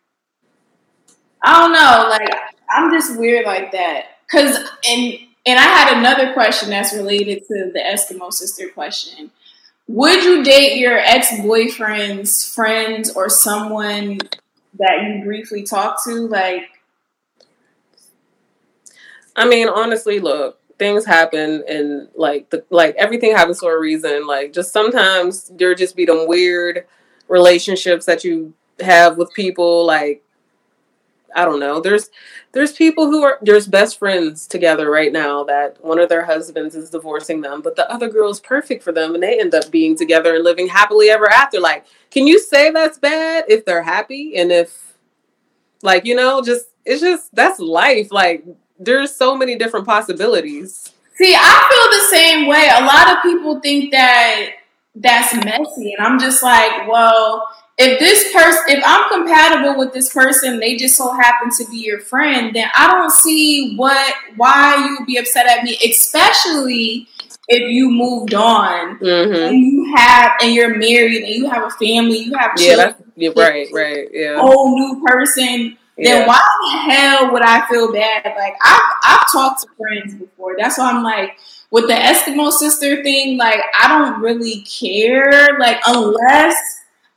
I 1.43 1.59
don't 1.59 1.73
know, 1.73 2.07
like 2.09 2.29
I'm 2.69 2.91
just 2.91 3.17
weird 3.19 3.45
like 3.45 3.71
that. 3.71 4.05
Cause 4.31 4.57
and 4.87 5.13
and 5.45 5.59
I 5.59 5.63
had 5.63 5.97
another 5.97 6.33
question 6.33 6.69
that's 6.69 6.93
related 6.93 7.45
to 7.47 7.71
the 7.73 7.79
Eskimo 7.79 8.31
sister 8.31 8.69
question. 8.69 9.31
Would 9.87 10.23
you 10.23 10.43
date 10.43 10.77
your 10.77 10.97
ex 10.97 11.27
boyfriend's 11.41 12.53
friends 12.53 13.11
or 13.13 13.27
someone 13.29 14.19
that 14.79 15.03
you 15.03 15.23
briefly 15.25 15.63
talked 15.63 16.05
to? 16.05 16.27
Like, 16.27 16.63
I 19.35 19.47
mean, 19.47 19.67
honestly, 19.67 20.19
look, 20.19 20.59
things 20.77 21.05
happen 21.05 21.63
and 21.67 22.07
like 22.15 22.49
the 22.49 22.65
like 22.69 22.95
everything 22.95 23.35
happens 23.35 23.59
for 23.59 23.75
a 23.75 23.79
reason. 23.79 24.27
Like 24.27 24.53
just 24.53 24.73
sometimes 24.73 25.49
there 25.55 25.73
just 25.75 25.95
be 25.95 26.05
them 26.05 26.27
weird 26.27 26.85
relationships 27.27 28.05
that 28.05 28.23
you 28.23 28.53
have 28.79 29.17
with 29.17 29.33
people 29.33 29.85
like 29.85 30.23
I 31.35 31.45
don't 31.45 31.59
know. 31.59 31.79
There's 31.81 32.09
there's 32.51 32.73
people 32.73 33.07
who 33.07 33.23
are 33.23 33.39
there's 33.41 33.67
best 33.67 33.97
friends 33.97 34.45
together 34.45 34.89
right 34.89 35.11
now 35.11 35.43
that 35.45 35.83
one 35.83 35.99
of 35.99 36.09
their 36.09 36.25
husbands 36.25 36.75
is 36.75 36.89
divorcing 36.89 37.41
them, 37.41 37.61
but 37.61 37.75
the 37.75 37.89
other 37.91 38.09
girl 38.09 38.29
is 38.29 38.39
perfect 38.39 38.83
for 38.83 38.91
them 38.91 39.13
and 39.13 39.23
they 39.23 39.39
end 39.39 39.55
up 39.55 39.71
being 39.71 39.95
together 39.97 40.35
and 40.35 40.43
living 40.43 40.67
happily 40.67 41.09
ever 41.09 41.29
after. 41.29 41.59
Like, 41.59 41.85
can 42.11 42.27
you 42.27 42.39
say 42.39 42.69
that's 42.69 42.99
bad 42.99 43.45
if 43.47 43.65
they're 43.65 43.83
happy 43.83 44.35
and 44.37 44.51
if 44.51 44.95
like, 45.81 46.05
you 46.05 46.15
know, 46.15 46.41
just 46.41 46.67
it's 46.85 47.01
just 47.01 47.33
that's 47.33 47.59
life. 47.59 48.11
Like 48.11 48.45
there's 48.85 49.15
so 49.15 49.35
many 49.35 49.55
different 49.55 49.85
possibilities. 49.85 50.91
See, 51.15 51.35
I 51.35 51.67
feel 51.69 51.99
the 51.99 52.17
same 52.17 52.47
way. 52.47 52.69
A 52.75 52.85
lot 52.85 53.11
of 53.15 53.21
people 53.23 53.59
think 53.59 53.91
that 53.91 54.49
that's 54.95 55.33
messy, 55.45 55.93
and 55.97 56.05
I'm 56.05 56.19
just 56.19 56.41
like, 56.43 56.87
well, 56.87 57.47
if 57.77 57.99
this 57.99 58.31
person, 58.33 58.63
if 58.67 58.83
I'm 58.85 59.09
compatible 59.09 59.77
with 59.79 59.93
this 59.93 60.13
person, 60.13 60.59
they 60.59 60.75
just 60.77 60.95
so 60.95 61.11
happen 61.13 61.49
to 61.57 61.71
be 61.71 61.77
your 61.77 61.99
friend, 61.99 62.55
then 62.55 62.67
I 62.75 62.91
don't 62.91 63.11
see 63.11 63.75
what 63.75 64.13
why 64.35 64.77
you 64.85 64.97
would 64.99 65.07
be 65.07 65.17
upset 65.17 65.47
at 65.47 65.63
me, 65.63 65.77
especially 65.83 67.07
if 67.47 67.71
you 67.71 67.89
moved 67.91 68.33
on 68.33 68.97
Mm-hmm. 68.99 69.33
and 69.35 69.59
you 69.59 69.93
have 69.95 70.31
and 70.41 70.53
you're 70.53 70.77
married 70.77 71.23
and 71.23 71.35
you 71.35 71.49
have 71.49 71.63
a 71.63 71.69
family, 71.71 72.19
you 72.19 72.33
have 72.37 72.51
Yeah, 72.57 72.75
children, 72.75 72.95
that's 72.97 73.09
yeah, 73.15 73.29
right, 73.35 73.67
right, 73.73 74.07
yeah. 74.13 74.39
whole 74.39 74.75
new 74.77 75.03
person. 75.05 75.77
Then 75.97 76.21
yeah. 76.21 76.27
why 76.27 76.41
the 76.61 76.91
hell 76.91 77.31
would 77.31 77.43
I 77.43 77.67
feel 77.67 77.91
bad? 77.91 78.33
Like 78.35 78.55
I've 78.61 78.81
I've 79.03 79.31
talked 79.31 79.61
to 79.61 79.67
friends 79.77 80.15
before. 80.15 80.55
That's 80.57 80.77
why 80.77 80.91
I'm 80.91 81.03
like 81.03 81.37
with 81.69 81.87
the 81.87 81.93
Eskimo 81.93 82.51
sister 82.51 83.03
thing. 83.03 83.37
Like 83.37 83.59
I 83.79 83.87
don't 83.87 84.21
really 84.21 84.61
care. 84.61 85.57
Like 85.59 85.79
unless 85.85 86.55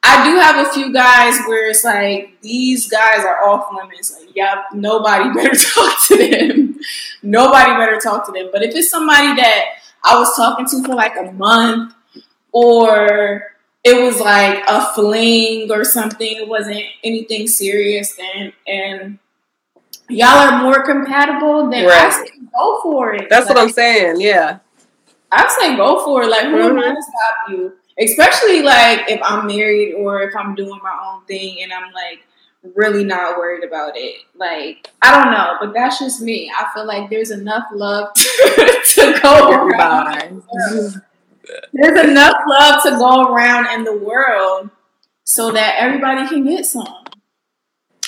I 0.02 0.30
do 0.30 0.38
have 0.38 0.66
a 0.66 0.70
few 0.72 0.92
guys 0.92 1.38
where 1.46 1.70
it's 1.70 1.84
like 1.84 2.40
these 2.42 2.88
guys 2.88 3.24
are 3.24 3.48
off 3.48 3.74
limits. 3.74 4.14
Like 4.18 4.36
yep, 4.36 4.58
nobody 4.74 5.30
better 5.34 5.56
talk 5.56 5.98
to 6.08 6.16
them. 6.16 6.78
nobody 7.22 7.70
better 7.72 7.98
talk 7.98 8.26
to 8.26 8.32
them. 8.32 8.50
But 8.52 8.62
if 8.62 8.74
it's 8.74 8.90
somebody 8.90 9.34
that 9.36 9.64
I 10.04 10.18
was 10.18 10.36
talking 10.36 10.66
to 10.66 10.84
for 10.84 10.94
like 10.94 11.16
a 11.16 11.32
month 11.32 11.94
or 12.52 13.55
it 13.86 14.02
was 14.02 14.20
like 14.20 14.64
a 14.68 14.92
fling 14.94 15.70
or 15.70 15.84
something. 15.84 16.36
It 16.36 16.48
wasn't 16.48 16.82
anything 17.04 17.46
serious, 17.46 18.16
and 18.34 18.52
and 18.66 19.18
y'all 20.08 20.28
are 20.48 20.62
more 20.62 20.82
compatible. 20.84 21.70
Then 21.70 21.84
I 21.84 21.88
Right. 21.88 22.12
say 22.12 22.32
go 22.58 22.80
for 22.82 23.14
it. 23.14 23.28
That's 23.30 23.48
what 23.48 23.58
I'm 23.58 23.70
saying. 23.70 24.20
Yeah. 24.20 24.58
I 25.30 25.46
say 25.60 25.76
go 25.76 26.04
for 26.04 26.22
it. 26.24 26.28
Like 26.30 26.46
who 26.46 26.58
am 26.60 26.78
I 26.78 26.82
Mhm. 26.82 26.94
to 26.96 27.02
stop 27.02 27.50
you? 27.50 27.72
Especially 27.98 28.62
like 28.62 29.08
if 29.10 29.20
I'm 29.22 29.46
married 29.46 29.94
or 29.94 30.20
if 30.22 30.34
I'm 30.36 30.54
doing 30.54 30.80
my 30.82 30.96
own 31.06 31.24
thing 31.26 31.62
and 31.62 31.72
I'm 31.72 31.92
like 31.92 32.20
really 32.74 33.04
not 33.04 33.38
worried 33.38 33.64
about 33.64 33.96
it. 33.96 34.16
Like 34.34 34.88
I 35.02 35.14
don't 35.14 35.32
know, 35.32 35.56
but 35.60 35.72
that's 35.74 35.98
just 36.00 36.20
me. 36.20 36.50
I 36.56 36.66
feel 36.74 36.86
like 36.86 37.08
there's 37.10 37.30
enough 37.30 37.64
love 37.72 38.12
to 38.14 39.18
go 39.22 39.50
around. 39.50 40.42
There's 41.72 42.08
enough 42.08 42.34
love 42.46 42.82
to 42.84 42.90
go 42.90 43.32
around 43.32 43.68
in 43.74 43.84
the 43.84 43.96
world 43.96 44.70
so 45.24 45.50
that 45.52 45.76
everybody 45.78 46.26
can 46.28 46.44
get 46.44 46.66
some. 46.66 46.86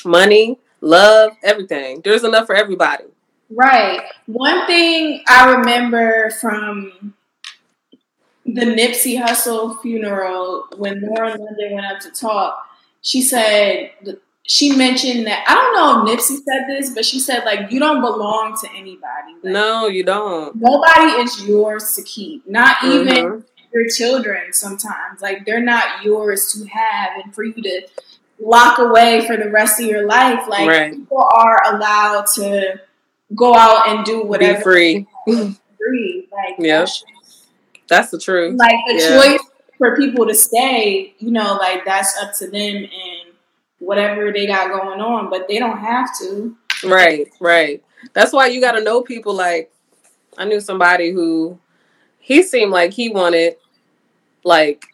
Money, 0.04 0.58
love, 0.80 1.32
everything. 1.42 2.00
There's 2.02 2.24
enough 2.24 2.46
for 2.46 2.54
everybody. 2.54 3.04
Right. 3.50 4.02
One 4.26 4.66
thing 4.66 5.22
I 5.26 5.52
remember 5.52 6.30
from 6.30 7.14
the 8.44 8.62
Nipsey 8.62 9.20
Hussle 9.20 9.80
funeral 9.82 10.66
when 10.76 11.00
Lauren 11.00 11.38
London 11.38 11.72
went 11.72 11.86
up 11.86 12.00
to 12.00 12.10
talk, 12.10 12.66
she 13.00 13.20
said 13.20 13.90
she 14.50 14.74
mentioned 14.74 15.26
that 15.26 15.44
I 15.46 15.54
don't 15.54 15.74
know 16.06 16.10
if 16.12 16.18
Nipsey 16.20 16.36
said 16.42 16.64
this, 16.68 16.90
but 16.90 17.04
she 17.04 17.20
said 17.20 17.44
like 17.44 17.70
you 17.70 17.78
don't 17.78 18.00
belong 18.00 18.56
to 18.62 18.68
anybody. 18.70 19.34
Like, 19.42 19.52
No, 19.52 19.86
you 19.86 20.02
don't. 20.04 20.56
Nobody 20.56 21.20
is 21.22 21.46
yours 21.46 21.92
to 21.94 22.02
keep. 22.02 22.48
Not 22.48 22.78
even 22.82 23.06
Mhm. 23.08 23.44
your 23.74 23.86
children 23.88 24.52
sometimes. 24.52 25.20
Like 25.20 25.44
they're 25.44 25.60
not 25.62 26.02
yours 26.02 26.50
to 26.52 26.66
have 26.66 27.10
and 27.22 27.34
for 27.34 27.44
you 27.44 27.52
to 27.62 27.82
lock 28.40 28.78
away 28.78 29.26
for 29.26 29.36
the 29.36 29.50
rest 29.50 29.80
of 29.80 29.86
your 29.86 30.06
life. 30.06 30.48
Like 30.48 30.66
Right. 30.68 30.92
people 30.92 31.28
are 31.30 31.60
allowed 31.74 32.24
to 32.36 32.80
go 33.34 33.54
out 33.54 33.88
and 33.88 34.04
do 34.06 34.22
Be 34.22 34.28
whatever 34.28 34.62
free. 34.62 35.06
free. 35.26 36.28
Like 36.32 36.54
Yeah. 36.58 36.78
that's- 36.78 37.04
That's 37.88 38.10
the 38.10 38.18
truth. 38.18 38.56
like 38.58 38.76
the 38.86 38.94
Yeah. 38.94 39.22
choice 39.22 39.40
for 39.76 39.96
people 39.96 40.26
to 40.26 40.34
stay, 40.34 41.14
you 41.18 41.30
know, 41.30 41.54
like 41.60 41.84
that's 41.84 42.16
up 42.22 42.32
to 42.38 42.46
them 42.46 42.76
and 42.76 43.17
whatever 43.78 44.32
they 44.32 44.46
got 44.46 44.70
going 44.70 45.00
on, 45.00 45.30
but 45.30 45.48
they 45.48 45.58
don't 45.58 45.78
have 45.78 46.08
to. 46.20 46.56
Right, 46.84 47.28
right. 47.40 47.82
That's 48.12 48.32
why 48.32 48.46
you 48.46 48.60
got 48.60 48.72
to 48.72 48.82
know 48.82 49.02
people. 49.02 49.34
Like, 49.34 49.72
I 50.36 50.44
knew 50.44 50.60
somebody 50.60 51.10
who 51.10 51.58
he 52.18 52.42
seemed 52.42 52.70
like 52.70 52.92
he 52.92 53.08
wanted 53.08 53.56
like 54.44 54.84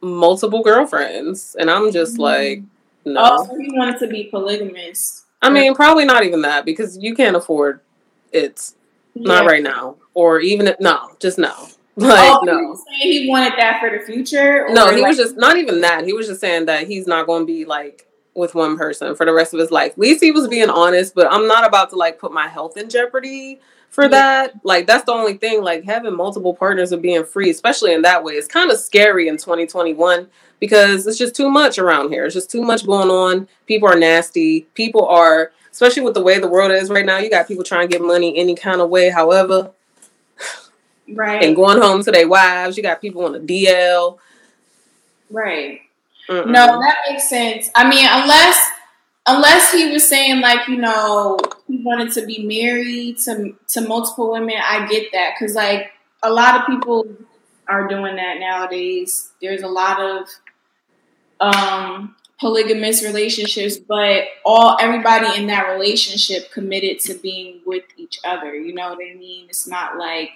multiple 0.00 0.62
girlfriends, 0.62 1.56
and 1.58 1.70
I'm 1.70 1.90
just 1.92 2.16
Mhm. 2.16 2.20
like, 2.20 2.62
no. 3.04 3.20
Also, 3.20 3.56
he 3.56 3.70
wanted 3.72 3.98
to 4.00 4.06
be 4.06 4.24
polygamous. 4.24 5.24
I 5.40 5.50
mean, 5.50 5.74
probably 5.74 6.04
not 6.04 6.24
even 6.24 6.42
that 6.42 6.64
because 6.64 6.96
you 6.98 7.14
can't 7.14 7.34
afford 7.34 7.80
it. 8.32 8.72
Not 9.14 9.44
right 9.44 9.62
now, 9.62 9.96
or 10.14 10.40
even 10.40 10.68
if, 10.68 10.80
no, 10.80 11.10
just 11.18 11.38
no. 11.38 11.52
Like 11.96 12.32
oh, 12.32 12.40
no. 12.44 12.74
saying 12.74 13.12
he 13.24 13.28
wanted 13.28 13.52
that 13.58 13.78
for 13.78 13.90
the 13.90 14.02
future. 14.02 14.66
No, 14.70 14.94
he 14.94 15.02
was 15.02 15.18
just 15.18 15.36
not 15.36 15.58
even 15.58 15.82
that. 15.82 16.06
He 16.06 16.14
was 16.14 16.26
just 16.26 16.40
saying 16.40 16.64
that 16.64 16.86
he's 16.86 17.06
not 17.06 17.26
going 17.26 17.42
to 17.42 17.46
be 17.46 17.66
like 17.66 18.06
with 18.34 18.54
one 18.54 18.76
person 18.78 19.14
for 19.14 19.26
the 19.26 19.32
rest 19.32 19.52
of 19.54 19.60
his 19.60 19.70
life. 19.70 19.92
At 19.92 19.98
least 19.98 20.22
he 20.22 20.30
was 20.30 20.48
being 20.48 20.70
honest, 20.70 21.14
but 21.14 21.30
I'm 21.30 21.46
not 21.46 21.66
about 21.66 21.90
to 21.90 21.96
like 21.96 22.18
put 22.18 22.32
my 22.32 22.48
health 22.48 22.76
in 22.76 22.88
jeopardy 22.88 23.60
for 23.90 24.04
Yeah. 24.04 24.08
that. 24.08 24.54
Like 24.64 24.86
that's 24.86 25.04
the 25.04 25.12
only 25.12 25.34
thing. 25.34 25.62
Like 25.62 25.84
having 25.84 26.16
multiple 26.16 26.54
partners 26.54 26.92
and 26.92 27.02
being 27.02 27.24
free, 27.24 27.50
especially 27.50 27.92
in 27.92 28.02
that 28.02 28.24
way, 28.24 28.34
is 28.34 28.48
kind 28.48 28.70
of 28.70 28.78
scary 28.78 29.28
in 29.28 29.36
2021 29.36 30.28
because 30.60 31.06
it's 31.06 31.18
just 31.18 31.34
too 31.34 31.50
much 31.50 31.78
around 31.78 32.10
here. 32.10 32.24
It's 32.24 32.34
just 32.34 32.50
too 32.50 32.62
much 32.62 32.86
going 32.86 33.10
on. 33.10 33.48
People 33.66 33.88
are 33.88 33.98
nasty. 33.98 34.62
People 34.74 35.06
are, 35.06 35.52
especially 35.70 36.02
with 36.02 36.14
the 36.14 36.22
way 36.22 36.38
the 36.38 36.48
world 36.48 36.70
is 36.72 36.88
right 36.88 37.04
now. 37.04 37.18
You 37.18 37.28
got 37.28 37.48
people 37.48 37.64
trying 37.64 37.88
to 37.88 37.92
get 37.92 38.00
money 38.06 38.36
any 38.38 38.54
kind 38.54 38.80
of 38.80 38.88
way, 38.88 39.10
however, 39.10 39.72
right, 41.12 41.42
and 41.42 41.54
going 41.56 41.80
home 41.82 42.02
to 42.04 42.10
their 42.10 42.28
wives. 42.28 42.76
You 42.78 42.82
got 42.82 43.00
people 43.02 43.24
on 43.26 43.32
the 43.32 43.40
DL. 43.40 44.18
right. 45.30 45.80
Mm-mm. 46.28 46.46
No, 46.46 46.66
that 46.80 46.96
makes 47.08 47.28
sense. 47.28 47.70
I 47.74 47.88
mean, 47.88 48.06
unless 48.08 48.58
unless 49.26 49.72
he 49.72 49.90
was 49.92 50.06
saying 50.08 50.40
like 50.40 50.66
you 50.68 50.76
know 50.76 51.38
he 51.68 51.78
wanted 51.82 52.12
to 52.12 52.26
be 52.26 52.46
married 52.46 53.18
to 53.18 53.54
to 53.68 53.80
multiple 53.82 54.32
women, 54.32 54.56
I 54.62 54.86
get 54.86 55.12
that 55.12 55.34
because 55.38 55.54
like 55.54 55.90
a 56.22 56.30
lot 56.32 56.60
of 56.60 56.66
people 56.66 57.06
are 57.68 57.88
doing 57.88 58.16
that 58.16 58.38
nowadays. 58.38 59.30
There's 59.40 59.62
a 59.62 59.68
lot 59.68 60.00
of 60.00 60.28
um 61.40 62.16
polygamous 62.40 63.04
relationships, 63.04 63.76
but 63.76 64.24
all 64.44 64.76
everybody 64.80 65.38
in 65.38 65.46
that 65.46 65.70
relationship 65.72 66.50
committed 66.50 66.98
to 67.00 67.14
being 67.14 67.60
with 67.64 67.84
each 67.96 68.18
other. 68.24 68.54
You 68.54 68.74
know 68.74 68.90
what 68.90 68.98
I 68.98 69.14
mean? 69.14 69.46
It's 69.48 69.66
not 69.66 69.96
like 69.96 70.30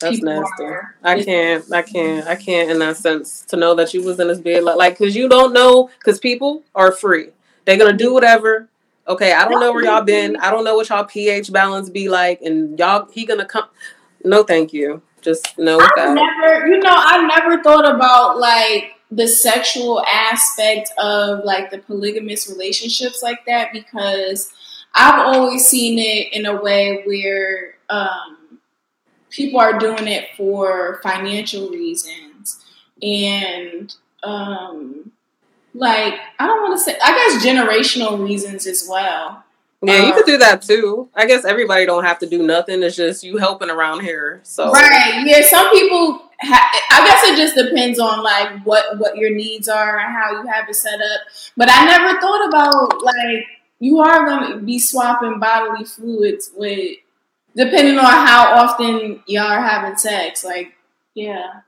That's 0.00 0.20
nasty. 0.20 0.64
are- 0.64 0.96
I 1.02 1.22
can't, 1.22 1.72
I 1.72 1.82
can't, 1.82 2.26
I 2.26 2.36
can't 2.36 2.70
in 2.70 2.78
that 2.80 2.96
sense 2.96 3.42
to 3.46 3.56
know 3.56 3.74
that 3.76 3.94
you 3.94 4.02
was 4.02 4.18
in 4.20 4.28
this 4.28 4.40
bed 4.40 4.64
like, 4.64 4.98
cause 4.98 5.14
you 5.14 5.28
don't 5.28 5.52
know, 5.52 5.90
cause 6.04 6.18
people 6.18 6.62
are 6.74 6.92
free. 6.92 7.28
They're 7.64 7.78
gonna 7.78 7.92
do 7.96 8.12
whatever. 8.12 8.68
Okay, 9.06 9.32
I 9.32 9.46
don't 9.46 9.60
know 9.60 9.72
where 9.72 9.84
y'all 9.84 10.02
been. 10.02 10.36
I 10.36 10.50
don't 10.50 10.64
know 10.64 10.76
what 10.76 10.88
y'all 10.88 11.04
pH 11.04 11.52
balance 11.52 11.90
be 11.90 12.08
like, 12.08 12.40
and 12.42 12.78
y'all 12.78 13.06
he 13.10 13.24
gonna 13.24 13.44
come. 13.44 13.68
No, 14.24 14.42
thank 14.42 14.72
you. 14.72 15.02
Just 15.20 15.58
no 15.58 15.78
I've 15.78 15.90
that. 15.96 16.14
never, 16.14 16.66
you 16.66 16.78
know, 16.78 16.92
I've 16.94 17.26
never 17.26 17.62
thought 17.62 17.88
about 17.88 18.38
like 18.38 18.92
the 19.10 19.26
sexual 19.28 20.02
aspect 20.06 20.90
of 20.98 21.44
like 21.44 21.70
the 21.70 21.78
polygamous 21.78 22.48
relationships 22.50 23.22
like 23.22 23.44
that 23.46 23.72
because 23.72 24.50
I've 24.94 25.20
always 25.20 25.66
seen 25.66 25.98
it 25.98 26.32
in 26.32 26.46
a 26.46 26.60
way 26.60 27.02
where 27.04 27.74
um, 27.90 28.33
people 29.34 29.60
are 29.60 29.78
doing 29.78 30.06
it 30.08 30.28
for 30.36 31.00
financial 31.02 31.68
reasons 31.70 32.64
and 33.02 33.94
um, 34.22 35.10
like 35.74 36.14
I 36.38 36.46
don't 36.46 36.62
want 36.62 36.78
to 36.78 36.84
say, 36.84 36.96
I 37.02 37.12
guess 37.12 37.44
generational 37.44 38.22
reasons 38.24 38.66
as 38.66 38.86
well. 38.88 39.42
Yeah, 39.82 40.06
you 40.06 40.12
Uh, 40.12 40.16
could 40.16 40.24
do 40.26 40.38
that 40.38 40.62
too. 40.62 41.08
I 41.14 41.26
guess 41.26 41.44
everybody 41.44 41.84
don't 41.84 42.04
have 42.04 42.18
to 42.20 42.26
do 42.26 42.42
nothing. 42.42 42.82
It's 42.82 42.96
just 42.96 43.22
you 43.22 43.36
helping 43.36 43.68
around 43.70 44.00
here. 44.00 44.40
So 44.44 44.70
Right. 44.72 45.22
Yeah. 45.26 45.42
Some 45.50 45.70
people. 45.72 46.22
Ha- 46.40 46.80
I 46.90 47.06
guess 47.06 47.24
it 47.24 47.36
just 47.36 47.54
depends 47.54 47.98
on 47.98 48.22
like 48.22 48.62
what 48.64 48.98
what 48.98 49.16
your 49.16 49.30
needs 49.34 49.68
are 49.68 49.98
and 49.98 50.12
how 50.14 50.30
you 50.32 50.46
have 50.48 50.68
it 50.68 50.74
set 50.74 51.00
up. 51.00 51.20
But 51.56 51.68
I 51.70 51.84
never 51.84 52.18
thought 52.20 52.48
about 52.48 53.02
like 53.02 53.44
you 53.78 53.98
are 54.00 54.24
going 54.24 54.52
to 54.52 54.58
be 54.64 54.78
swapping 54.78 55.38
bodily 55.38 55.84
fluids 55.84 56.50
with 56.56 56.96
depending 57.56 57.98
on 57.98 58.04
how 58.04 58.54
often 58.56 59.22
y'all 59.26 59.46
are 59.46 59.62
having 59.62 59.96
sex. 59.96 60.44
Like, 60.44 60.74
yeah. 61.14 61.60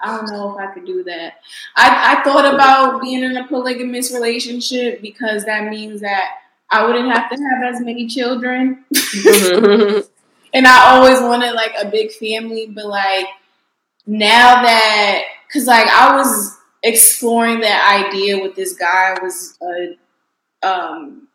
I 0.00 0.16
don't 0.16 0.30
know 0.30 0.52
if 0.52 0.58
I 0.58 0.72
could 0.72 0.84
do 0.84 1.02
that. 1.04 1.40
I, 1.74 2.16
I 2.16 2.22
thought 2.22 2.54
about 2.54 3.00
being 3.00 3.22
in 3.22 3.36
a 3.36 3.46
polygamous 3.46 4.12
relationship 4.12 5.00
because 5.00 5.44
that 5.44 5.70
means 5.70 6.02
that 6.02 6.38
I 6.70 6.84
wouldn't 6.84 7.10
have 7.12 7.30
to 7.30 7.36
have 7.36 7.74
as 7.74 7.80
many 7.80 8.06
children. 8.06 8.84
and 10.54 10.66
I 10.66 10.90
always 10.90 11.20
wanted 11.20 11.52
like 11.52 11.74
a 11.80 11.88
big 11.88 12.12
family, 12.12 12.66
but 12.66 12.86
like 12.86 13.26
now 14.06 14.62
that, 14.62 15.22
cause 15.52 15.66
like 15.66 15.86
I 15.88 16.16
was 16.16 16.56
exploring 16.82 17.60
that 17.60 18.06
idea 18.06 18.40
with 18.40 18.54
this 18.54 18.74
guy 18.74 19.16
I 19.16 19.22
was 19.22 19.58
uh, 19.62 20.66
um, 20.66 21.28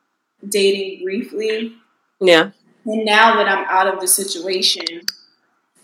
dating 0.47 1.03
briefly. 1.03 1.75
yeah. 2.19 2.51
And 2.85 3.05
now 3.05 3.35
that 3.35 3.47
I'm 3.47 3.65
out 3.69 3.93
of 3.93 3.99
the 3.99 4.07
situation 4.07 5.05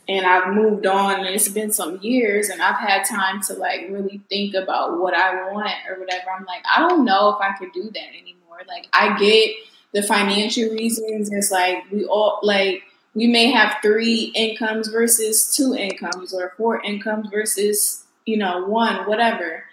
and 0.10 0.26
I've 0.26 0.54
moved 0.54 0.86
on 0.86 1.20
and 1.20 1.28
it's 1.28 1.50
been 1.50 1.72
some 1.72 2.00
years 2.02 2.50
and 2.50 2.62
I've 2.62 2.80
had 2.80 3.04
time 3.04 3.41
to 3.43 3.54
like 3.54 3.88
really 3.89 4.22
think 4.30 4.56
about 4.56 5.00
what 5.00 5.14
I 5.14 5.52
want 5.52 5.74
or 5.89 6.00
whatever, 6.00 6.32
I'm 6.32 6.45
like, 6.45 6.64
I 6.66 6.80
don't 6.80 7.06
know 7.06 7.36
if 7.36 7.41
I 7.41 7.58
could 7.58 7.72
do 7.74 7.84
that 7.84 8.10
anymore. 8.10 8.62
Like 8.68 8.88
I 8.93 9.18
get 9.18 9.56
the 9.93 10.04
financial 10.04 10.70
reasons. 10.70 11.32
It's 11.32 11.52
like 11.52 11.89
we 11.91 12.06
all 12.06 12.39
like 12.41 12.84
we 13.14 13.28
may 13.28 13.52
have 13.52 13.78
three 13.82 14.32
incomes 14.36 14.88
versus 14.89 15.56
two 15.56 15.76
incomes 15.76 16.34
or 16.34 16.54
four 16.58 16.82
incomes 16.82 17.28
versus, 17.30 18.04
you 18.26 18.38
know, 18.38 18.66
one, 18.66 19.08
whatever. 19.08 19.64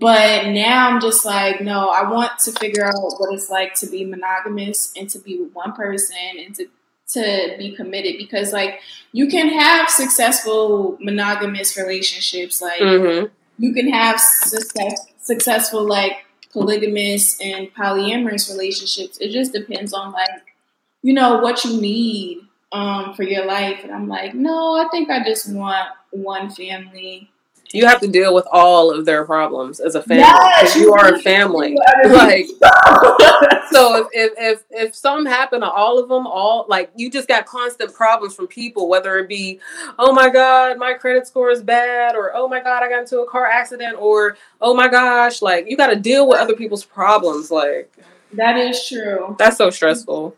But 0.00 0.48
now 0.48 0.88
I'm 0.90 1.00
just 1.00 1.24
like, 1.24 1.60
no, 1.60 1.88
I 1.88 2.10
want 2.10 2.32
to 2.40 2.52
figure 2.52 2.84
out 2.84 2.94
what 3.18 3.32
it's 3.32 3.48
like 3.48 3.74
to 3.74 3.86
be 3.86 4.04
monogamous 4.04 4.92
and 4.96 5.08
to 5.10 5.18
be 5.20 5.38
with 5.40 5.52
one 5.52 5.72
person 5.72 6.16
and 6.38 6.54
to 6.56 6.66
to 7.06 7.54
be 7.58 7.76
committed 7.76 8.16
because 8.18 8.52
like 8.52 8.80
you 9.12 9.28
can 9.28 9.48
have 9.50 9.90
successful 9.90 10.96
monogamous 11.00 11.76
relationships 11.76 12.62
like 12.62 12.80
hmm 12.80 13.26
you 13.56 13.72
can 13.72 13.88
have 13.92 14.18
success, 14.18 15.06
successful 15.20 15.86
like 15.86 16.24
polygamous 16.52 17.40
and 17.40 17.72
polyamorous 17.72 18.50
relationships. 18.50 19.16
It 19.18 19.30
just 19.30 19.52
depends 19.52 19.92
on 19.92 20.10
like 20.10 20.54
you 21.02 21.12
know 21.12 21.38
what 21.38 21.64
you 21.64 21.80
need 21.80 22.40
um 22.72 23.14
for 23.14 23.22
your 23.22 23.44
life. 23.44 23.80
And 23.84 23.92
i'm 23.92 24.08
like 24.08 24.34
no 24.34 24.74
i 24.74 24.88
think 24.90 25.10
i 25.10 25.22
just 25.22 25.52
want 25.52 25.88
one 26.10 26.50
family 26.50 27.30
You 27.74 27.86
have 27.86 28.00
to 28.00 28.08
deal 28.08 28.34
with 28.34 28.46
all 28.52 28.90
of 28.90 29.04
their 29.04 29.24
problems 29.24 29.80
as 29.80 29.94
a 29.94 30.02
family 30.02 30.22
Yes, 30.22 30.76
you 30.76 30.92
are 30.94 31.14
a 31.14 31.18
family. 31.18 31.76
Like 32.04 32.46
so, 33.70 33.96
if, 33.96 34.06
if 34.12 34.32
if 34.36 34.62
if 34.70 34.94
something 34.94 35.30
happened 35.30 35.62
to 35.62 35.70
all 35.70 35.98
of 35.98 36.08
them, 36.08 36.26
all 36.26 36.66
like 36.68 36.90
you 36.94 37.10
just 37.10 37.28
got 37.28 37.46
constant 37.46 37.92
problems 37.92 38.34
from 38.34 38.46
people, 38.46 38.88
whether 38.88 39.18
it 39.18 39.28
be, 39.28 39.60
oh 39.98 40.12
my 40.12 40.28
god, 40.28 40.78
my 40.78 40.94
credit 40.94 41.26
score 41.26 41.50
is 41.50 41.62
bad, 41.62 42.14
or 42.14 42.34
oh 42.34 42.46
my 42.46 42.60
god, 42.60 42.82
I 42.82 42.88
got 42.88 43.00
into 43.00 43.20
a 43.20 43.28
car 43.28 43.46
accident, 43.46 43.96
or 43.98 44.36
oh 44.60 44.74
my 44.74 44.88
gosh, 44.88 45.42
like 45.42 45.68
you 45.68 45.76
got 45.76 45.88
to 45.88 45.96
deal 45.96 46.28
with 46.28 46.38
other 46.38 46.54
people's 46.54 46.84
problems. 46.84 47.50
Like 47.50 47.92
that 48.34 48.56
is 48.56 48.86
true 48.86 49.36
that's 49.38 49.56
so 49.56 49.70
stressful. 49.70 50.36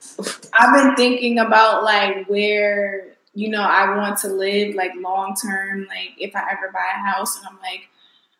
I've 0.52 0.74
been 0.74 0.96
thinking 0.96 1.38
about 1.38 1.84
like 1.84 2.28
where 2.28 3.15
you 3.36 3.50
know 3.50 3.62
I 3.62 3.96
want 3.96 4.18
to 4.20 4.28
live 4.28 4.74
like 4.74 4.92
long 4.96 5.34
term 5.34 5.86
like 5.88 6.14
if 6.18 6.34
I 6.34 6.50
ever 6.52 6.72
buy 6.72 6.86
a 6.96 7.06
house 7.06 7.36
and 7.36 7.46
I'm 7.46 7.58
like 7.58 7.88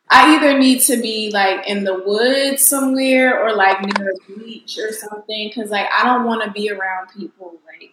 I 0.08 0.36
either 0.36 0.58
need 0.58 0.80
to 0.82 0.96
be 1.00 1.30
like 1.32 1.66
in 1.68 1.84
the 1.84 1.94
woods 1.94 2.64
somewhere 2.64 3.42
or 3.42 3.54
like 3.54 3.80
near 3.82 4.12
a 4.12 4.38
beach 4.38 4.78
or 4.78 4.92
something 4.92 5.52
cuz 5.52 5.70
like 5.70 5.86
I 5.92 6.04
don't 6.04 6.24
want 6.24 6.44
to 6.44 6.50
be 6.50 6.70
around 6.70 7.08
people 7.16 7.60
like 7.66 7.92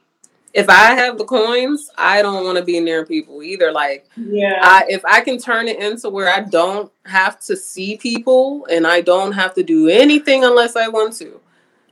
If 0.53 0.69
I 0.69 0.93
have 0.93 1.17
the 1.17 1.25
coins, 1.25 1.89
I 1.97 2.21
don't 2.21 2.43
want 2.45 2.57
to 2.59 2.63
be 2.63 2.79
near 2.79 3.05
people 3.05 3.43
either. 3.43 3.71
Like 3.71 4.07
yeah 4.15 4.59
I, 4.61 4.85
if 4.87 5.03
I 5.03 5.21
can 5.21 5.37
turn 5.39 5.67
it 5.67 5.79
into 5.79 6.09
where 6.09 6.29
I 6.29 6.39
don't 6.41 6.91
have 7.05 7.39
to 7.41 7.57
see 7.57 7.97
people 7.97 8.65
and 8.69 8.87
I 8.87 9.01
don't 9.01 9.33
have 9.33 9.55
to 9.55 9.63
do 9.63 9.89
anything 9.89 10.45
unless 10.45 10.75
I 10.77 10.87
want 10.87 11.15
to, 11.17 11.41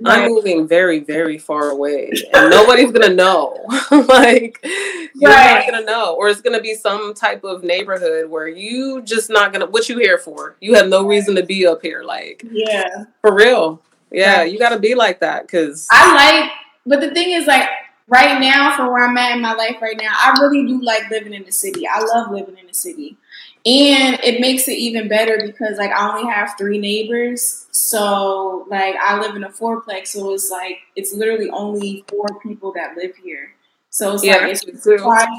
I'm 0.06 0.30
moving 0.30 0.68
very, 0.68 1.00
very 1.00 1.38
far 1.38 1.70
away, 1.70 2.12
and 2.34 2.50
nobody's 2.50 2.92
gonna 2.92 3.14
know. 3.14 3.58
like 3.92 4.60
you're 5.16 5.30
Right. 5.32 5.64
not 5.66 5.66
gonna 5.72 5.86
know, 5.86 6.16
or 6.16 6.30
it's 6.30 6.42
gonna 6.42 6.62
be 6.62 6.74
some 6.76 7.14
type 7.14 7.44
of 7.44 7.64
neighborhood 7.64 8.30
where 8.30 8.48
you 8.48 9.02
just 9.04 9.30
not 9.30 9.52
gonna. 9.54 9.66
What 9.68 9.90
you 9.90 9.98
here 10.00 10.18
for? 10.18 10.56
You 10.62 10.76
have 10.76 10.88
no 10.88 11.06
reason 11.06 11.36
to 11.36 11.44
be 11.44 11.68
up 11.68 11.82
here. 11.82 12.04
Like 12.04 12.44
yeah 12.52 13.06
for 13.22 13.34
real. 13.34 13.82
Yeah, 14.12 14.40
Right. 14.40 14.52
you 14.52 14.60
got 14.60 14.70
to 14.70 14.80
be 14.80 14.94
like 14.94 15.22
that 15.22 15.44
because 15.44 15.88
I 15.92 16.14
like 16.42 16.52
but 16.86 17.00
the 17.00 17.12
thing 17.12 17.32
is 17.32 17.48
like 17.48 17.70
right 18.10 18.42
now 18.42 18.76
for 18.76 18.92
where 18.92 19.06
I'm 19.08 19.16
at 19.18 19.32
in 19.38 19.42
my 19.42 19.54
life 19.54 19.78
right 19.82 19.96
now 19.98 20.12
I 20.14 20.38
really 20.42 20.68
do 20.68 20.82
like 20.84 21.10
living 21.10 21.34
in 21.34 21.46
the 21.46 21.52
city 21.54 21.88
I 21.88 22.02
love 22.02 22.30
living 22.30 22.58
in 22.58 22.68
the 22.68 22.74
city 22.74 23.16
and 23.66 24.20
it 24.24 24.42
makes 24.42 24.68
it 24.68 24.78
even 24.78 25.08
better 25.08 25.42
because 25.46 25.78
like 25.78 25.92
I 25.92 26.10
only 26.10 26.32
have 26.32 26.56
three 26.58 26.80
neighbors. 26.80 27.68
So 27.72 28.66
like 28.70 28.96
I 28.96 29.20
live 29.20 29.36
in 29.36 29.44
a 29.44 29.50
fourplex 29.50 30.08
so 30.08 30.34
it's 30.34 30.50
like 30.50 30.80
it's 30.96 31.14
literally 31.14 31.50
only 31.52 32.04
four 32.10 32.28
people 32.42 32.72
that 32.74 32.98
live 32.98 33.16
here. 33.16 33.54
So 33.90 34.14
it's 34.14 34.24
yeah, 34.24 34.38
like 34.38 34.64
it's 34.68 34.84
quiet. 34.84 35.30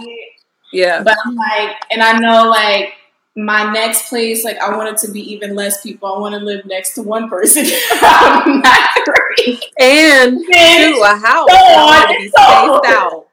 Yeah, 0.72 1.02
but 1.02 1.16
I'm 1.24 1.34
like 1.34 1.76
and 1.90 2.02
I 2.02 2.18
know 2.18 2.48
like 2.48 2.94
my 3.34 3.72
next 3.72 4.08
place 4.08 4.44
like 4.44 4.58
I 4.58 4.76
want 4.76 4.90
it 4.90 4.98
to 5.06 5.12
be 5.12 5.20
even 5.32 5.56
less 5.56 5.82
people. 5.82 6.14
I 6.14 6.18
want 6.18 6.34
to 6.34 6.40
live 6.40 6.64
next 6.66 6.94
to 6.94 7.02
one 7.02 7.28
person. 7.28 7.64
Not 8.02 8.98
three 9.04 9.60
and 9.80 10.38
to 10.38 11.02
a 11.02 11.16
house. 11.16 11.48
Go 11.48 11.56
I 11.56 11.84
want 11.84 12.08
on, 12.08 12.16
it 12.20 13.24
to 13.24 13.31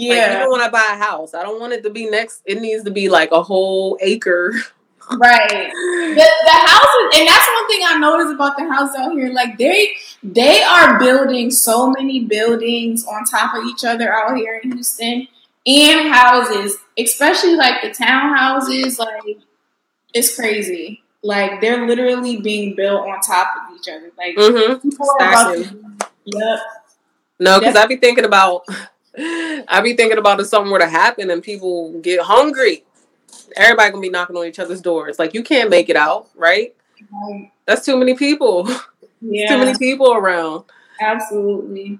be 0.00 0.08
go 0.08 0.14
spaced 0.14 0.28
on. 0.28 0.28
out. 0.28 0.30
Like, 0.30 0.30
yeah 0.30 0.36
even 0.40 0.50
when 0.52 0.60
I 0.60 0.68
buy 0.70 0.90
a 0.92 0.96
house, 0.98 1.34
I 1.34 1.42
don't 1.42 1.60
want 1.60 1.72
it 1.72 1.82
to 1.84 1.90
be 1.90 2.08
next. 2.08 2.42
It 2.44 2.60
needs 2.60 2.84
to 2.84 2.90
be 2.90 3.08
like 3.08 3.30
a 3.32 3.42
whole 3.42 3.98
acre. 4.00 4.54
Right. 5.10 5.48
The 5.72 6.14
the 6.44 6.50
houses, 6.50 7.18
and 7.18 7.26
that's 7.26 7.48
one 7.48 7.66
thing 7.66 7.80
I 7.82 7.96
noticed 7.98 8.34
about 8.34 8.58
the 8.58 8.64
house 8.70 8.94
out 8.94 9.12
here. 9.12 9.32
Like 9.32 9.56
they 9.56 9.92
they 10.22 10.62
are 10.62 10.98
building 10.98 11.50
so 11.50 11.90
many 11.90 12.26
buildings 12.26 13.06
on 13.06 13.24
top 13.24 13.54
of 13.54 13.64
each 13.64 13.84
other 13.86 14.12
out 14.12 14.36
here 14.36 14.60
in 14.62 14.72
Houston, 14.72 15.26
and 15.66 16.12
houses, 16.12 16.76
especially 16.98 17.56
like 17.56 17.80
the 17.80 17.88
townhouses. 17.88 18.98
Like 18.98 19.38
it's 20.12 20.36
crazy. 20.36 21.02
Like 21.22 21.62
they're 21.62 21.86
literally 21.86 22.42
being 22.42 22.74
built 22.76 23.08
on 23.08 23.18
top 23.22 23.48
of 23.56 23.76
each 23.78 23.88
other. 23.88 24.10
Like 24.18 24.36
Mm-hmm. 24.36 24.90
people 24.90 25.06
are 25.20 25.26
about 25.28 25.54
to, 25.54 25.80
yep. 26.26 26.58
No, 27.40 27.58
because 27.60 27.76
I'd 27.76 27.88
be 27.88 27.96
thinking 27.96 28.26
about, 28.26 28.64
I 29.68 29.80
be 29.82 29.94
thinking 29.94 30.18
about 30.18 30.40
if 30.40 30.46
something 30.46 30.70
were 30.70 30.78
to 30.78 30.88
happen 30.88 31.30
and 31.30 31.42
people 31.42 31.98
get 32.00 32.20
hungry, 32.20 32.84
everybody 33.56 33.90
gonna 33.90 34.02
be 34.02 34.10
knocking 34.10 34.36
on 34.36 34.46
each 34.46 34.58
other's 34.58 34.80
doors. 34.80 35.18
Like 35.18 35.34
you 35.34 35.42
can't 35.42 35.70
make 35.70 35.88
it 35.88 35.96
out, 35.96 36.28
right? 36.34 36.74
Um, 37.12 37.50
That's 37.66 37.84
too 37.84 37.96
many 37.96 38.14
people. 38.14 38.68
Yeah. 39.20 39.48
Too 39.48 39.58
many 39.58 39.76
people 39.76 40.12
around. 40.12 40.62
absolutely. 41.00 41.98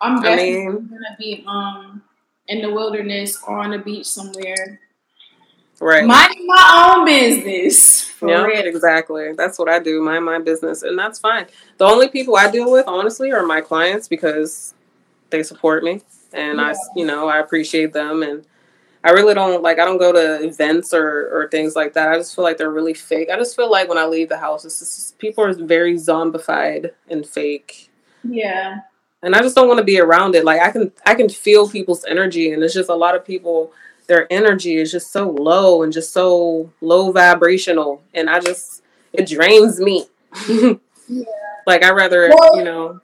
I'm 0.00 0.18
I 0.18 0.22
definitely 0.22 0.52
mean, 0.52 0.86
gonna 0.86 1.16
be 1.18 1.44
um 1.48 2.00
in 2.46 2.62
the 2.62 2.72
wilderness 2.72 3.42
or 3.44 3.58
on 3.58 3.70
the 3.72 3.78
beach 3.78 4.06
somewhere 4.06 4.78
right? 5.80 6.04
Minding 6.04 6.46
my 6.46 6.94
own 6.94 7.04
business. 7.04 8.10
Yeah, 8.22 8.44
real. 8.44 8.66
exactly. 8.66 9.32
That's 9.32 9.58
what 9.58 9.68
I 9.68 9.78
do. 9.78 10.02
Mind 10.02 10.24
my 10.24 10.38
business, 10.38 10.82
and 10.82 10.98
that's 10.98 11.18
fine. 11.18 11.46
The 11.78 11.86
only 11.86 12.08
people 12.08 12.36
I 12.36 12.50
deal 12.50 12.70
with, 12.70 12.86
honestly, 12.86 13.32
are 13.32 13.44
my 13.44 13.60
clients 13.60 14.08
because 14.08 14.74
they 15.30 15.42
support 15.42 15.82
me, 15.84 16.02
and 16.32 16.60
I, 16.60 16.74
you 16.96 17.06
know, 17.06 17.28
I 17.28 17.38
appreciate 17.38 17.92
them, 17.92 18.22
and 18.22 18.44
I 19.02 19.10
really 19.10 19.34
don't 19.34 19.62
like. 19.62 19.78
I 19.78 19.84
don't 19.84 19.98
go 19.98 20.12
to 20.12 20.44
events 20.44 20.92
or 20.92 21.28
or 21.32 21.48
things 21.48 21.74
like 21.76 21.94
that. 21.94 22.08
I 22.10 22.16
just 22.16 22.34
feel 22.34 22.44
like 22.44 22.58
they're 22.58 22.70
really 22.70 22.94
fake. 22.94 23.28
I 23.32 23.36
just 23.36 23.56
feel 23.56 23.70
like 23.70 23.88
when 23.88 23.98
I 23.98 24.04
leave 24.06 24.28
the 24.28 24.38
house, 24.38 24.64
it's 24.64 24.78
just, 24.80 25.18
people 25.18 25.44
are 25.44 25.54
very 25.54 25.94
zombified 25.94 26.90
and 27.08 27.26
fake. 27.26 27.90
Yeah. 28.22 28.80
and 29.22 29.34
I 29.34 29.40
just 29.40 29.54
don't 29.54 29.68
want 29.68 29.78
to 29.78 29.84
be 29.84 29.98
around 30.00 30.34
it. 30.34 30.44
Like 30.44 30.60
I 30.60 30.70
can 30.70 30.92
I 31.06 31.14
can 31.14 31.28
feel 31.28 31.68
people's 31.68 32.04
energy, 32.04 32.52
and 32.52 32.62
it's 32.62 32.74
just 32.74 32.90
a 32.90 32.94
lot 32.94 33.14
of 33.16 33.24
people. 33.24 33.72
Their 34.06 34.26
energy 34.32 34.76
is 34.76 34.90
just 34.90 35.12
so 35.12 35.30
low 35.30 35.82
and 35.84 35.92
just 35.92 36.12
so 36.12 36.70
low 36.80 37.12
vibrational, 37.12 38.02
and 38.12 38.28
I 38.28 38.40
just 38.40 38.82
it 39.12 39.26
drains 39.28 39.80
me. 39.80 40.06
Yeah. 41.12 41.24
Like 41.66 41.82
I 41.82 41.90
rather 41.90 42.30
Well, 42.32 42.56
you 42.56 42.62
know 42.62 43.00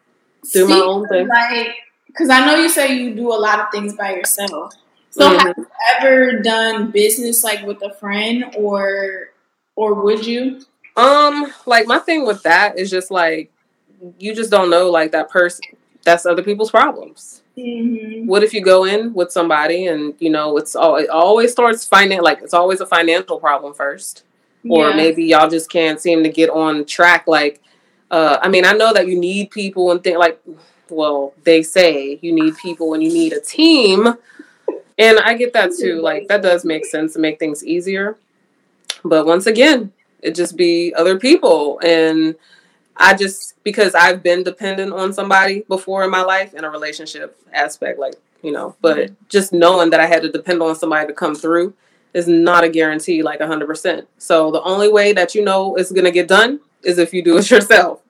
do 0.53 0.69
my 0.69 0.77
own 0.77 1.09
thing. 1.09 1.27
Like, 1.27 1.75
because 2.17 2.31
I 2.31 2.47
know 2.47 2.57
you 2.57 2.69
say 2.69 2.95
you 2.97 3.15
do 3.15 3.29
a 3.33 3.37
lot 3.37 3.61
of 3.61 3.67
things 3.71 3.95
by 3.95 4.15
yourself. 4.15 4.75
So 5.11 5.29
Mhm. 5.29 5.39
have 5.39 5.57
you 5.57 5.67
ever 5.97 6.33
done 6.41 6.91
business 6.91 7.45
like 7.45 7.67
with 7.67 7.83
a 7.83 7.93
friend 7.95 8.55
or 8.57 9.31
or 9.77 9.95
would 9.95 10.27
you? 10.27 10.61
Um, 10.97 11.53
like 11.67 11.87
my 11.87 11.99
thing 11.99 12.27
with 12.27 12.43
that 12.45 12.79
is 12.79 12.91
just 12.91 13.11
like 13.11 13.51
you 14.19 14.35
just 14.35 14.51
don't 14.51 14.71
know 14.71 14.91
like 14.91 15.13
that 15.13 15.29
person. 15.31 15.65
That's 16.05 16.25
other 16.25 16.43
people's 16.43 16.71
problems. 16.71 17.43
Mm-hmm. 17.59 18.27
What 18.27 18.43
if 18.45 18.53
you 18.55 18.61
go 18.61 18.85
in 18.85 19.13
with 19.15 19.33
somebody 19.33 19.87
and 19.87 20.15
you 20.19 20.31
know 20.31 20.57
it's 20.57 20.77
all 20.77 20.97
it 20.97 21.09
always 21.09 21.53
starts 21.53 21.89
finan 21.89 22.23
like 22.23 22.41
it's 22.43 22.55
always 22.55 22.81
a 22.81 22.87
financial 22.87 23.39
problem 23.41 23.75
first. 23.75 24.23
or 24.69 24.91
yeah. 24.91 24.97
maybe 24.97 25.25
y'all 25.25 25.49
just 25.49 25.71
can't 25.71 26.01
seem 26.01 26.25
to 26.25 26.29
get 26.29 26.51
on 26.51 26.85
track 26.85 27.25
like 27.29 27.63
uh 28.11 28.37
i 28.43 28.49
mean 28.49 28.65
i 28.65 28.73
know 28.73 28.93
that 28.93 29.07
you 29.07 29.17
need 29.17 29.49
people 29.51 29.93
and 29.93 30.03
think 30.03 30.19
like 30.19 30.41
well, 30.89 31.35
they 31.45 31.63
say 31.63 32.19
you 32.23 32.33
need 32.33 32.57
people 32.57 32.95
and 32.95 33.03
you 33.03 33.13
need 33.13 33.33
a 33.33 33.41
team. 33.41 34.15
And 34.99 35.19
I 35.19 35.35
get 35.35 35.53
that 35.53 35.73
too. 35.79 36.01
Like 36.01 36.29
that 36.29 36.43
does 36.43 36.65
make 36.65 36.85
sense 36.87 37.15
to 37.15 37.19
make 37.19 37.39
things 37.39 37.65
easier. 37.65 38.17
But 39.05 39.27
once 39.27 39.47
again, 39.47 39.93
it 40.23 40.35
just 40.35 40.57
be 40.57 40.95
other 40.95 41.19
people 41.19 41.81
and 41.85 42.35
I 42.97 43.15
just 43.15 43.63
because 43.63 43.95
I've 43.95 44.23
been 44.23 44.43
dependent 44.43 44.93
on 44.93 45.13
somebody 45.13 45.65
before 45.69 46.05
in 46.05 46.11
my 46.11 46.23
life 46.23 46.55
in 46.55 46.65
a 46.65 46.71
relationship 46.71 47.39
aspect, 47.53 47.99
like, 47.99 48.15
you 48.43 48.53
know, 48.53 48.75
but 48.81 49.11
just 49.29 49.53
knowing 49.53 49.91
that 49.91 50.01
I 50.01 50.07
had 50.07 50.23
to 50.23 50.31
depend 50.31 50.63
on 50.63 50.75
somebody 50.75 51.07
to 51.07 51.13
come 51.13 51.35
through 51.35 51.75
is 52.15 52.27
not 52.27 52.65
a 52.65 52.69
guarantee 52.69 53.23
like 53.23 53.41
100%. 53.41 54.07
So 54.19 54.51
the 54.51 54.63
only 54.63 54.91
way 54.91 55.13
that 55.13 55.35
you 55.35 55.45
know 55.45 55.77
it's 55.77 55.93
going 55.93 56.05
to 56.05 56.11
get 56.11 56.29
done 56.29 56.61
is 56.83 56.99
if 56.99 57.13
you 57.13 57.23
do 57.23 57.37
it 57.37 57.51
yourself. 57.51 58.01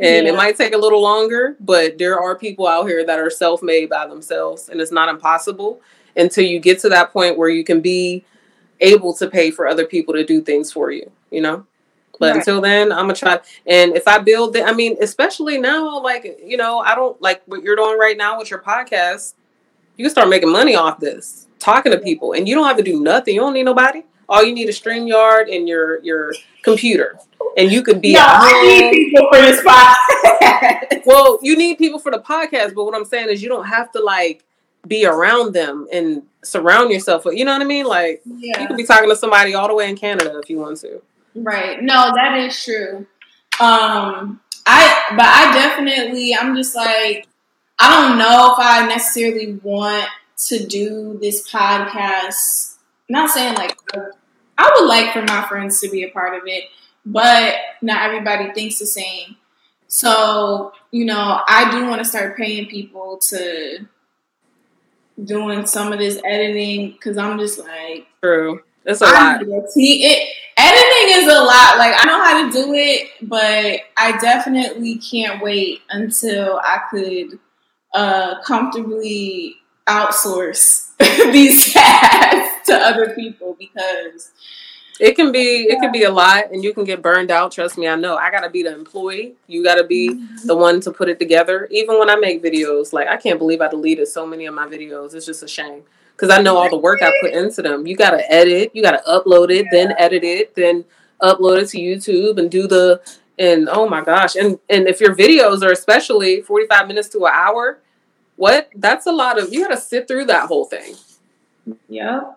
And 0.00 0.26
Yeah. 0.26 0.32
it 0.32 0.36
might 0.36 0.56
take 0.56 0.72
a 0.74 0.78
little 0.78 1.02
longer, 1.02 1.56
but 1.60 1.98
there 1.98 2.18
are 2.18 2.34
people 2.34 2.66
out 2.66 2.88
here 2.88 3.04
that 3.04 3.18
are 3.18 3.28
self 3.30 3.62
made 3.62 3.90
by 3.90 4.06
themselves, 4.06 4.68
and 4.70 4.80
it's 4.80 4.90
not 4.90 5.08
impossible 5.10 5.80
until 6.16 6.44
you 6.44 6.58
get 6.58 6.78
to 6.80 6.88
that 6.88 7.12
point 7.12 7.36
where 7.36 7.50
you 7.50 7.62
can 7.62 7.80
be 7.80 8.24
able 8.80 9.12
to 9.14 9.28
pay 9.28 9.50
for 9.50 9.68
other 9.68 9.84
people 9.84 10.14
to 10.14 10.24
do 10.24 10.40
things 10.40 10.72
for 10.72 10.90
you, 10.90 11.10
you 11.30 11.42
know? 11.42 11.66
But 12.18 12.28
Right. 12.30 12.36
until 12.36 12.60
then, 12.62 12.92
I'm 12.92 13.00
gonna 13.02 13.14
try. 13.14 13.40
And 13.66 13.94
if 13.94 14.08
I 14.08 14.18
build 14.18 14.56
it, 14.56 14.64
I 14.66 14.72
mean, 14.72 14.96
especially 15.00 15.58
now, 15.58 16.00
like, 16.00 16.40
you 16.44 16.56
know, 16.56 16.78
I 16.80 16.94
don't 16.94 17.20
like 17.20 17.42
what 17.46 17.62
you're 17.62 17.76
doing 17.76 17.98
right 17.98 18.16
now 18.16 18.38
with 18.38 18.50
your 18.50 18.60
podcast. 18.60 19.34
You 19.96 20.04
can 20.04 20.10
start 20.10 20.28
making 20.30 20.50
money 20.50 20.74
off 20.74 20.98
this, 20.98 21.46
talking 21.58 21.92
to 21.92 21.98
people, 21.98 22.32
and 22.32 22.48
you 22.48 22.54
don't 22.54 22.66
have 22.66 22.78
to 22.78 22.82
do 22.82 23.00
nothing. 23.00 23.34
You 23.34 23.40
don't 23.42 23.52
need 23.52 23.64
nobody. 23.64 24.02
All 24.30 24.44
you 24.44 24.54
need 24.54 24.68
is 24.68 24.80
StreamYard 24.80 25.54
and 25.54 25.68
your 25.68 26.02
your 26.02 26.32
computer, 26.62 27.18
and 27.56 27.70
you 27.70 27.82
could 27.82 28.00
be 28.00 28.14
no, 28.14 28.20
I 28.22 28.62
need 28.62 28.92
people 28.92 29.28
for 29.30 29.40
this 29.40 29.60
podcast. 29.60 31.02
Well, 31.04 31.38
you 31.42 31.56
need 31.56 31.78
people 31.78 31.98
for 31.98 32.12
the 32.12 32.20
podcast, 32.20 32.74
but 32.74 32.84
what 32.84 32.94
I'm 32.94 33.04
saying 33.04 33.28
is 33.28 33.42
you 33.42 33.48
don't 33.48 33.66
have 33.66 33.90
to 33.92 34.00
like 34.02 34.44
be 34.86 35.04
around 35.04 35.52
them 35.52 35.86
and 35.92 36.22
surround 36.42 36.90
yourself 36.90 37.24
with. 37.24 37.36
You 37.36 37.44
know 37.44 37.52
what 37.52 37.62
I 37.62 37.64
mean? 37.64 37.86
Like 37.86 38.22
you 38.24 38.66
could 38.66 38.76
be 38.76 38.84
talking 38.84 39.08
to 39.08 39.16
somebody 39.16 39.54
all 39.54 39.68
the 39.68 39.74
way 39.74 39.88
in 39.88 39.96
Canada 39.96 40.38
if 40.42 40.48
you 40.48 40.58
want 40.58 40.78
to. 40.78 41.02
Right. 41.34 41.82
No, 41.82 42.12
that 42.14 42.38
is 42.38 42.64
true. 42.64 43.06
Um 43.60 44.40
I 44.66 45.06
but 45.10 45.26
I 45.26 45.52
definitely 45.54 46.34
I'm 46.34 46.54
just 46.56 46.74
like 46.74 47.26
I 47.78 48.08
don't 48.08 48.18
know 48.18 48.52
if 48.52 48.58
I 48.58 48.86
necessarily 48.86 49.54
want 49.62 50.06
to 50.48 50.66
do 50.66 51.18
this 51.20 51.50
podcast. 51.50 52.76
Not 53.08 53.30
saying 53.30 53.54
like 53.54 53.76
I 54.60 54.70
would 54.74 54.88
like 54.88 55.14
for 55.14 55.22
my 55.22 55.46
friends 55.48 55.80
to 55.80 55.88
be 55.88 56.02
a 56.02 56.10
part 56.10 56.34
of 56.34 56.42
it, 56.46 56.64
but 57.06 57.54
not 57.80 58.02
everybody 58.02 58.52
thinks 58.52 58.78
the 58.78 58.84
same. 58.84 59.36
So, 59.88 60.72
you 60.90 61.06
know, 61.06 61.40
I 61.48 61.70
do 61.70 61.86
want 61.86 62.00
to 62.00 62.04
start 62.04 62.36
paying 62.36 62.66
people 62.66 63.18
to 63.30 63.86
doing 65.24 65.64
some 65.64 65.94
of 65.94 65.98
this 65.98 66.20
editing 66.26 66.92
because 66.92 67.16
I'm 67.16 67.38
just 67.38 67.58
like 67.58 68.06
True, 68.22 68.62
it's 68.84 69.00
a 69.00 69.04
lot. 69.04 69.40
it, 69.42 70.34
editing 70.58 71.22
is 71.22 71.26
a 71.26 71.40
lot. 71.40 71.78
Like 71.78 71.94
I 71.96 72.04
know 72.04 72.22
how 72.22 72.46
to 72.46 72.52
do 72.52 72.74
it, 72.74 73.08
but 73.22 73.80
I 73.96 74.18
definitely 74.20 74.98
can't 74.98 75.42
wait 75.42 75.80
until 75.88 76.60
I 76.62 76.82
could 76.90 77.38
uh, 77.94 78.42
comfortably 78.42 79.56
outsource 79.88 80.96
these 81.32 81.72
tasks 81.72 82.59
to 82.70 82.76
other 82.76 83.14
people 83.14 83.56
because 83.58 84.32
It 85.00 85.16
can 85.16 85.32
be 85.32 85.66
it 85.70 85.80
can 85.80 85.90
be 85.92 86.02
a 86.02 86.10
lot, 86.10 86.52
and 86.52 86.62
you 86.62 86.74
can 86.74 86.84
get 86.84 87.00
burned 87.00 87.30
out. 87.30 87.52
Trust 87.52 87.78
me, 87.78 87.88
I 87.88 87.96
know. 87.96 88.16
I 88.16 88.30
gotta 88.30 88.50
be 88.50 88.62
the 88.62 88.74
employee. 88.74 89.34
You 89.46 89.64
gotta 89.64 89.84
be 89.84 90.10
mm-hmm. 90.10 90.46
the 90.46 90.54
one 90.54 90.82
to 90.82 90.90
put 90.92 91.08
it 91.08 91.18
together. 91.18 91.66
Even 91.70 91.98
when 91.98 92.10
I 92.10 92.16
make 92.16 92.42
videos, 92.42 92.92
like 92.92 93.08
I 93.08 93.16
can't 93.16 93.38
believe 93.38 93.62
I 93.62 93.68
deleted 93.68 94.08
so 94.08 94.26
many 94.26 94.44
of 94.44 94.54
my 94.54 94.66
videos. 94.66 95.14
It's 95.14 95.24
just 95.24 95.42
a 95.42 95.48
shame 95.48 95.84
because 96.14 96.28
I 96.28 96.42
know 96.42 96.58
all 96.58 96.68
the 96.68 96.76
work 96.76 97.00
I 97.00 97.12
put 97.22 97.32
into 97.32 97.62
them. 97.62 97.86
You 97.86 97.96
gotta 97.96 98.30
edit, 98.30 98.72
you 98.74 98.82
gotta 98.82 99.02
upload 99.08 99.50
it, 99.50 99.64
then 99.72 99.94
edit 99.96 100.22
it, 100.22 100.54
then 100.54 100.84
upload 101.22 101.62
it 101.62 101.68
to 101.70 101.78
YouTube 101.78 102.38
and 102.38 102.50
do 102.50 102.68
the 102.68 103.00
and 103.38 103.70
oh 103.70 103.88
my 103.88 104.04
gosh, 104.04 104.36
and 104.36 104.58
and 104.68 104.86
if 104.86 105.00
your 105.00 105.16
videos 105.16 105.62
are 105.62 105.72
especially 105.72 106.42
forty 106.42 106.66
five 106.66 106.86
minutes 106.88 107.08
to 107.10 107.24
an 107.24 107.32
hour, 107.34 107.78
what? 108.36 108.68
That's 108.76 109.06
a 109.06 109.12
lot 109.12 109.40
of. 109.40 109.50
You 109.50 109.62
gotta 109.62 109.80
sit 109.80 110.06
through 110.06 110.26
that 110.26 110.48
whole 110.48 110.66
thing. 110.66 110.94
Yep. 111.88 112.36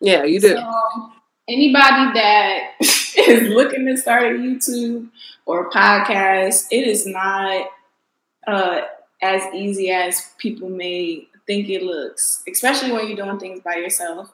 Yeah, 0.00 0.24
you 0.24 0.40
do. 0.40 0.54
So, 0.56 1.12
anybody 1.48 2.18
that 2.18 2.72
is 2.80 3.48
looking 3.48 3.86
to 3.86 3.96
start 3.96 4.24
a 4.24 4.38
YouTube 4.38 5.08
or 5.46 5.66
a 5.66 5.70
podcast, 5.70 6.66
it 6.70 6.86
is 6.86 7.06
not 7.06 7.66
uh, 8.46 8.82
as 9.22 9.42
easy 9.54 9.90
as 9.90 10.32
people 10.38 10.68
may 10.68 11.26
think 11.46 11.68
it 11.68 11.82
looks, 11.82 12.42
especially 12.50 12.92
when 12.92 13.08
you're 13.08 13.16
doing 13.16 13.38
things 13.38 13.60
by 13.60 13.76
yourself. 13.76 14.32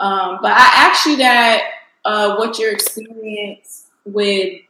Um, 0.00 0.38
but 0.42 0.52
I 0.52 0.70
asked 0.88 1.06
you 1.06 1.16
that 1.18 1.62
uh, 2.04 2.36
what 2.36 2.58
your 2.58 2.72
experience 2.72 3.86
with 4.04 4.60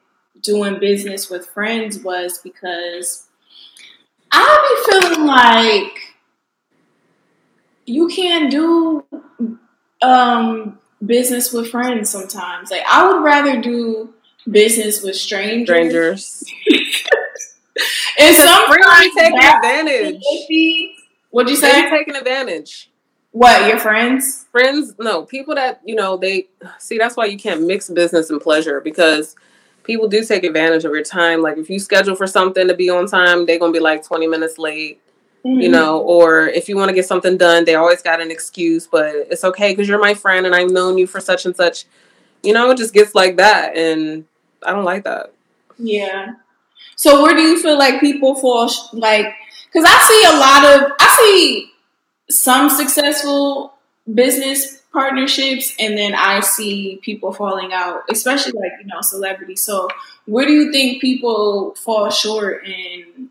doing 0.42 0.78
business 0.78 1.30
with 1.30 1.46
friends 1.46 1.98
was 2.00 2.38
because 2.38 3.28
I 4.30 4.84
be 4.88 5.00
feeling 5.00 5.26
like 5.26 6.14
you 7.86 8.08
can't 8.08 8.50
do 8.50 9.04
um 10.04 10.78
business 11.04 11.52
with 11.52 11.70
friends 11.70 12.10
sometimes. 12.10 12.70
Like 12.70 12.82
I 12.88 13.06
would 13.10 13.22
rather 13.22 13.60
do 13.60 14.14
business 14.50 15.02
with 15.02 15.16
strangers. 15.16 15.66
Strangers. 15.68 16.44
And 18.16 18.36
sometimes 18.36 19.14
taking 19.16 19.38
advantage. 19.42 20.22
What'd 21.30 21.50
you 21.50 21.56
say? 21.56 21.90
taking 21.90 22.14
advantage. 22.14 22.90
What, 23.32 23.66
your 23.68 23.80
friends? 23.80 24.46
friends 24.52 24.94
no 25.00 25.24
people 25.24 25.56
that 25.56 25.80
you 25.84 25.96
know 25.96 26.16
they 26.16 26.46
see 26.78 26.96
that's 26.96 27.16
why 27.16 27.24
you 27.24 27.36
can't 27.36 27.62
mix 27.62 27.90
business 27.90 28.30
and 28.30 28.40
pleasure 28.40 28.80
because 28.80 29.34
people 29.82 30.06
do 30.06 30.24
take 30.24 30.44
advantage 30.44 30.84
of 30.84 30.92
your 30.92 31.02
time 31.02 31.42
like 31.42 31.58
if 31.58 31.68
you 31.68 31.80
schedule 31.80 32.14
for 32.14 32.28
something 32.28 32.68
to 32.68 32.74
be 32.74 32.88
on 32.88 33.04
time 33.08 33.44
they're 33.44 33.58
gonna 33.58 33.72
be 33.72 33.80
like 33.80 34.04
20 34.04 34.28
minutes 34.28 34.56
late 34.56 35.00
Mm-hmm. 35.44 35.60
you 35.60 35.68
know 35.68 36.00
or 36.00 36.46
if 36.48 36.70
you 36.70 36.76
want 36.76 36.88
to 36.88 36.94
get 36.94 37.04
something 37.06 37.36
done 37.36 37.66
they 37.66 37.74
always 37.74 38.00
got 38.00 38.18
an 38.20 38.30
excuse 38.30 38.86
but 38.86 39.14
it's 39.14 39.44
okay 39.44 39.72
because 39.72 39.86
you're 39.86 40.00
my 40.00 40.14
friend 40.14 40.46
and 40.46 40.54
i've 40.54 40.70
known 40.70 40.96
you 40.96 41.06
for 41.06 41.20
such 41.20 41.44
and 41.44 41.54
such 41.54 41.84
you 42.42 42.54
know 42.54 42.70
it 42.70 42.78
just 42.78 42.94
gets 42.94 43.14
like 43.14 43.36
that 43.36 43.76
and 43.76 44.24
i 44.66 44.72
don't 44.72 44.84
like 44.84 45.04
that 45.04 45.32
Yeah. 45.76 46.36
So 46.96 47.22
where 47.22 47.34
do 47.34 47.42
you 47.42 47.60
feel 47.60 47.76
like 47.76 48.00
people 48.00 48.36
fall 48.36 48.68
sh- 48.68 48.78
like 48.92 49.26
cuz 49.72 49.84
I 49.84 49.98
see 50.08 50.24
a 50.24 50.38
lot 50.38 50.64
of 50.64 50.92
I 51.00 51.16
see 51.20 51.70
some 52.30 52.70
successful 52.70 53.74
business 54.14 54.80
partnerships 54.92 55.74
and 55.78 55.98
then 55.98 56.14
I 56.14 56.38
see 56.40 57.00
people 57.02 57.32
falling 57.32 57.72
out, 57.72 58.02
especially 58.10 58.52
like, 58.52 58.72
you 58.80 58.86
know, 58.86 59.00
celebrities. 59.00 59.64
So 59.64 59.88
where 60.26 60.46
do 60.46 60.52
you 60.52 60.70
think 60.72 61.00
people 61.00 61.74
fall 61.74 62.08
short 62.10 62.64
in 62.66 63.28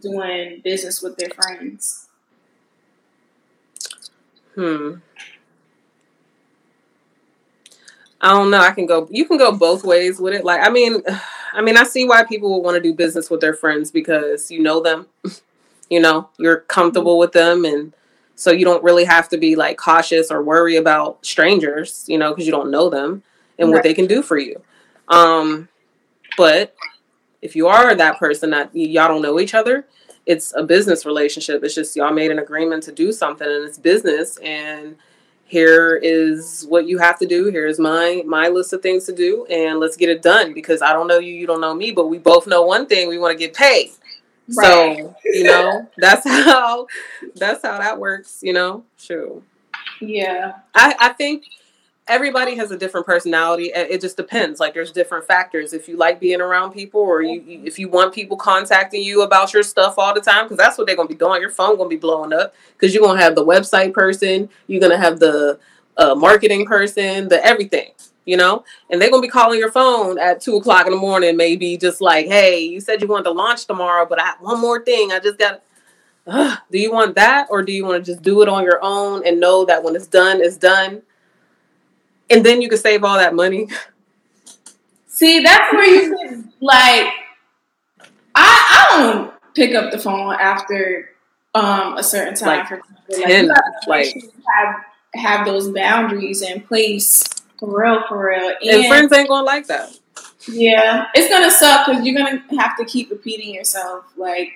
doing 0.00 0.60
business 0.62 1.02
with 1.02 1.16
their 1.16 1.30
friends? 1.30 2.08
Hmm. 4.54 4.94
I 8.20 8.30
don't 8.30 8.50
know. 8.50 8.58
I 8.58 8.72
can 8.72 8.86
go. 8.86 9.06
You 9.10 9.24
can 9.26 9.38
go 9.38 9.52
both 9.52 9.84
ways 9.84 10.18
with 10.18 10.34
it. 10.34 10.44
Like, 10.44 10.60
I 10.66 10.70
mean, 10.70 11.02
I 11.52 11.60
mean, 11.60 11.76
I 11.76 11.84
see 11.84 12.04
why 12.04 12.24
people 12.24 12.54
would 12.54 12.64
want 12.64 12.74
to 12.76 12.80
do 12.80 12.92
business 12.94 13.30
with 13.30 13.40
their 13.40 13.54
friends 13.54 13.90
because 13.90 14.50
you 14.50 14.60
know 14.60 14.80
them. 14.80 15.06
You 15.90 16.00
know, 16.00 16.28
you're 16.38 16.58
comfortable 16.58 17.16
with 17.16 17.32
them, 17.32 17.64
and 17.64 17.94
so 18.34 18.50
you 18.50 18.66
don't 18.66 18.84
really 18.84 19.04
have 19.04 19.26
to 19.30 19.38
be 19.38 19.56
like 19.56 19.78
cautious 19.78 20.30
or 20.30 20.42
worry 20.42 20.76
about 20.76 21.24
strangers. 21.24 22.04
You 22.06 22.18
know, 22.18 22.34
because 22.34 22.44
you 22.44 22.52
don't 22.52 22.70
know 22.70 22.90
them 22.90 23.22
and 23.58 23.70
what 23.70 23.82
they 23.82 23.94
can 23.94 24.06
do 24.06 24.20
for 24.20 24.36
you. 24.36 24.60
Um, 25.08 25.70
but 26.36 26.74
if 27.42 27.56
you 27.56 27.68
are 27.68 27.94
that 27.94 28.18
person 28.18 28.50
that 28.50 28.74
y- 28.74 28.82
y'all 28.82 29.08
don't 29.08 29.22
know 29.22 29.40
each 29.40 29.54
other, 29.54 29.86
it's 30.26 30.52
a 30.54 30.62
business 30.62 31.06
relationship. 31.06 31.64
It's 31.64 31.74
just 31.74 31.96
y'all 31.96 32.12
made 32.12 32.30
an 32.30 32.38
agreement 32.38 32.82
to 32.84 32.92
do 32.92 33.12
something 33.12 33.46
and 33.46 33.64
it's 33.64 33.78
business 33.78 34.36
and 34.38 34.96
here 35.44 35.96
is 35.96 36.66
what 36.68 36.86
you 36.86 36.98
have 36.98 37.18
to 37.20 37.26
do. 37.26 37.46
Here's 37.46 37.78
my 37.78 38.22
my 38.26 38.48
list 38.48 38.72
of 38.74 38.82
things 38.82 39.06
to 39.06 39.14
do 39.14 39.46
and 39.46 39.80
let's 39.80 39.96
get 39.96 40.10
it 40.10 40.20
done 40.20 40.52
because 40.52 40.82
I 40.82 40.92
don't 40.92 41.06
know 41.06 41.18
you, 41.18 41.32
you 41.32 41.46
don't 41.46 41.60
know 41.60 41.74
me, 41.74 41.90
but 41.90 42.08
we 42.08 42.18
both 42.18 42.46
know 42.46 42.62
one 42.62 42.86
thing, 42.86 43.08
we 43.08 43.18
want 43.18 43.32
to 43.32 43.38
get 43.38 43.54
paid. 43.54 43.92
Right. 44.54 44.98
So, 44.98 45.16
you 45.24 45.44
know, 45.44 45.88
that's 45.98 46.26
how 46.28 46.86
that's 47.34 47.62
how 47.62 47.78
that 47.78 47.98
works, 47.98 48.40
you 48.42 48.52
know? 48.52 48.84
Sure. 48.98 49.40
Yeah. 50.00 50.52
I, 50.74 50.94
I 50.98 51.08
think 51.10 51.44
everybody 52.08 52.56
has 52.56 52.70
a 52.70 52.76
different 52.78 53.06
personality. 53.06 53.70
It 53.74 54.00
just 54.00 54.16
depends. 54.16 54.60
Like 54.60 54.74
there's 54.74 54.92
different 54.92 55.26
factors. 55.26 55.72
If 55.72 55.88
you 55.88 55.96
like 55.96 56.20
being 56.20 56.40
around 56.40 56.72
people, 56.72 57.00
or 57.00 57.22
you, 57.22 57.40
you- 57.46 57.62
if 57.64 57.78
you 57.78 57.88
want 57.88 58.14
people 58.14 58.36
contacting 58.36 59.02
you 59.02 59.22
about 59.22 59.52
your 59.52 59.62
stuff 59.62 59.94
all 59.98 60.14
the 60.14 60.20
time, 60.20 60.44
because 60.44 60.56
that's 60.58 60.78
what 60.78 60.86
they're 60.86 60.96
gonna 60.96 61.08
be 61.08 61.14
doing. 61.14 61.40
Your 61.40 61.50
phone 61.50 61.76
gonna 61.76 61.88
be 61.88 61.96
blowing 61.96 62.32
up 62.32 62.54
because 62.74 62.94
you're 62.94 63.02
gonna 63.04 63.20
have 63.20 63.34
the 63.34 63.44
website 63.44 63.92
person, 63.94 64.48
you're 64.66 64.80
gonna 64.80 64.96
have 64.98 65.18
the 65.20 65.58
uh, 65.96 66.14
marketing 66.14 66.66
person, 66.66 67.28
the 67.28 67.44
everything. 67.44 67.90
You 68.24 68.36
know, 68.36 68.62
and 68.90 69.00
they're 69.00 69.08
gonna 69.10 69.22
be 69.22 69.28
calling 69.28 69.58
your 69.58 69.72
phone 69.72 70.18
at 70.18 70.42
two 70.42 70.56
o'clock 70.56 70.84
in 70.84 70.92
the 70.92 70.98
morning, 70.98 71.34
maybe 71.34 71.78
just 71.78 72.02
like, 72.02 72.26
"Hey, 72.26 72.60
you 72.60 72.78
said 72.78 73.00
you 73.00 73.08
wanted 73.08 73.24
to 73.24 73.30
launch 73.30 73.64
tomorrow, 73.66 74.04
but 74.06 74.20
I 74.20 74.26
have 74.26 74.40
one 74.42 74.60
more 74.60 74.84
thing. 74.84 75.12
I 75.12 75.18
just 75.18 75.38
got." 75.38 75.62
do 76.70 76.78
you 76.78 76.92
want 76.92 77.14
that 77.14 77.46
or 77.50 77.62
do 77.62 77.72
you 77.72 77.84
want 77.84 78.04
to 78.04 78.12
just 78.12 78.22
do 78.22 78.42
it 78.42 78.48
on 78.48 78.64
your 78.64 78.78
own 78.82 79.26
and 79.26 79.40
know 79.40 79.64
that 79.64 79.82
when 79.82 79.96
it's 79.96 80.06
done, 80.06 80.40
it's 80.40 80.56
done? 80.56 81.02
And 82.30 82.44
then 82.44 82.60
you 82.62 82.68
can 82.68 82.78
save 82.78 83.04
all 83.04 83.16
that 83.16 83.34
money. 83.34 83.68
See, 85.06 85.40
that's 85.42 85.72
where 85.72 85.86
you 85.86 86.16
can 86.16 86.52
like. 86.60 87.06
I 88.34 88.34
I 88.34 88.86
don't 88.90 89.32
pick 89.54 89.74
up 89.74 89.90
the 89.90 89.98
phone 89.98 90.34
after 90.34 91.10
um 91.54 91.96
a 91.96 92.02
certain 92.02 92.34
time 92.34 92.58
Like 92.58 92.68
for 92.68 92.76
like- 92.76 93.86
make 93.88 94.06
sure 94.12 94.22
you 94.22 94.32
have 94.54 94.84
have 95.14 95.46
those 95.46 95.70
boundaries 95.70 96.42
in 96.42 96.60
place 96.60 97.24
for 97.58 97.82
real, 97.82 98.04
for 98.08 98.28
real. 98.28 98.52
And 98.60 98.70
And, 98.70 98.86
friends 98.86 99.12
ain't 99.12 99.28
gonna 99.28 99.44
like 99.44 99.66
that. 99.66 99.98
yeah, 100.46 101.06
it's 101.14 101.28
gonna 101.28 101.50
suck 101.50 101.86
because 101.86 102.04
you're 102.06 102.16
gonna 102.16 102.44
have 102.60 102.76
to 102.76 102.84
keep 102.84 103.10
repeating 103.10 103.52
yourself. 103.52 104.04
Like, 104.16 104.50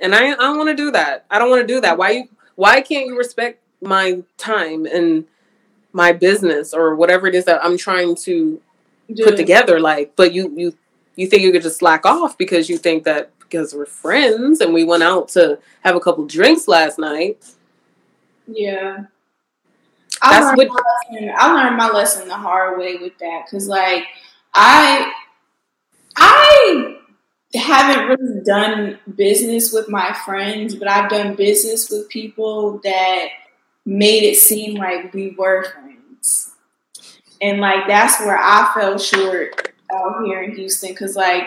And 0.00 0.14
I 0.14 0.30
I 0.32 0.34
don't 0.34 0.56
want 0.56 0.70
to 0.70 0.74
do 0.74 0.90
that. 0.92 1.26
I 1.30 1.38
don't 1.38 1.50
want 1.50 1.60
to 1.60 1.66
do 1.72 1.80
that. 1.82 1.96
Why 1.98 2.10
you 2.10 2.28
why 2.56 2.80
can't 2.80 3.06
you 3.06 3.16
respect 3.16 3.60
my 3.82 4.22
time 4.38 4.86
and 4.86 5.26
my 5.92 6.12
business 6.12 6.72
or 6.72 6.94
whatever 6.94 7.26
it 7.26 7.34
is 7.34 7.44
that 7.46 7.64
I'm 7.64 7.76
trying 7.76 8.14
to 8.16 8.60
do 9.12 9.24
put 9.24 9.36
together 9.36 9.80
like 9.80 10.14
but 10.16 10.32
you 10.32 10.52
you 10.56 10.72
you 11.16 11.26
think 11.26 11.42
you 11.42 11.50
could 11.52 11.62
just 11.62 11.78
slack 11.78 12.06
off 12.06 12.38
because 12.38 12.68
you 12.70 12.78
think 12.78 13.04
that 13.04 13.30
because 13.40 13.74
we're 13.74 13.86
friends 13.86 14.60
and 14.60 14.72
we 14.72 14.84
went 14.84 15.02
out 15.02 15.28
to 15.30 15.58
have 15.82 15.96
a 15.96 16.00
couple 16.00 16.24
drinks 16.26 16.68
last 16.68 16.98
night. 16.98 17.44
Yeah. 18.46 19.04
I 20.22 20.30
That's 20.40 20.46
learned, 20.46 20.70
what- 20.70 20.82
my 21.10 21.16
lesson, 21.18 21.34
I 21.36 21.52
learned 21.52 21.76
my 21.76 21.88
lesson 21.90 22.28
the 22.28 22.36
hard 22.36 22.78
way 22.78 22.96
with 22.96 23.18
that 23.18 23.46
because, 23.46 23.66
like, 23.68 24.04
I 24.54 25.12
I 26.16 26.96
haven't 27.54 28.06
really 28.08 28.40
done 28.44 28.98
business 29.16 29.72
with 29.72 29.88
my 29.88 30.12
friends, 30.24 30.74
but 30.74 30.88
I've 30.88 31.10
done 31.10 31.34
business 31.36 31.90
with 31.90 32.08
people 32.08 32.78
that 32.84 33.28
made 33.84 34.22
it 34.22 34.36
seem 34.36 34.76
like 34.76 35.12
we 35.12 35.34
were 35.38 35.64
friends, 35.64 36.52
and 37.40 37.60
like 37.60 37.86
that's 37.86 38.20
where 38.20 38.38
I 38.38 38.70
fell 38.74 38.98
short 38.98 39.72
out 39.92 40.24
here 40.24 40.42
in 40.42 40.54
Houston 40.54 40.90
because, 40.90 41.16
like, 41.16 41.44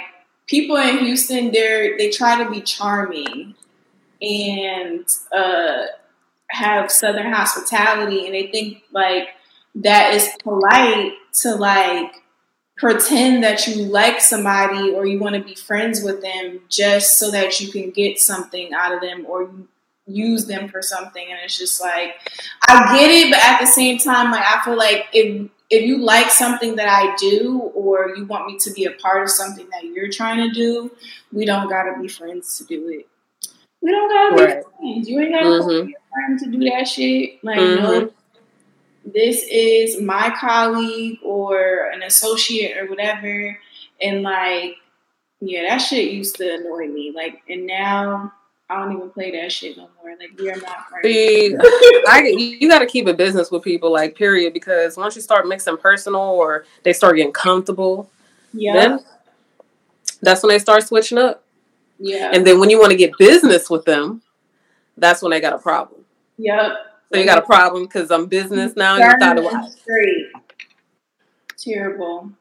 people 0.48 0.76
in 0.76 1.00
Houston, 1.00 1.52
they're 1.52 1.98
they 1.98 2.10
try 2.10 2.44
to 2.44 2.50
be 2.50 2.62
charming 2.62 3.56
and 4.22 5.06
uh 5.36 5.86
have 6.50 6.92
southern 6.92 7.32
hospitality 7.32 8.26
and 8.26 8.36
they 8.36 8.48
think 8.48 8.84
like 8.92 9.30
that 9.76 10.14
is 10.14 10.30
polite 10.44 11.14
to 11.34 11.56
like 11.56 12.14
pretend 12.78 13.44
that 13.44 13.68
you 13.68 13.86
like 13.86 14.22
somebody 14.22 14.92
or 14.92 15.06
you 15.06 15.20
want 15.20 15.36
to 15.36 15.44
be 15.44 15.56
friends 15.56 16.04
with 16.04 16.22
them 16.22 16.60
just 16.70 17.18
so 17.18 17.32
that 17.32 17.60
you 17.60 17.72
can 17.72 17.90
get 17.90 18.20
something 18.20 18.72
out 18.74 18.94
of 18.94 19.02
them 19.02 19.26
or 19.28 19.44
you 19.44 19.68
use 20.06 20.46
them 20.46 20.68
for 20.68 20.82
something 20.82 21.26
and 21.30 21.40
it's 21.44 21.58
just 21.58 21.80
like 21.82 22.16
I 22.68 22.98
get 22.98 23.10
it 23.10 23.32
but 23.32 23.40
at 23.40 23.60
the 23.62 23.66
same 23.66 23.98
time 23.98 24.32
like 24.32 24.44
I 24.44 24.62
feel 24.64 24.76
like 24.78 25.06
if 25.14 25.50
if 25.70 25.84
you 25.84 25.98
like 26.00 26.30
something 26.30 26.76
that 26.76 26.88
I 26.90 27.16
do 27.16 27.60
or 27.74 28.14
you 28.16 28.26
want 28.26 28.46
me 28.48 28.58
to 28.60 28.72
be 28.74 28.84
a 28.86 28.92
part 28.92 29.24
of 29.24 29.30
something 29.30 29.66
that 29.72 29.86
you're 29.86 30.10
trying 30.12 30.38
to 30.48 30.54
do 30.54 30.92
we 31.32 31.46
don't 31.46 31.70
got 31.70 31.84
to 31.84 32.02
be 32.02 32.08
friends 32.10 32.58
to 32.58 32.66
do 32.66 32.90
it 32.90 33.08
we 33.82 33.92
don't 33.92 34.10
got 34.10 34.38
to 34.38 34.44
Right. 34.44 34.58
be 34.58 34.78
friends 34.94 35.10
you 35.10 35.20
ain't 35.22 35.32
got 35.32 35.40
to 35.42 35.46
Mhm. 35.46 35.86
be 35.86 35.92
your 35.92 36.00
friend 36.14 36.40
to 36.40 36.46
do 36.52 36.70
that 36.70 36.86
shit 36.88 37.42
like 37.44 37.58
no 37.58 38.02
Mhm. 38.02 38.12
this 39.06 39.46
is 39.50 40.02
my 40.02 40.34
colleague 40.38 41.20
or 41.24 41.90
an 41.94 42.04
associate 42.04 42.78
or 42.78 42.88
whatever 42.88 43.58
and 44.02 44.22
like 44.22 44.76
yeah 45.40 45.64
that 45.70 45.78
shit 45.78 46.12
used 46.12 46.36
to 46.36 46.56
annoy 46.56 46.88
me 46.88 47.12
like 47.16 47.42
and 47.48 47.66
now 47.66 48.34
i 48.70 48.80
don't 48.80 48.96
even 48.96 49.10
play 49.10 49.32
that 49.32 49.52
shit 49.52 49.78
no 49.78 49.90
more. 50.02 50.16
Like 50.18 50.32
we 50.38 50.50
are 50.50 50.56
not 50.56 50.88
friends 50.90 51.06
See, 51.06 51.56
I 52.08 52.34
you 52.38 52.70
got 52.70 52.80
to 52.80 52.86
keep 52.86 53.08
a 53.08 53.14
business 53.14 53.52
with 53.52 53.64
people 53.64 53.92
like 53.92 54.16
period 54.16 54.54
because 54.54 54.98
once 54.98 55.16
you 55.16 55.22
start 55.22 55.48
mixing 55.48 55.78
personal 55.78 56.22
or 56.22 56.66
they 56.84 56.94
start 56.94 57.18
getting 57.18 57.34
comfortable 57.34 58.10
yeah. 58.54 58.74
then 58.74 59.00
that's 60.22 60.42
when 60.42 60.50
they 60.50 60.60
start 60.60 60.88
switching 60.88 61.18
up. 61.18 61.44
Yeah. 62.00 62.32
And 62.34 62.48
then 62.48 62.60
when 62.60 62.70
you 62.70 62.80
want 62.80 62.92
to 62.92 62.98
get 62.98 63.12
business 63.18 63.70
with 63.70 63.86
them 63.86 64.22
that's 64.98 65.22
when 65.22 65.32
they 65.32 65.42
got 65.42 65.54
a 65.54 65.60
problem. 65.60 66.06
Yep 66.38 66.72
so 67.12 67.20
you 67.20 67.26
got 67.26 67.38
a 67.38 67.44
problem 67.44 67.84
because 67.84 68.10
i'm 68.10 68.26
business 68.26 68.72
mm-hmm. 68.72 68.80
now 68.80 68.98
you 68.98 69.20
thought 69.20 69.38
it 69.38 69.44
was. 69.44 69.78
terrible. 71.58 72.32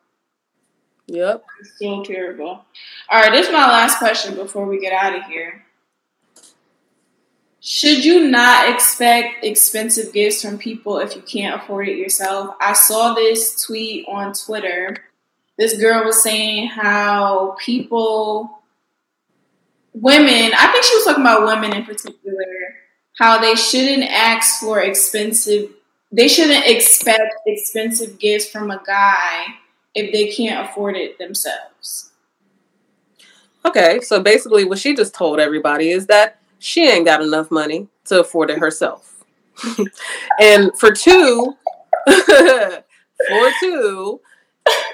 Yep 1.07 1.45
Still 1.77 2.05
terrible. 2.05 2.65
All 3.11 3.21
right, 3.21 3.33
this 3.33 3.47
is 3.47 3.53
my 3.53 3.67
last 3.67 3.99
question 3.99 4.35
before 4.35 4.67
we 4.67 4.81
get 4.81 4.93
out 4.93 5.15
of 5.15 5.25
here. 5.25 5.65
Should 7.65 8.05
you 8.05 8.29
not 8.29 8.69
expect 8.69 9.45
expensive 9.45 10.13
gifts 10.13 10.43
from 10.43 10.59
people 10.59 10.99
if 10.99 11.15
you 11.15 11.23
can't 11.23 11.63
afford 11.63 11.87
it 11.87 11.97
yourself? 11.97 12.57
I 12.61 12.73
saw 12.73 13.15
this 13.15 13.65
tweet 13.65 14.05
on 14.09 14.33
Twitter. 14.33 14.97
This 15.57 15.79
girl 15.79 16.05
was 16.05 16.21
saying 16.21 16.67
how 16.67 17.55
people, 17.65 18.63
women, 19.93 20.51
I 20.59 20.73
think 20.73 20.85
she 20.85 20.97
was 20.97 21.05
talking 21.05 21.23
about 21.23 21.47
women 21.47 21.73
in 21.73 21.85
particular, 21.85 22.45
how 23.17 23.39
they 23.39 23.55
shouldn't 23.55 24.11
ask 24.11 24.61
for 24.61 24.81
expensive, 24.81 25.71
they 26.11 26.27
shouldn't 26.27 26.67
expect 26.67 27.33
expensive 27.47 28.19
gifts 28.19 28.49
from 28.49 28.73
a 28.73 28.83
guy 28.85 29.45
if 29.95 30.13
they 30.13 30.33
can't 30.33 30.69
afford 30.69 30.97
it 30.97 31.17
themselves. 31.19 32.11
Okay, 33.65 34.01
so 34.01 34.21
basically, 34.21 34.65
what 34.65 34.81
she 34.81 34.97
just 34.97 35.15
told 35.15 35.39
everybody 35.39 35.91
is 35.91 36.09
that 36.09 36.42
she 36.63 36.89
ain't 36.89 37.05
got 37.05 37.21
enough 37.21 37.51
money 37.51 37.89
to 38.05 38.21
afford 38.21 38.49
it 38.49 38.59
herself. 38.59 39.25
and 40.41 40.71
for 40.79 40.93
two, 40.93 41.55
for 42.07 43.51
two, 43.61 44.21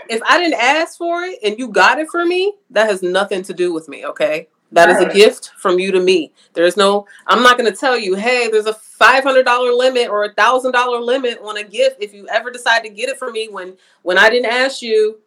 if 0.09 0.23
I 0.27 0.39
didn't 0.39 0.59
ask 0.59 0.97
for 0.97 1.25
it 1.25 1.39
and 1.45 1.59
you 1.59 1.69
got 1.69 1.99
it 1.99 2.09
for 2.09 2.25
me, 2.25 2.55
that 2.71 2.89
has 2.89 3.03
nothing 3.03 3.43
to 3.43 3.53
do 3.53 3.75
with 3.75 3.87
me, 3.89 4.07
okay? 4.07 4.49
That 4.73 4.91
is 4.91 5.01
a 5.01 5.13
gift 5.13 5.53
from 5.59 5.79
you 5.79 5.93
to 5.93 6.01
me. 6.01 6.33
There's 6.55 6.77
no, 6.77 7.07
I'm 7.27 7.43
not 7.43 7.59
going 7.59 7.71
to 7.71 7.77
tell 7.77 7.99
you, 7.99 8.15
hey, 8.15 8.49
there's 8.51 8.67
a 8.67 8.75
$500 8.75 9.79
limit 9.79 10.09
or 10.09 10.25
a 10.25 10.35
$1,000 10.35 11.05
limit 11.05 11.39
on 11.43 11.59
a 11.59 11.65
gift 11.65 11.97
if 12.01 12.15
you 12.15 12.27
ever 12.29 12.51
decide 12.51 12.83
to 12.85 12.89
get 12.91 13.09
it 13.09 13.19
for 13.19 13.31
me 13.31 13.49
when 13.49 13.77
when 14.03 14.19
I 14.19 14.29
didn't 14.31 14.51
ask 14.51 14.83
you. 14.83 15.21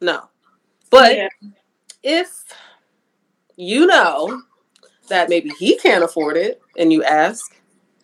No. 0.00 0.28
But 0.90 1.16
Yeah. 1.16 1.28
if 2.02 2.44
you 3.56 3.86
know 3.86 4.42
that 5.10 5.28
maybe 5.28 5.50
he 5.58 5.76
can't 5.76 6.02
afford 6.02 6.36
it 6.36 6.60
and 6.76 6.92
you 6.92 7.04
ask 7.04 7.54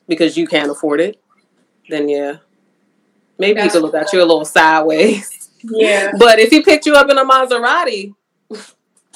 because 0.07 0.37
you 0.37 0.47
can't 0.47 0.71
afford 0.71 1.01
it, 1.01 1.21
then 1.89 2.09
yeah. 2.09 2.37
Maybe 3.39 3.51
he 3.61 3.67
That's- 3.67 3.73
could 3.73 3.83
look 3.83 3.95
at 3.95 4.13
you 4.13 4.21
a 4.21 4.25
little 4.25 4.45
sideways. 4.45 5.51
yeah. 5.65 6.13
But 6.19 6.39
if 6.39 6.51
he 6.51 6.63
picked 6.63 6.87
you 6.87 6.95
up 6.95 7.11
in 7.11 7.19
a 7.19 7.25
Maserati 7.25 8.15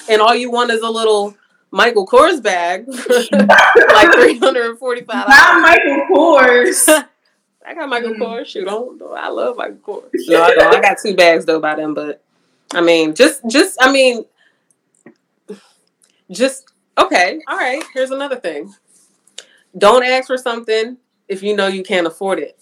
and 0.09 0.21
all 0.21 0.35
you 0.35 0.51
want 0.51 0.71
is 0.71 0.81
a 0.81 0.89
little 0.89 1.35
Michael 1.71 2.05
Kors 2.05 2.43
bag, 2.43 2.85
like 3.31 4.13
three 4.13 4.37
hundred 4.37 4.69
and 4.71 4.77
forty-five 4.77 5.27
Not 5.29 5.37
dollars. 5.37 5.61
Michael 5.61 6.07
Kors. 6.11 6.89
I 7.65 7.73
got 7.75 7.87
Michael 7.89 8.13
Mm. 8.15 8.19
Kors. 8.19 8.45
Shoot, 8.47 8.65
don't, 8.65 9.01
I 9.15 9.29
love 9.29 9.55
Michael 9.55 9.77
Kors. 9.77 10.09
No, 10.27 10.41
I 10.43 10.53
don't. 10.55 10.75
I 10.75 10.81
got 10.81 10.97
two 11.01 11.15
bags 11.15 11.45
though 11.45 11.61
by 11.61 11.75
them, 11.75 11.93
but 11.93 12.21
I 12.73 12.81
mean, 12.81 13.15
just, 13.15 13.41
just, 13.49 13.77
I 13.81 13.91
mean, 13.91 14.25
just 16.31 16.70
okay. 16.97 17.39
All 17.47 17.57
right. 17.57 17.83
Here's 17.93 18.11
another 18.11 18.37
thing. 18.37 18.73
Don't 19.77 20.03
ask 20.03 20.27
for 20.27 20.37
something 20.37 20.97
if 21.27 21.41
you 21.43 21.55
know 21.55 21.67
you 21.67 21.83
can't 21.83 22.07
afford 22.07 22.39
it. 22.39 22.59